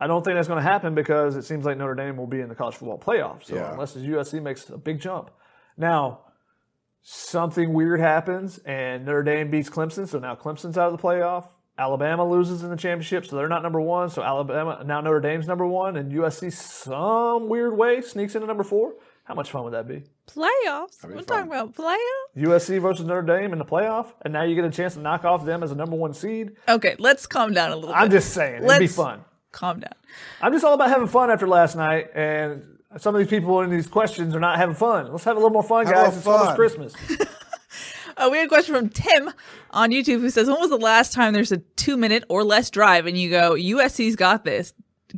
[0.00, 2.40] I don't think that's going to happen because it seems like Notre Dame will be
[2.40, 3.44] in the college football playoff.
[3.44, 3.72] So Yeah.
[3.72, 5.30] unless USC makes a big jump.
[5.76, 6.20] Now,
[7.02, 11.44] something weird happens and Notre Dame beats Clemson, so now Clemson's out of the playoff.
[11.80, 14.10] Alabama loses in the championship, so they're not number one.
[14.10, 18.62] So Alabama now Notre Dame's number one, and USC some weird way sneaks into number
[18.64, 18.92] four.
[19.24, 20.02] How much fun would that be?
[20.28, 21.00] Playoffs?
[21.02, 21.24] be We're fun.
[21.24, 22.36] talking about playoffs?
[22.36, 25.24] USC versus Notre Dame in the playoff, and now you get a chance to knock
[25.24, 26.52] off them as a number one seed.
[26.68, 28.16] Okay, let's calm down a little I'm bit.
[28.16, 29.24] just saying, it'd be fun.
[29.52, 29.92] Calm down.
[30.42, 32.62] I'm just all about having fun after last night, and
[32.98, 35.10] some of these people in these questions are not having fun.
[35.12, 36.16] Let's have a little more fun, Have guys.
[36.16, 36.56] little It's almost.
[36.56, 36.94] Christmas.
[38.30, 39.30] We had a question from Tim
[39.70, 42.70] on YouTube who says, "When was the last time there's a two minute or less
[42.70, 44.72] drive and you go USC's got this?"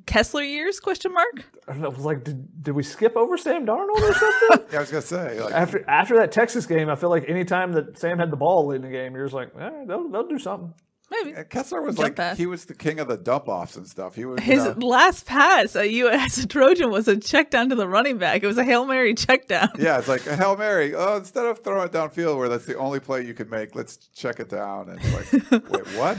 [0.06, 0.80] Kessler years?
[0.80, 1.44] Question mark.
[1.68, 4.66] I don't know, it was like, did, did we skip over Sam Darnold or something?
[4.72, 5.40] Yeah, I was gonna say.
[5.40, 8.36] Like, after after that Texas game, I feel like any time that Sam had the
[8.36, 10.72] ball late in the game, you're just like, eh, they'll, they'll do something.
[11.12, 12.36] Maybe uh, Kessler was Jump like pass.
[12.38, 14.14] he was the king of the dump offs and stuff.
[14.14, 17.74] He was you his know, last pass at US Trojan was a check down to
[17.74, 18.42] the running back.
[18.42, 19.68] It was a hail mary check down.
[19.78, 20.94] Yeah, it's like a Hail Mary.
[20.94, 23.96] Oh, instead of throwing it downfield where that's the only play you can make, let's
[23.96, 24.88] check it down.
[24.88, 25.32] And like,
[25.70, 26.18] wait, what?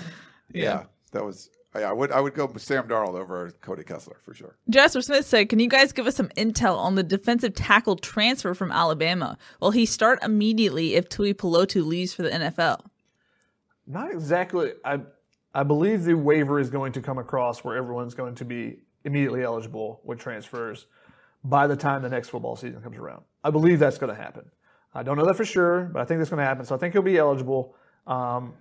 [0.54, 0.84] Yeah.
[1.12, 1.50] that was.
[1.76, 4.56] Yeah, I would I would go Sam Darnold over Cody Kessler for sure.
[4.70, 8.54] Jasper Smith said, "Can you guys give us some intel on the defensive tackle transfer
[8.54, 9.40] from Alabama?
[9.60, 12.86] Will he start immediately if Tui Pelotu leaves for the NFL?"
[13.86, 14.72] Not exactly.
[14.84, 15.02] I
[15.54, 19.44] I believe the waiver is going to come across where everyone's going to be immediately
[19.44, 20.88] eligible with transfers
[21.44, 23.24] by the time the next football season comes around.
[23.44, 24.46] I believe that's going to happen.
[24.96, 26.66] I don't know that for sure, but I think that's going to happen.
[26.66, 27.76] So I think he'll be eligible.
[28.08, 28.54] Um,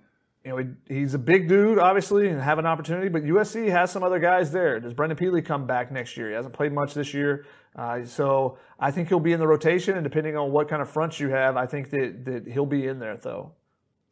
[0.43, 3.07] you know, he, he's a big dude, obviously, and have an opportunity.
[3.07, 4.79] But USC has some other guys there.
[4.79, 6.29] Does Brandon Pili come back next year?
[6.29, 7.45] He hasn't played much this year,
[7.75, 9.95] uh, so I think he'll be in the rotation.
[9.95, 12.87] And depending on what kind of fronts you have, I think that that he'll be
[12.87, 13.53] in there though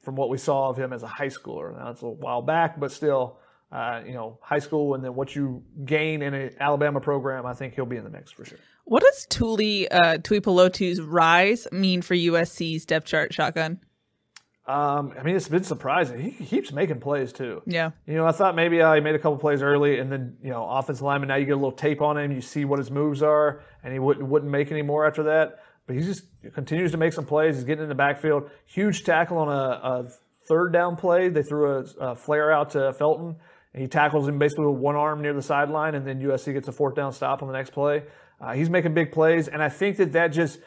[0.02, 1.78] from what we saw of him as a high schooler.
[1.78, 3.38] Now it's a while back, but still,
[3.72, 7.54] uh, you know, high school and then what you gain in an Alabama program, I
[7.54, 8.60] think he'll be in the mix for sure.
[8.86, 13.80] What does Tuli uh, Tuipulotu's rise mean for USC's depth chart shotgun?
[14.68, 16.32] Um, I mean, it's been surprising.
[16.32, 17.62] He keeps making plays too.
[17.66, 17.92] Yeah.
[18.06, 20.50] You know, I thought maybe uh, he made a couple plays early, and then you
[20.50, 21.30] know, offensive lineman.
[21.30, 23.92] Now you get a little tape on him, you see what his moves are, and
[23.92, 25.60] he wouldn't wouldn't make any more after that.
[25.88, 27.56] But he just continues to make some plays.
[27.56, 28.50] He's getting in the backfield.
[28.66, 30.12] Huge tackle on a, a
[30.48, 31.30] third down play.
[31.30, 33.36] They threw a, a flare out to Felton,
[33.74, 36.68] and he tackles him basically with one arm near the sideline, and then USC gets
[36.68, 38.04] a fourth down stop on the next play.
[38.40, 40.60] Uh, he's making big plays, and I think that that just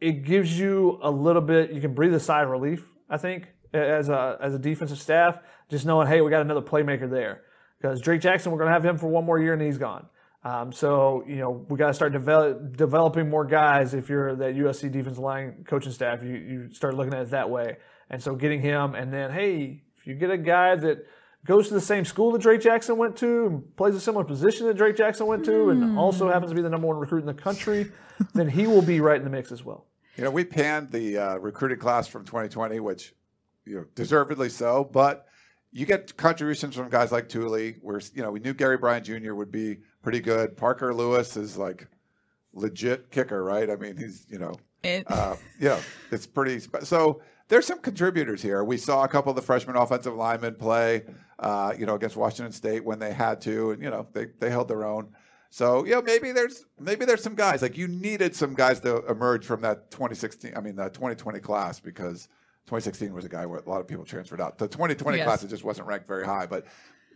[0.00, 1.72] it gives you a little bit.
[1.72, 2.88] You can breathe a sigh of relief.
[3.08, 5.38] I think as a as a defensive staff,
[5.70, 7.42] just knowing, hey, we got another playmaker there.
[7.80, 10.06] Because Drake Jackson, we're going to have him for one more year, and he's gone.
[10.44, 13.94] Um, so you know we got to start develop, developing more guys.
[13.94, 17.48] If you're that USC defensive line coaching staff, you you start looking at it that
[17.48, 17.76] way.
[18.10, 21.06] And so getting him, and then hey, if you get a guy that
[21.44, 24.66] goes to the same school that Drake Jackson went to and plays a similar position
[24.66, 27.26] that Drake Jackson went to, and also happens to be the number one recruit in
[27.26, 27.90] the country,
[28.34, 29.86] then he will be right in the mix as well.
[30.16, 33.14] You know, we panned the uh, recruiting class from 2020, which
[33.64, 35.26] you know deservedly so, but
[35.72, 39.34] you get contributions from guys like Tuli, where you know we knew Gary Bryant Jr.
[39.34, 40.56] would be pretty good.
[40.56, 41.86] Parker Lewis is like
[42.52, 43.70] legit kicker, right?
[43.70, 45.80] I mean, he's you know, It- uh, yeah,
[46.10, 46.58] it's pretty.
[46.60, 48.64] Spe- so there's some contributors here.
[48.64, 51.04] We saw a couple of the freshman offensive linemen play,
[51.38, 54.50] uh, you know, against Washington State when they had to, and you know, they they
[54.50, 55.08] held their own.
[55.50, 59.44] So yeah, maybe there's maybe there's some guys like you needed some guys to emerge
[59.44, 60.52] from that 2016.
[60.56, 62.28] I mean, the 2020 class because
[62.66, 64.56] 2016 was a guy where a lot of people transferred out.
[64.56, 65.26] The 2020 Yes.
[65.26, 66.64] class it just wasn't ranked very high, but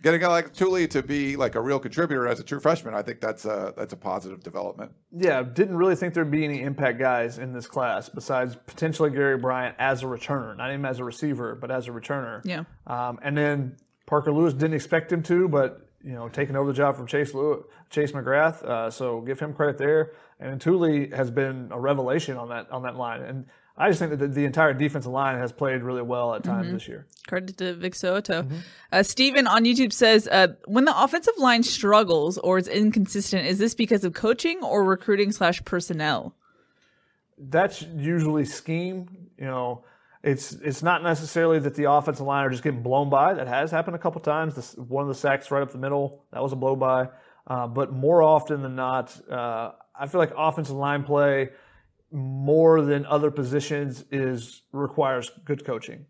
[0.02, 2.94] getting a guy like Tuli to be like a real contributor as a true freshman,
[2.94, 4.92] I think that's a that's a positive development.
[5.12, 9.38] Yeah, didn't really think there'd be any impact guys in this class besides potentially Gary
[9.38, 12.40] Bryant as a returner, not even as a receiver, but as a returner.
[12.44, 12.64] Yeah.
[12.86, 16.76] Um, and then Parker Lewis didn't expect him to, but you know, taking over the
[16.76, 18.62] job from Chase Lewis, Chase McGrath.
[18.62, 20.12] Uh, so give him credit there.
[20.38, 23.22] And Tuli has been a revelation on that on that line.
[23.22, 23.46] And
[23.78, 26.68] I just think that the, the entire defensive line has played really well at times
[26.68, 26.72] Mhm.
[26.72, 27.06] this year.
[27.28, 28.50] Credit to Vic So'oto.
[28.90, 33.58] Uh, Steven on YouTube says, uh, when the offensive line struggles or is inconsistent, is
[33.58, 36.34] this because of coaching or recruiting slash personnel?
[37.38, 39.08] that's usually scheme.
[39.38, 39.84] You know,
[40.22, 43.34] it's it's not necessarily that the offensive line are just getting blown by.
[43.34, 44.54] That has happened a couple times.
[44.54, 47.08] This, one of the sacks right up the middle that was a blow by.
[47.46, 51.50] Uh, but more often than not, uh, I feel like offensive line play
[52.12, 56.06] more than other positions is requires good coaching.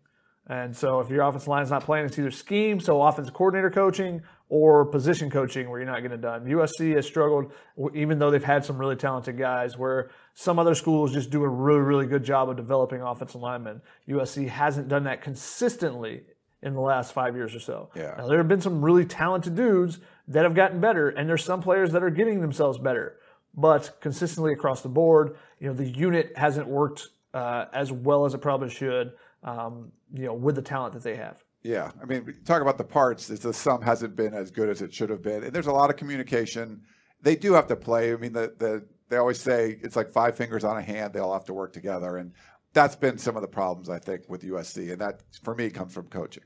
[0.49, 3.69] And so if your offensive line is not playing, it's either scheme, so offensive coordinator
[3.69, 6.45] coaching, or position coaching where you're not getting it done.
[6.45, 7.51] USC has struggled,
[7.93, 11.49] even though they've had some really talented guys, where some other schools just do a
[11.49, 13.81] really, really good job of developing offensive linemen.
[14.07, 16.21] USC hasn't done that consistently
[16.63, 17.89] in the last five years or so.
[17.93, 18.15] Yeah.
[18.17, 19.99] Now, there have been some really talented dudes
[20.29, 23.17] that have gotten better, and there's some players that are getting themselves better.
[23.57, 28.33] But consistently across the board, you know, the unit hasn't worked uh, as well as
[28.33, 29.13] it probably should,
[29.43, 31.43] um, you know, with the talent that they have.
[31.63, 33.29] Yeah, I mean, talk about the parts.
[33.29, 35.71] It's the sum hasn't been as good as it should have been, and there's a
[35.71, 36.83] lot of communication.
[37.21, 38.13] They do have to play.
[38.13, 41.13] I mean, the the they always say it's like five fingers on a hand.
[41.13, 42.31] They all have to work together, and
[42.73, 45.93] that's been some of the problems I think with USC, and that for me comes
[45.93, 46.43] from coaching.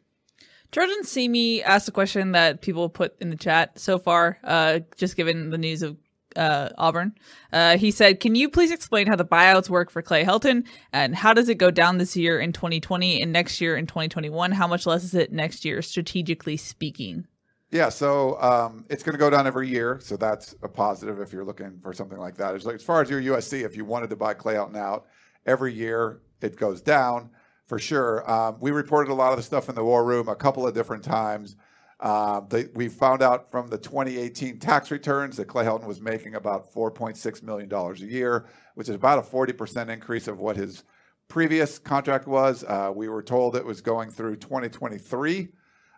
[0.72, 4.80] Trojan See Me asked a question that people put in the chat so far, uh,
[4.96, 5.98] just given the news of
[6.36, 7.14] uh, Auburn.
[7.52, 11.16] Uh, he said, Can you please explain how the buyouts work for Clay Helton and
[11.16, 14.52] how does it go down this year in 2020 and next year in 2021?
[14.52, 17.28] How much less is it next year, strategically speaking?
[17.72, 21.32] Yeah, so um, it's going to go down every year, so that's a positive if
[21.32, 22.66] you're looking for something like that.
[22.66, 25.06] Like, as far as your USC, if you wanted to buy Clay Helton out,
[25.46, 27.30] every year it goes down
[27.66, 28.30] for sure.
[28.30, 30.74] Um, we reported a lot of the stuff in the war room a couple of
[30.74, 31.56] different times.
[32.02, 32.42] Uh,
[32.74, 37.44] we found out from the 2018 tax returns that Clay Helton was making about 4.6
[37.44, 40.84] million dollars a year, which is about a 40 percent increase of what his
[41.28, 42.64] previous contract was.
[42.64, 45.50] Uh, we were told it was going through 2023.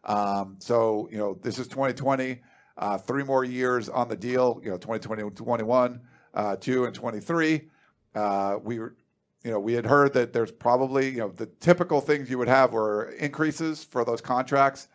[0.04, 2.42] Um, so, you know, this is 2020,
[2.78, 6.02] uh, three more years on the deal, you know, 2020, 21,
[6.34, 7.62] uh, two and 23.
[8.14, 8.96] Uh, we were,
[9.44, 12.48] you know, we had heard that there's probably, you know, the typical things you would
[12.48, 14.88] have were increases for those contracts,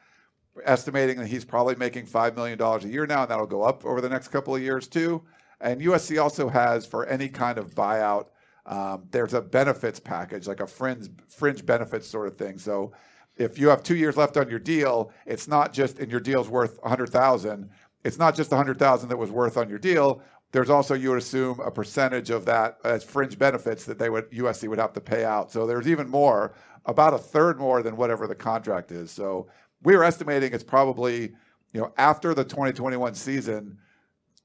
[0.65, 4.01] estimating that he's probably making $5 million a year now, and that'll go up over
[4.01, 5.23] the next couple of years too.
[5.61, 8.27] And USC also has, for any kind of buyout,
[8.67, 12.59] um, there's a benefits package, like a fringe, fringe benefits sort of thing.
[12.59, 12.93] So
[13.37, 16.49] if you have two years left on your deal, it's not just, and your deal's
[16.49, 17.71] worth 100000
[18.05, 20.23] it's not just 100000 that was worth on your deal.
[20.53, 24.31] There's also, you would assume, a percentage of that as fringe benefits that they would
[24.31, 25.53] USC would have to pay out.
[25.53, 26.55] So there's even more,
[26.87, 29.11] about a third more than whatever the contract is.
[29.11, 29.49] So
[29.83, 31.33] we were estimating it's probably
[31.73, 33.79] you know, after the 2021 season,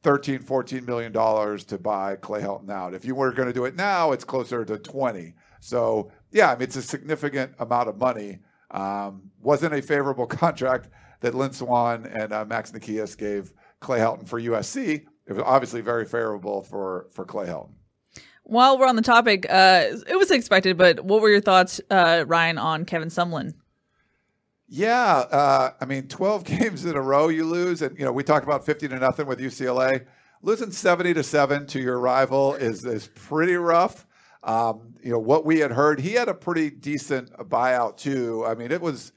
[0.03, 2.93] 13, 14 million dollars to buy Clay Helton out.
[2.93, 5.33] If you were going to do it now, it's closer to 20.
[5.61, 8.39] So yeah, I mean, it's a significant amount of money.
[8.71, 10.89] Um, wasn't a favorable contract
[11.21, 15.05] that Lynn Swann and uh, Max Nikias gave Clay Helton for USC.
[15.25, 17.71] It was obviously very favorable for for Clay Helton.
[18.45, 22.25] While we're on the topic, uh, it was expected, but what were your thoughts, uh,
[22.27, 23.53] Ryan, on Kevin Sumlin?
[24.75, 28.23] Yeah, uh, I mean, 12 games in a row you lose, and you know we
[28.23, 30.07] talked about 50 to nothing with UCLA.
[30.41, 34.07] Losing 70 to seven to your rival is is pretty rough.
[34.41, 38.43] Um, you know what we had heard, he had a pretty decent buyout too.
[38.47, 39.11] I mean, it was.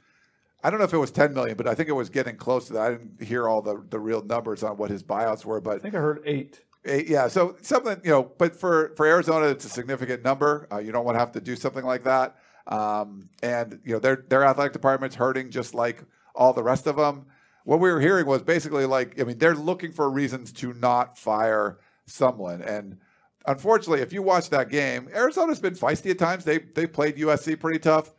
[0.62, 2.66] I don't know if it was 10 million, but I think it was getting close
[2.66, 2.82] to that.
[2.82, 5.78] I didn't hear all the, the real numbers on what his buyouts were, but I
[5.78, 6.60] think I heard eight.
[6.84, 10.68] eight yeah, so something you know, but for for Arizona, it's a significant number.
[10.70, 12.36] Uh, you don't want to have to do something like that.
[12.68, 16.02] Um, and you know their their athletic department's hurting just like
[16.34, 17.26] all the rest of them.
[17.64, 21.18] What we were hearing was basically like, I mean, they're looking for reasons to not
[21.18, 22.62] fire someone.
[22.62, 22.98] And
[23.46, 26.44] unfortunately, if you watch that game, Arizona's been feisty at times.
[26.44, 28.14] They they played USC pretty tough.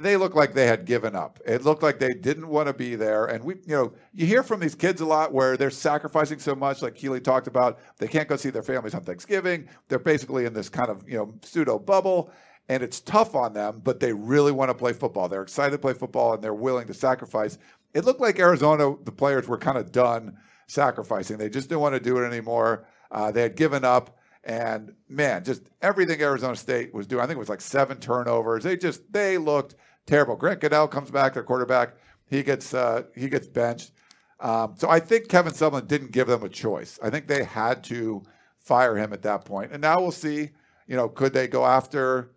[0.00, 1.38] They looked like they had given up.
[1.46, 3.26] It looked like they didn't want to be there.
[3.26, 6.56] And we, you know, you hear from these kids a lot where they're sacrificing so
[6.56, 7.78] much, like Keely talked about.
[7.98, 9.68] They can't go see their families on Thanksgiving.
[9.88, 12.32] They're basically in this kind of you know pseudo bubble
[12.68, 15.28] and it's tough on them, but they really want to play football.
[15.28, 17.58] They're excited to play football and they're willing to sacrifice.
[17.92, 21.36] It looked like Arizona, the players were kind of done sacrificing.
[21.36, 22.86] They just didn't want to do it anymore.
[23.10, 24.18] Uh, they had given up.
[24.46, 28.64] And man, just everything Arizona State was doing, I think it was like seven turnovers.
[28.64, 29.74] They just they looked
[30.04, 30.36] terrible.
[30.36, 31.94] Grant Gunnell comes back, their quarterback.
[32.28, 33.92] He gets uh, he gets benched.
[34.40, 36.98] Um, so I think Kevin Sumlin didn't give them a choice.
[37.02, 38.22] I think they had to
[38.58, 39.72] fire him at that point.
[39.72, 40.50] And now we'll see.
[40.86, 42.33] You know, could they go after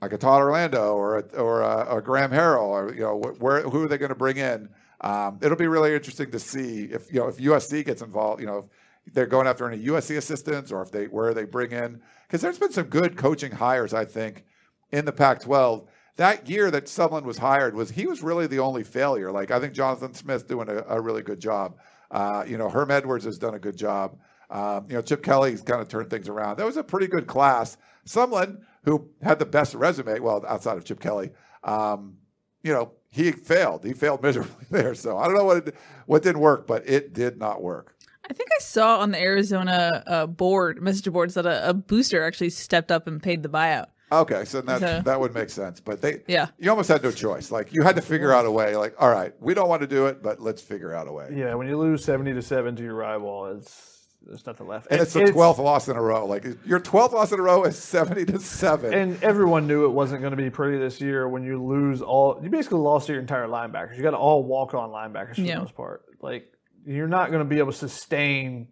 [0.00, 3.62] like a Todd Orlando or a, or a, a Graham Harrell or you know where
[3.62, 4.68] who are they going to bring in?
[5.02, 8.40] Um, it'll be really interesting to see if you know if USC gets involved.
[8.40, 11.72] You know if they're going after any USC assistants or if they where they bring
[11.72, 14.44] in because there's been some good coaching hires I think
[14.92, 15.86] in the Pac-12.
[16.16, 19.30] That year that Sumlin was hired was he was really the only failure.
[19.30, 21.76] Like I think Jonathan Smith doing a, a really good job.
[22.10, 24.18] Uh, you know Herm Edwards has done a good job.
[24.50, 26.56] Um, you know Chip Kelly's kind of turned things around.
[26.56, 27.76] That was a pretty good class.
[28.06, 31.30] Sumlin who had the best resume, well, outside of Chip Kelly,
[31.64, 32.16] um,
[32.62, 33.84] you know, he failed.
[33.84, 34.94] He failed miserably there.
[34.94, 35.74] So I don't know what it,
[36.06, 37.96] what didn't work, but it did not work.
[38.28, 42.22] I think I saw on the Arizona uh, board, message boards, that a, a, booster
[42.22, 43.86] actually stepped up and paid the buyout.
[44.12, 45.80] Okay, so that so, that would make sense.
[45.80, 47.50] But they, yeah, you almost had no choice.
[47.50, 48.76] Like you had to figure out a way.
[48.76, 51.32] Like, all right, we don't want to do it, but let's figure out a way.
[51.32, 53.89] Yeah, when you lose seventy to seven to your rival, it's
[54.26, 54.88] there's nothing left.
[54.90, 56.26] And, it's the twelfth loss in a row.
[56.26, 58.92] Like your twelfth loss in a row is seventy to seven.
[58.92, 61.28] And everyone knew it wasn't going to be pretty this year.
[61.28, 63.96] When you lose all, you basically lost your entire linebackers.
[63.96, 65.54] You got all walk on linebackers for yeah.
[65.54, 66.04] the most part.
[66.20, 66.52] Like
[66.86, 68.68] you're not going to be able to sustain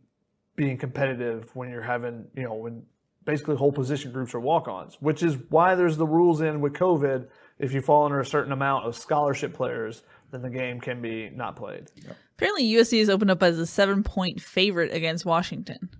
[0.57, 2.83] being competitive when you're having, you know, when
[3.25, 6.73] basically whole position groups are walk ons, which is why there's the rules in with
[6.75, 7.29] COVID.
[7.59, 11.31] If you fall under a certain amount of scholarship players, then the game can be
[11.31, 11.91] not played.
[12.05, 12.17] Yep.
[12.39, 15.91] Apparently, USC is opened up as a seven point favorite against Washington.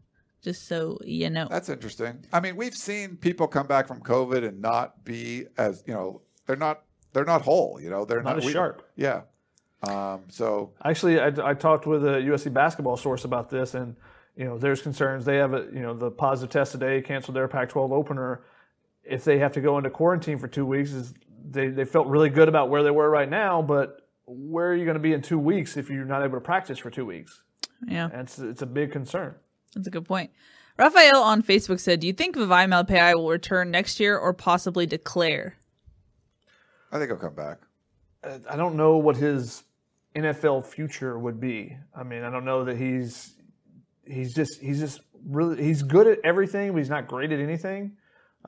[0.41, 1.49] Just so you know.
[1.51, 2.25] That's interesting.
[2.33, 6.23] I mean, we've seen people come back from COVID and not be as you know
[6.47, 6.83] they're not
[7.13, 7.81] they're not whole.
[7.83, 8.89] You know they're not, not as sharp.
[8.95, 9.23] Yeah.
[9.83, 13.97] Um, so actually, I, I talked with a USC basketball source about this, and
[14.37, 15.25] you know there's concerns.
[15.25, 18.45] They have a you know the positive test today canceled their Pac-12 opener.
[19.03, 21.15] If they have to go into quarantine for two weeks, is
[21.51, 24.85] they they felt really good about where they were right now, but where are you
[24.85, 27.43] going to be in two weeks if you're not able to practice for two weeks?
[27.87, 29.35] Yeah, and it's it's a big concern.
[29.75, 30.31] That's a good point.
[30.79, 34.87] Raphael on Facebook said, "Do you think Vavae Malepeai will return next year or possibly
[34.87, 35.57] declare?"
[36.93, 37.59] I think he'll come back.
[38.23, 39.63] I don't know what his
[40.15, 41.77] NFL future would be.
[41.95, 43.35] I mean, I don't know that he's
[44.05, 47.97] he's just he's just really he's good at everything, but he's not great at anything.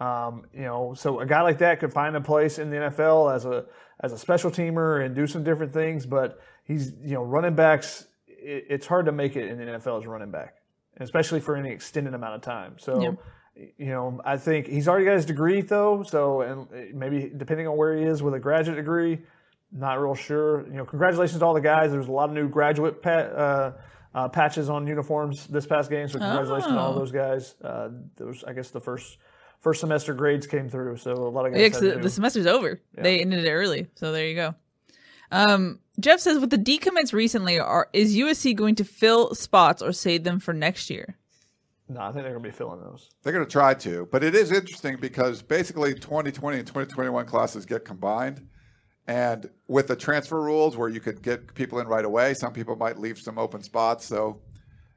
[0.01, 3.35] Um, you know, so a guy like that could find a place in the NFL
[3.35, 3.67] as a
[4.01, 6.07] as a special teamer and do some different things.
[6.07, 8.07] But he's you know running backs.
[8.27, 10.57] It, it's hard to make it in the NFL as a running back,
[10.99, 12.77] especially for any extended amount of time.
[12.79, 13.01] So.
[13.01, 13.15] Yep.
[13.77, 17.77] You know, I think he's already got his degree though, so and maybe depending on
[17.77, 19.19] where he is with a graduate degree,
[19.73, 20.67] not real sure.
[20.67, 21.91] You know, congratulations to all the guys.
[21.91, 23.73] There's a lot of new graduate pat, uh,
[24.15, 26.75] uh, patches on uniforms this past game, so congratulations oh.
[26.75, 26.99] to all oh.
[26.99, 27.55] those guys.
[27.63, 29.19] Uh, there was, I guess, the first
[29.61, 31.61] first semester grades came through, so a lot of guys.
[31.61, 32.81] Yeah, the, the, semester's over.
[32.97, 33.03] Yeah.
[33.03, 34.55] They ended it early, so there you go.
[35.31, 39.93] Um, Jeff says, with the decommits recently, are is USC going to fill spots or
[39.93, 41.17] save them for next year?
[41.89, 43.09] No, I think they're going to be filling those.
[43.23, 47.67] They're going to try to, but it is interesting because basically 2020 and 2021 classes
[47.67, 48.47] get combined,
[49.09, 52.77] And with the transfer rules where you could get people in right away, some people
[52.77, 54.07] might leave some open spots.
[54.07, 54.41] So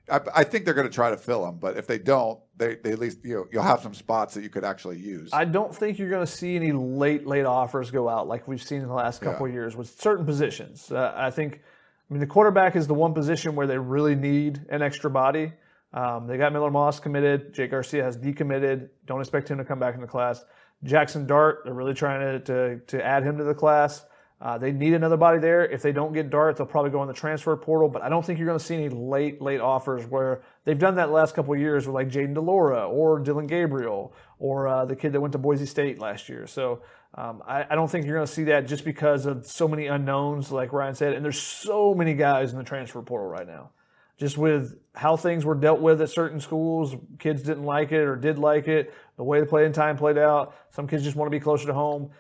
[0.09, 1.57] I, I think they're going to try to fill them.
[1.59, 4.43] But if they don't, they, they at least you know, you'll have some spots that
[4.43, 5.29] you could actually use.
[5.33, 8.61] I don't think you're going to see any late late offers go out like we've
[8.61, 10.91] seen in the last couple of years with certain positions.
[10.91, 11.61] Uh, I think,
[12.09, 15.53] I mean, the quarterback is the one position where they really need an extra body.
[15.93, 17.53] Um, they got Miller Moss committed.
[17.53, 18.89] Jake Garcia has decommitted.
[19.05, 20.43] Don't expect him to come back in the class.
[20.83, 24.03] Jackson Dart, they're really trying to, to, to add him to the class.
[24.43, 25.65] Uh, they need another body there.
[25.65, 27.87] If they don't get Dart, they'll probably go in the transfer portal.
[27.87, 30.95] But I don't think you're going to see any late, late offers where they've done
[30.95, 35.13] that last couple years with like Jaden Delora or Dillon Gabriel or uh, the kid
[35.13, 36.45] that went to Boise State last year.
[36.45, 36.81] So
[37.15, 39.87] um, I, I, don't think you're going to see that just because of so many
[39.87, 41.13] unknowns, like Ryan said.
[41.13, 43.69] And there's so many guys in the transfer portal right now.
[44.17, 48.17] Just with how things were dealt with at certain schools, kids didn't like it or
[48.17, 48.93] did like it.
[49.15, 51.65] The way the play and time played out, some kids just want to be closer
[51.67, 52.11] to home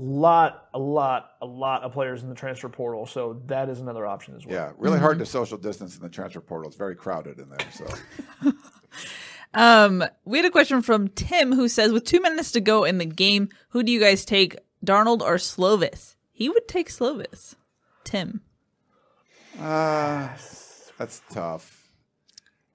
[0.00, 3.04] lot, a lot, a lot of players in the transfer portal.
[3.04, 4.54] So that is another option as well.
[4.54, 5.04] Yeah, really mm-hmm.
[5.04, 6.68] hard to social distance in the transfer portal.
[6.68, 7.58] It's very crowded in there.
[7.72, 8.52] So.
[9.54, 12.98] um, we had a question from Tim who says, with two minutes to go in
[12.98, 16.14] the game, who do you guys take, Darnold or Slovis?
[16.30, 17.56] He would take Slovis.
[18.04, 18.42] Tim.
[19.58, 20.28] Uh,
[20.96, 21.90] that's tough.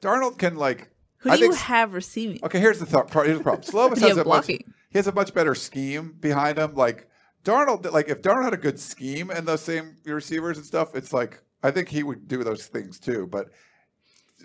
[0.02, 0.90] Darnold can like.
[1.20, 2.40] Who do I you think, have receiving?
[2.44, 3.64] Okay, here's the th- here's the problem.
[3.72, 6.76] Slovis has a much, he has a much better scheme behind him.
[6.76, 7.08] Like
[7.44, 11.11] Darnold, like if Darnold had a good scheme and those same receivers and stuff, it's
[11.11, 13.28] like I think he would do those things too.
[13.28, 13.49] But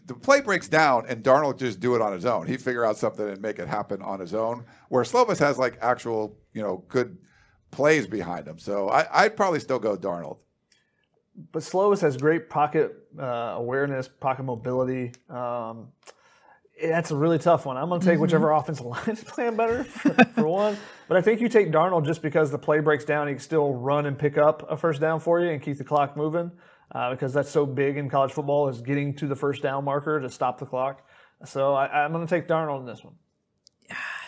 [0.06, 2.46] the play breaks down and Darnold just do it on his own.
[2.46, 4.64] He figure out something and make it happen on his own.
[4.88, 7.18] Where Slovis has like actual, you know, good
[7.70, 8.58] plays behind him.
[8.58, 10.38] So I, would probably still go Darnold.
[11.52, 15.12] But Slovis has great pocket uh, awareness, pocket mobility.
[15.28, 15.92] Um,
[16.82, 17.76] that's a really tough one.
[17.76, 18.22] I'm going to take mm-hmm.
[18.22, 20.76] whichever offensive line is playing better for, for, one.
[21.09, 23.28] But I think you take Darnold just because the play breaks down.
[23.28, 25.84] He can still run and pick up a first down for you and keep the
[25.84, 26.50] clock moving
[26.92, 30.20] uh, because that's so big in college football is getting to the first down marker
[30.20, 31.06] to stop the clock.
[31.44, 33.14] So I, am going to take Darnold in this one.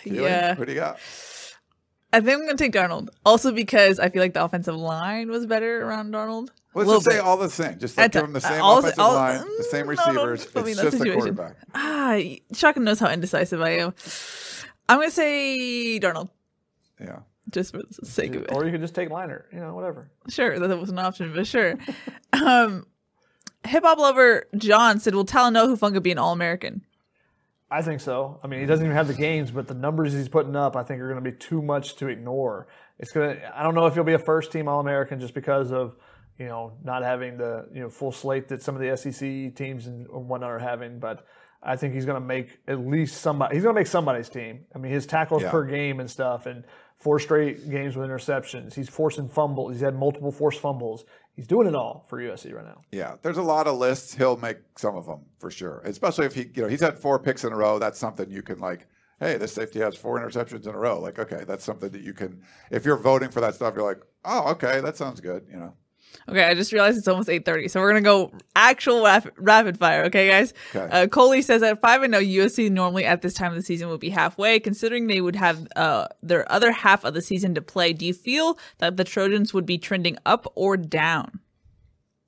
[0.05, 0.55] Yeah.
[0.57, 0.99] What do you got?
[2.13, 3.09] I think I'm going to take Darnold.
[3.25, 6.49] Also because I feel like the offensive line was better around Darnold.
[6.75, 7.79] Let's just say all the same.
[7.79, 10.55] Just like give them the same all, offensive all, line, the same receivers.
[10.55, 11.57] No, it's just the quarterback.
[11.75, 12.19] Ah,
[12.55, 13.95] Shotgun knows how indecisive I am.
[14.89, 16.29] I'm going to say Darnold.
[17.01, 17.21] Yeah.
[17.51, 18.53] Just for the sake of it.
[18.53, 19.47] Or you could just take Liner.
[19.53, 20.11] You know, whatever.
[20.29, 21.75] Sure, that was an option, but sure.
[22.33, 22.87] um,
[23.67, 26.83] Hip hop lover John said, "Will Talanoa Hufanga be an All American?"
[27.71, 28.41] I think so.
[28.43, 30.83] I mean, he doesn't even have the games, but the numbers he's putting up, I
[30.83, 32.67] think, are going to be too much to ignore.
[32.99, 33.59] It's going to.
[33.59, 35.95] I don't know if he'll be a first team All American just because of
[36.41, 39.87] you know, not having the you know full slate that some of the SEC teams
[39.87, 40.99] and whatnot are having.
[40.99, 41.27] But
[41.63, 43.55] I think he's going to make at least somebody.
[43.55, 44.65] He's going to make somebody's team.
[44.75, 45.51] I mean, his tackles yeah.
[45.51, 46.65] per game and stuff, and
[46.97, 48.73] four straight games with interceptions.
[48.73, 49.73] He's forcing fumbles.
[49.73, 51.05] He's had multiple forced fumbles.
[51.37, 52.83] He's doing it all for USC right now.
[52.93, 54.15] Yeah, there's a lot of lists.
[54.15, 55.81] He'll make some of them for sure.
[55.85, 57.79] Especially if he, you know, he's had four picks in a row.
[57.79, 58.87] That's something you can like.
[59.21, 60.99] Hey, this safety has four interceptions in a row.
[60.99, 62.43] Like, okay, that's something that you can.
[62.71, 65.47] If you're voting for that stuff, you're like, oh, okay, that sounds good.
[65.51, 65.75] You know.
[66.29, 69.79] Okay, I just realized it's almost 8.30, so we're going to go actual rapid, rapid
[69.79, 70.55] fire, okay, guys?
[70.75, 71.03] Okay.
[71.03, 73.89] Uh, Coley says at 5 and 0, USC normally at this time of the season
[73.89, 74.61] would be halfway.
[74.61, 78.15] Considering they would have uh, their other half of the season to play, do you
[78.15, 81.41] feel that the Trojans would be trending up or down?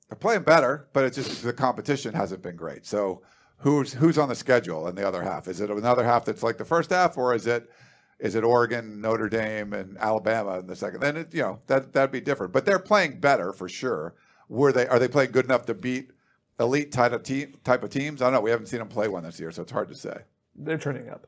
[0.09, 2.85] They're playing better, but it's just the competition hasn't been great.
[2.85, 3.21] So
[3.57, 5.47] who's who's on the schedule in the other half?
[5.47, 7.69] Is it another half that's like the first half, or is it–
[8.19, 11.01] is it Oregon, Notre Dame, and Alabama in the second?
[11.01, 12.53] Then it, you know that that'd be different.
[12.53, 14.15] But they're playing better for sure.
[14.49, 14.87] Were they?
[14.87, 16.11] Are they playing good enough to beat
[16.59, 18.21] elite type of team type of teams?
[18.21, 18.41] I don't know.
[18.41, 20.21] We haven't seen them play one this year, so it's hard to say.
[20.55, 21.27] They're turning up.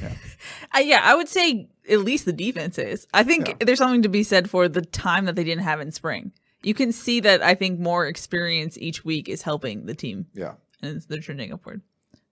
[0.00, 0.12] Yeah.
[0.76, 3.06] uh, yeah, I would say at least the defense is.
[3.12, 3.54] I think yeah.
[3.60, 6.32] there's something to be said for the time that they didn't have in spring.
[6.62, 10.26] You can see that I think more experience each week is helping the team.
[10.34, 10.54] Yeah.
[10.82, 11.82] And they're trending upward.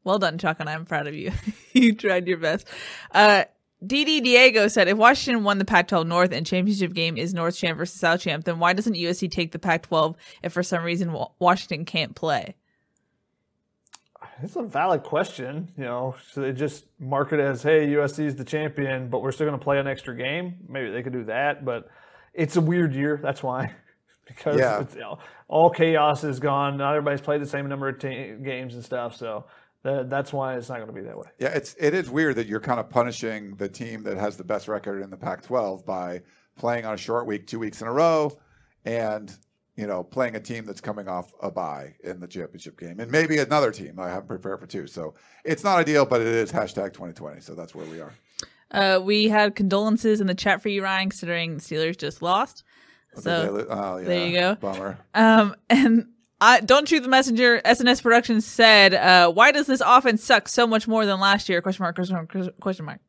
[0.05, 1.33] Well done, Chuck, and I'm proud of you.
[1.73, 2.67] you tried your best.
[3.13, 3.45] Uh,
[3.85, 7.79] DD Diego said, if Washington won the Pac-12 North and championship game is North Champ
[7.79, 11.85] versus South Champ, then why doesn't USC take the Pac-12 if for some reason Washington
[11.85, 12.57] can't play?
[14.43, 15.69] It's a valid question.
[15.77, 19.33] You know, so they just mark it as, hey, USC is the champion, but we're
[19.33, 20.57] still going to play an extra game.
[20.69, 21.89] Maybe they could do that, but
[22.35, 23.21] it's a weird year.
[23.23, 23.75] That's why.
[24.27, 24.85] because yeah.
[24.95, 25.19] you know,
[25.49, 26.77] all chaos is gone.
[26.77, 29.17] Not everybody's played the same number of t- games and stuff.
[29.17, 29.47] So
[29.83, 31.29] that, that's why it's not going to be that way.
[31.39, 34.45] Yeah, it's it is weird that you're kind of punishing the team that has the
[34.45, 36.23] best record in the Pac-12 by
[36.57, 38.37] playing on a short week, two weeks in a row,
[38.85, 39.33] and
[39.77, 43.11] you know playing a team that's coming off a bye in the championship game, and
[43.11, 44.87] maybe another team I haven't prepared for two.
[44.87, 45.15] So
[45.45, 47.41] it's not ideal, but it is hashtag 2020.
[47.41, 48.13] So that's where we are.
[48.71, 52.65] Uh, we had condolences in the chat for you, Ryan, considering the Steelers just lost.
[53.15, 54.55] So Did they lo- oh, there you go.
[54.57, 54.99] Bummer.
[55.15, 56.09] Um, and
[56.41, 57.61] I don't shoot the messenger.
[57.65, 61.61] SNS Productions said, uh, "Why does this offense suck so much more than last year?"
[61.61, 61.97] Question mark.
[61.97, 62.61] Question mark.
[62.61, 63.01] Question mark.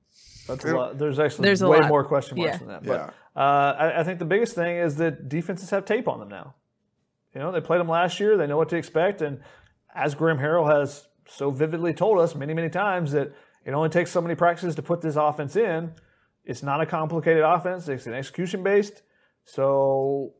[0.47, 0.97] That's a lot.
[0.97, 1.89] There's actually There's a way lot.
[1.89, 2.57] more question marks Yeah.
[2.57, 2.83] than that.
[2.83, 6.29] But uh, I, I think the biggest thing is that defenses have tape on them
[6.29, 6.55] now.
[7.35, 8.35] You know, they played them last year.
[8.35, 9.21] They know what to expect.
[9.21, 9.41] And
[9.93, 13.31] as Graham Harrell has so vividly told us many, many times, that
[13.63, 15.93] it only takes so many practices to put this offense in.
[16.43, 17.87] It's not a complicated offense.
[17.87, 19.03] It's an execution based.
[19.45, 20.33] So,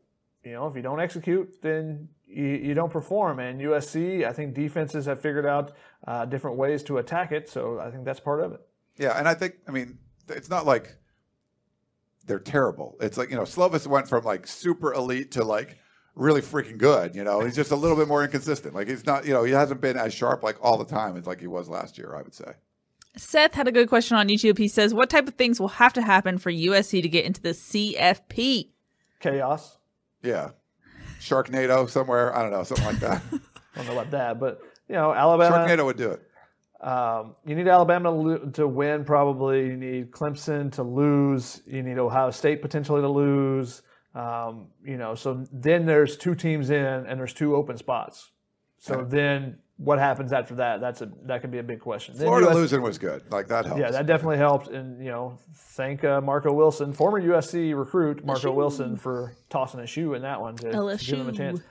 [0.43, 3.39] you know, if you don't execute, then you, you don't perform.
[3.39, 5.73] And USC, I think defenses have figured out
[6.07, 7.49] uh, different ways to attack it.
[7.49, 8.61] So I think that's part of it.
[8.97, 9.97] Yeah, and I think I mean
[10.27, 10.95] it's not like
[12.25, 12.97] they're terrible.
[12.99, 15.77] It's like you know Slovis went from like super elite to like
[16.15, 17.15] really freaking good.
[17.15, 18.75] You know, he's just a little bit more inconsistent.
[18.75, 21.25] Like he's not you know he hasn't been as sharp like all the time as
[21.25, 22.15] like he was last year.
[22.15, 22.53] I would say.
[23.17, 24.57] Seth had a good question on YouTube.
[24.57, 27.41] He says, "What type of things will have to happen for USC to get into
[27.41, 28.69] the CFP?"
[29.19, 29.77] Chaos.
[30.21, 30.51] Yeah,
[31.19, 32.35] Sharknado somewhere.
[32.35, 33.21] I don't know something like that.
[33.31, 35.57] I don't know about that, but you know, Alabama.
[35.57, 36.21] Sharknado would do it.
[36.81, 39.67] Um, you need Alabama to, lo- to win, probably.
[39.67, 41.61] You need Clemson to lose.
[41.67, 43.81] You need Ohio State potentially to lose.
[44.15, 48.31] Um, you know, so then there's two teams in, and there's two open spots.
[48.77, 50.81] So then, what happens after that?
[50.81, 52.13] That's a that could be a big question.
[52.17, 53.23] Then Florida US losing was good.
[53.31, 53.79] Like that helps.
[53.79, 54.67] Yeah, that definitely helped.
[54.67, 59.87] And you know, thank uh, Marco Wilson, former USC recruit Marco Wilson, for tossing a
[59.87, 61.61] shoe in that one to, to give him a chance.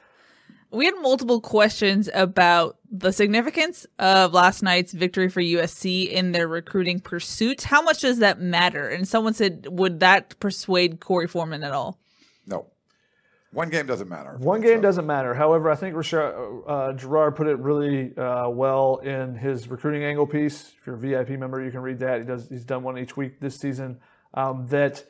[0.71, 6.47] We had multiple questions about the significance of last night's victory for USC in their
[6.47, 7.65] recruiting pursuits.
[7.65, 8.87] How much does that matter?
[8.87, 11.99] And someone said, would that persuade Korey Foreman at all?
[12.47, 12.67] No,
[13.53, 14.37] one game doesn't matter.
[14.39, 15.33] One game doesn't matter.
[15.33, 20.27] However, I think Rashad, uh, Gerard put it really uh, well in his recruiting angle
[20.27, 20.73] piece.
[20.79, 22.21] If you're a VIP member, you can read that.
[22.21, 22.49] He does.
[22.49, 24.01] He's done one each week this season.
[24.35, 25.05] Um, that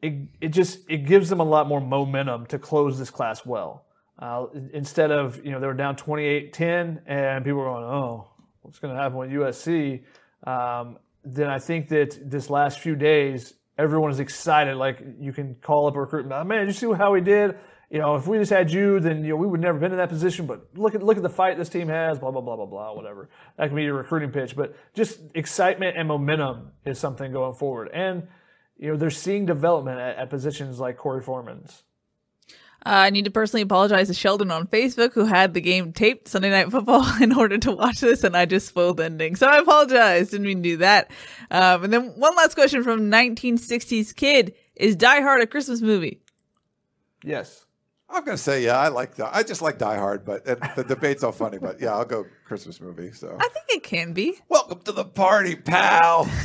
[0.00, 3.84] it it just it gives them a lot more momentum to close this class well.
[4.18, 8.28] Uh, instead of you know they were down 28-10 and people were going, oh,
[8.62, 10.02] what's going to happen with USC?
[10.46, 14.76] Um, then I think that this last few days everyone is excited.
[14.76, 16.40] Like you can call up a recruitment.
[16.40, 17.56] "Oh, Man, did you see how we did?
[17.92, 19.98] You know, if we just had you, then you know we would never been in
[19.98, 20.46] that position.
[20.46, 22.18] But look at look at the fight this team has.
[22.18, 22.94] Blah blah blah blah blah.
[22.94, 23.28] Whatever
[23.58, 24.56] that can be your recruiting pitch.
[24.56, 27.90] But just excitement and momentum is something going forward.
[27.92, 28.28] And
[28.78, 31.82] you know they're seeing development at, at positions like Korey Foreman's.
[32.84, 36.28] Uh, I need to personally apologize to Sheldon on Facebook who had the game taped
[36.28, 39.36] Sunday Night Football in order to watch this, and I just spoiled the ending.
[39.36, 40.30] So I apologize.
[40.30, 41.10] Didn't mean to do that.
[41.50, 46.22] Um, and then one last question from 1960s kid: Is Die Hard a Christmas movie?
[47.22, 47.66] Yes.
[48.12, 48.78] I'm gonna say yeah.
[48.78, 49.34] I like that.
[49.34, 51.58] I just like Die Hard, but and the debate's all funny.
[51.58, 53.12] But yeah, I'll go Christmas movie.
[53.12, 54.38] So I think it can be.
[54.48, 56.28] welcome to the party, pal.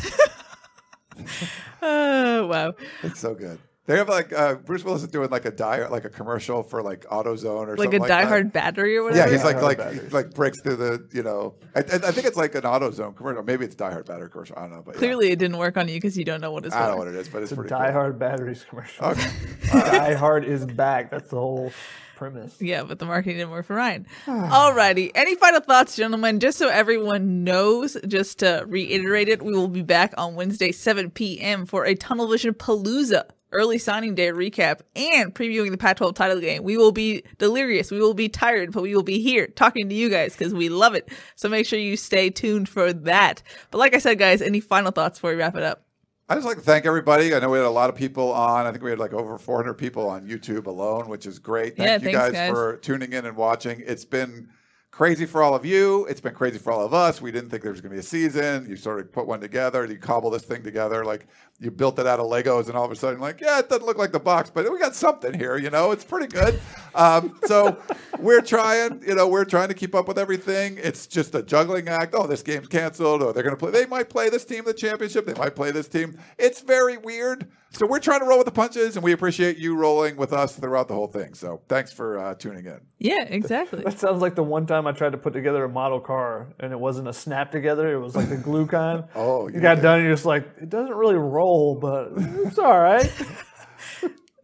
[1.82, 2.74] Oh wow!
[3.04, 3.60] It's so good.
[3.88, 6.84] They have like uh, Bruce Willis is doing like a die like a commercial for
[6.84, 8.28] like AutoZone or Like a like Die that.
[8.28, 9.30] Hard battery or whatever.
[9.30, 11.56] Yeah, he's like like he, like breaks through the you know.
[11.74, 13.44] I, I I think it's like an AutoZone commercial.
[13.44, 14.58] Maybe it's Die Hard battery commercial.
[14.58, 15.00] I don't know, but yeah.
[15.00, 16.98] Clearly, it didn't work on you because you don't know what it's I don't know
[16.98, 17.94] what it is, but it's, It's a pretty Die cool.
[17.94, 19.06] Hard batteries commercial.
[19.06, 19.30] Okay.
[19.72, 21.10] Die Hard is back.
[21.10, 21.72] That's the whole
[22.18, 22.60] premise.
[22.60, 24.06] Yeah, but the marketing didn't work for Ryan.
[24.26, 25.12] Alrighty.
[25.16, 26.40] Any final thoughts, gentlemen?
[26.42, 31.12] Just so everyone knows, just to reiterate it, we will be back on Wednesday, 7
[31.12, 31.66] p.m.
[31.66, 36.40] for a Tunnel Vision Palooza early signing day recap and previewing the Pac 12 title
[36.40, 36.64] game.
[36.64, 37.92] We will be delirious.
[37.92, 40.70] We will be tired, but we will be here talking to you guys because we
[40.70, 41.10] love it.
[41.36, 43.42] So make sure you stay tuned for that.
[43.72, 45.84] But like I said, guys, any final thoughts before we wrap it up?
[46.30, 47.34] I just like to thank everybody.
[47.34, 48.66] I know we had a lot of people on.
[48.66, 51.78] I think we had like over 400 people on YouTube alone, which is great.
[51.78, 52.50] Thank Yeah, you thanks, guys, guys.
[52.52, 53.82] for tuning in and watching.
[53.86, 54.50] It's been
[54.98, 56.08] crazy for all of you.
[56.08, 57.22] It's been crazy for all of us.
[57.22, 58.68] We didn't think there was going to be a season.
[58.68, 59.86] You sort of put one together.
[59.86, 61.06] You cobble this thing together.
[61.06, 61.28] Like
[61.60, 63.86] you built it out of Legos, and all of a sudden, like, yeah, it doesn't
[63.86, 65.56] look like the box, but we got something here.
[65.58, 66.60] You know, it's pretty good.
[66.96, 67.80] Um, so
[68.20, 69.04] we're trying.
[69.06, 70.80] You know, we're trying to keep up with everything.
[70.82, 72.16] It's just a juggling act.
[72.18, 73.22] Oh, this game's canceled.
[73.22, 73.70] Oh, they're going to play.
[73.70, 75.28] They might play this team the championship.
[75.28, 76.18] They might play this team.
[76.40, 77.48] It's very weird.
[77.78, 80.56] So we're trying to roll with the punches, and we appreciate you rolling with us
[80.56, 81.36] throughout the whole thing.
[81.36, 82.82] So thanks for uh, tuning in.
[82.98, 83.84] Yeah, exactly.
[83.84, 86.74] That sounds like the one time I tried to put together a model car and
[86.74, 87.94] it wasn't a snap together.
[87.94, 89.04] It was like the glue kind.
[89.14, 90.00] Oh, you got done.
[90.00, 93.12] And you're just like, it doesn't really roll, but it's all right.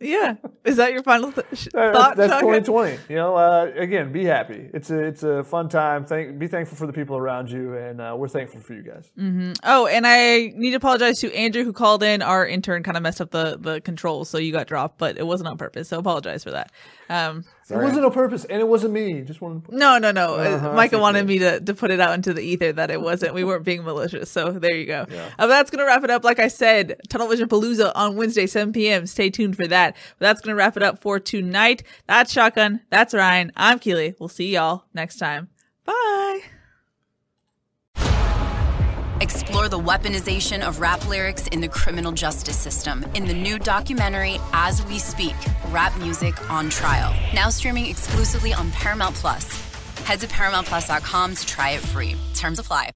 [0.03, 0.35] Yeah.
[0.63, 2.15] Is that your final th- sh- That's, thought?
[2.17, 2.63] that's Shotgun?
[2.63, 2.97] 2020.
[3.09, 4.69] You know, uh, again, be happy.
[4.73, 6.05] It's a it's a fun time.
[6.05, 9.09] Thank, be thankful for the people around you, and uh, we're thankful for you guys.
[9.63, 12.21] Oh, and I need to apologize to Andrew who called in.
[12.21, 15.25] Our intern kind of messed up the the controls, so you got dropped, but it
[15.25, 15.89] wasn't on purpose.
[15.89, 16.71] So apologize for that.
[17.09, 19.21] Um, It wasn't on purpose, and it wasn't me.
[19.21, 19.65] Just wanted.
[19.65, 19.75] To...
[19.75, 20.35] no, no, no.
[20.35, 23.01] Uh-huh, Uh, Micah wanted me to, to put it out into the ether that it
[23.01, 23.33] wasn't.
[23.33, 24.29] We weren't being malicious.
[24.31, 25.05] So there you go.
[25.37, 26.23] Uh, that's going to wrap it up.
[26.23, 29.05] Like I said, Tunnel Vision Palooza on Wednesday, 7 p.m.
[29.07, 29.73] Stay tuned for that.
[29.73, 29.95] that.
[30.19, 31.83] But that's going to wrap it up for tonight.
[32.07, 32.81] That's Shotgun.
[32.89, 33.51] That's Ryan.
[33.57, 34.15] I'm Keely.
[34.19, 35.49] We'll see y'all next time.
[35.85, 36.41] Bye.
[39.23, 44.37] Explore the weaponization of rap lyrics in the criminal justice system in the new documentary
[44.51, 45.35] As We Speak
[45.69, 47.13] Rap Music on Trial.
[47.33, 49.45] Now streaming exclusively on Paramount Plus.
[50.03, 52.17] Head to ParamountPlus.com to try it free.
[52.35, 52.89] Terms apply.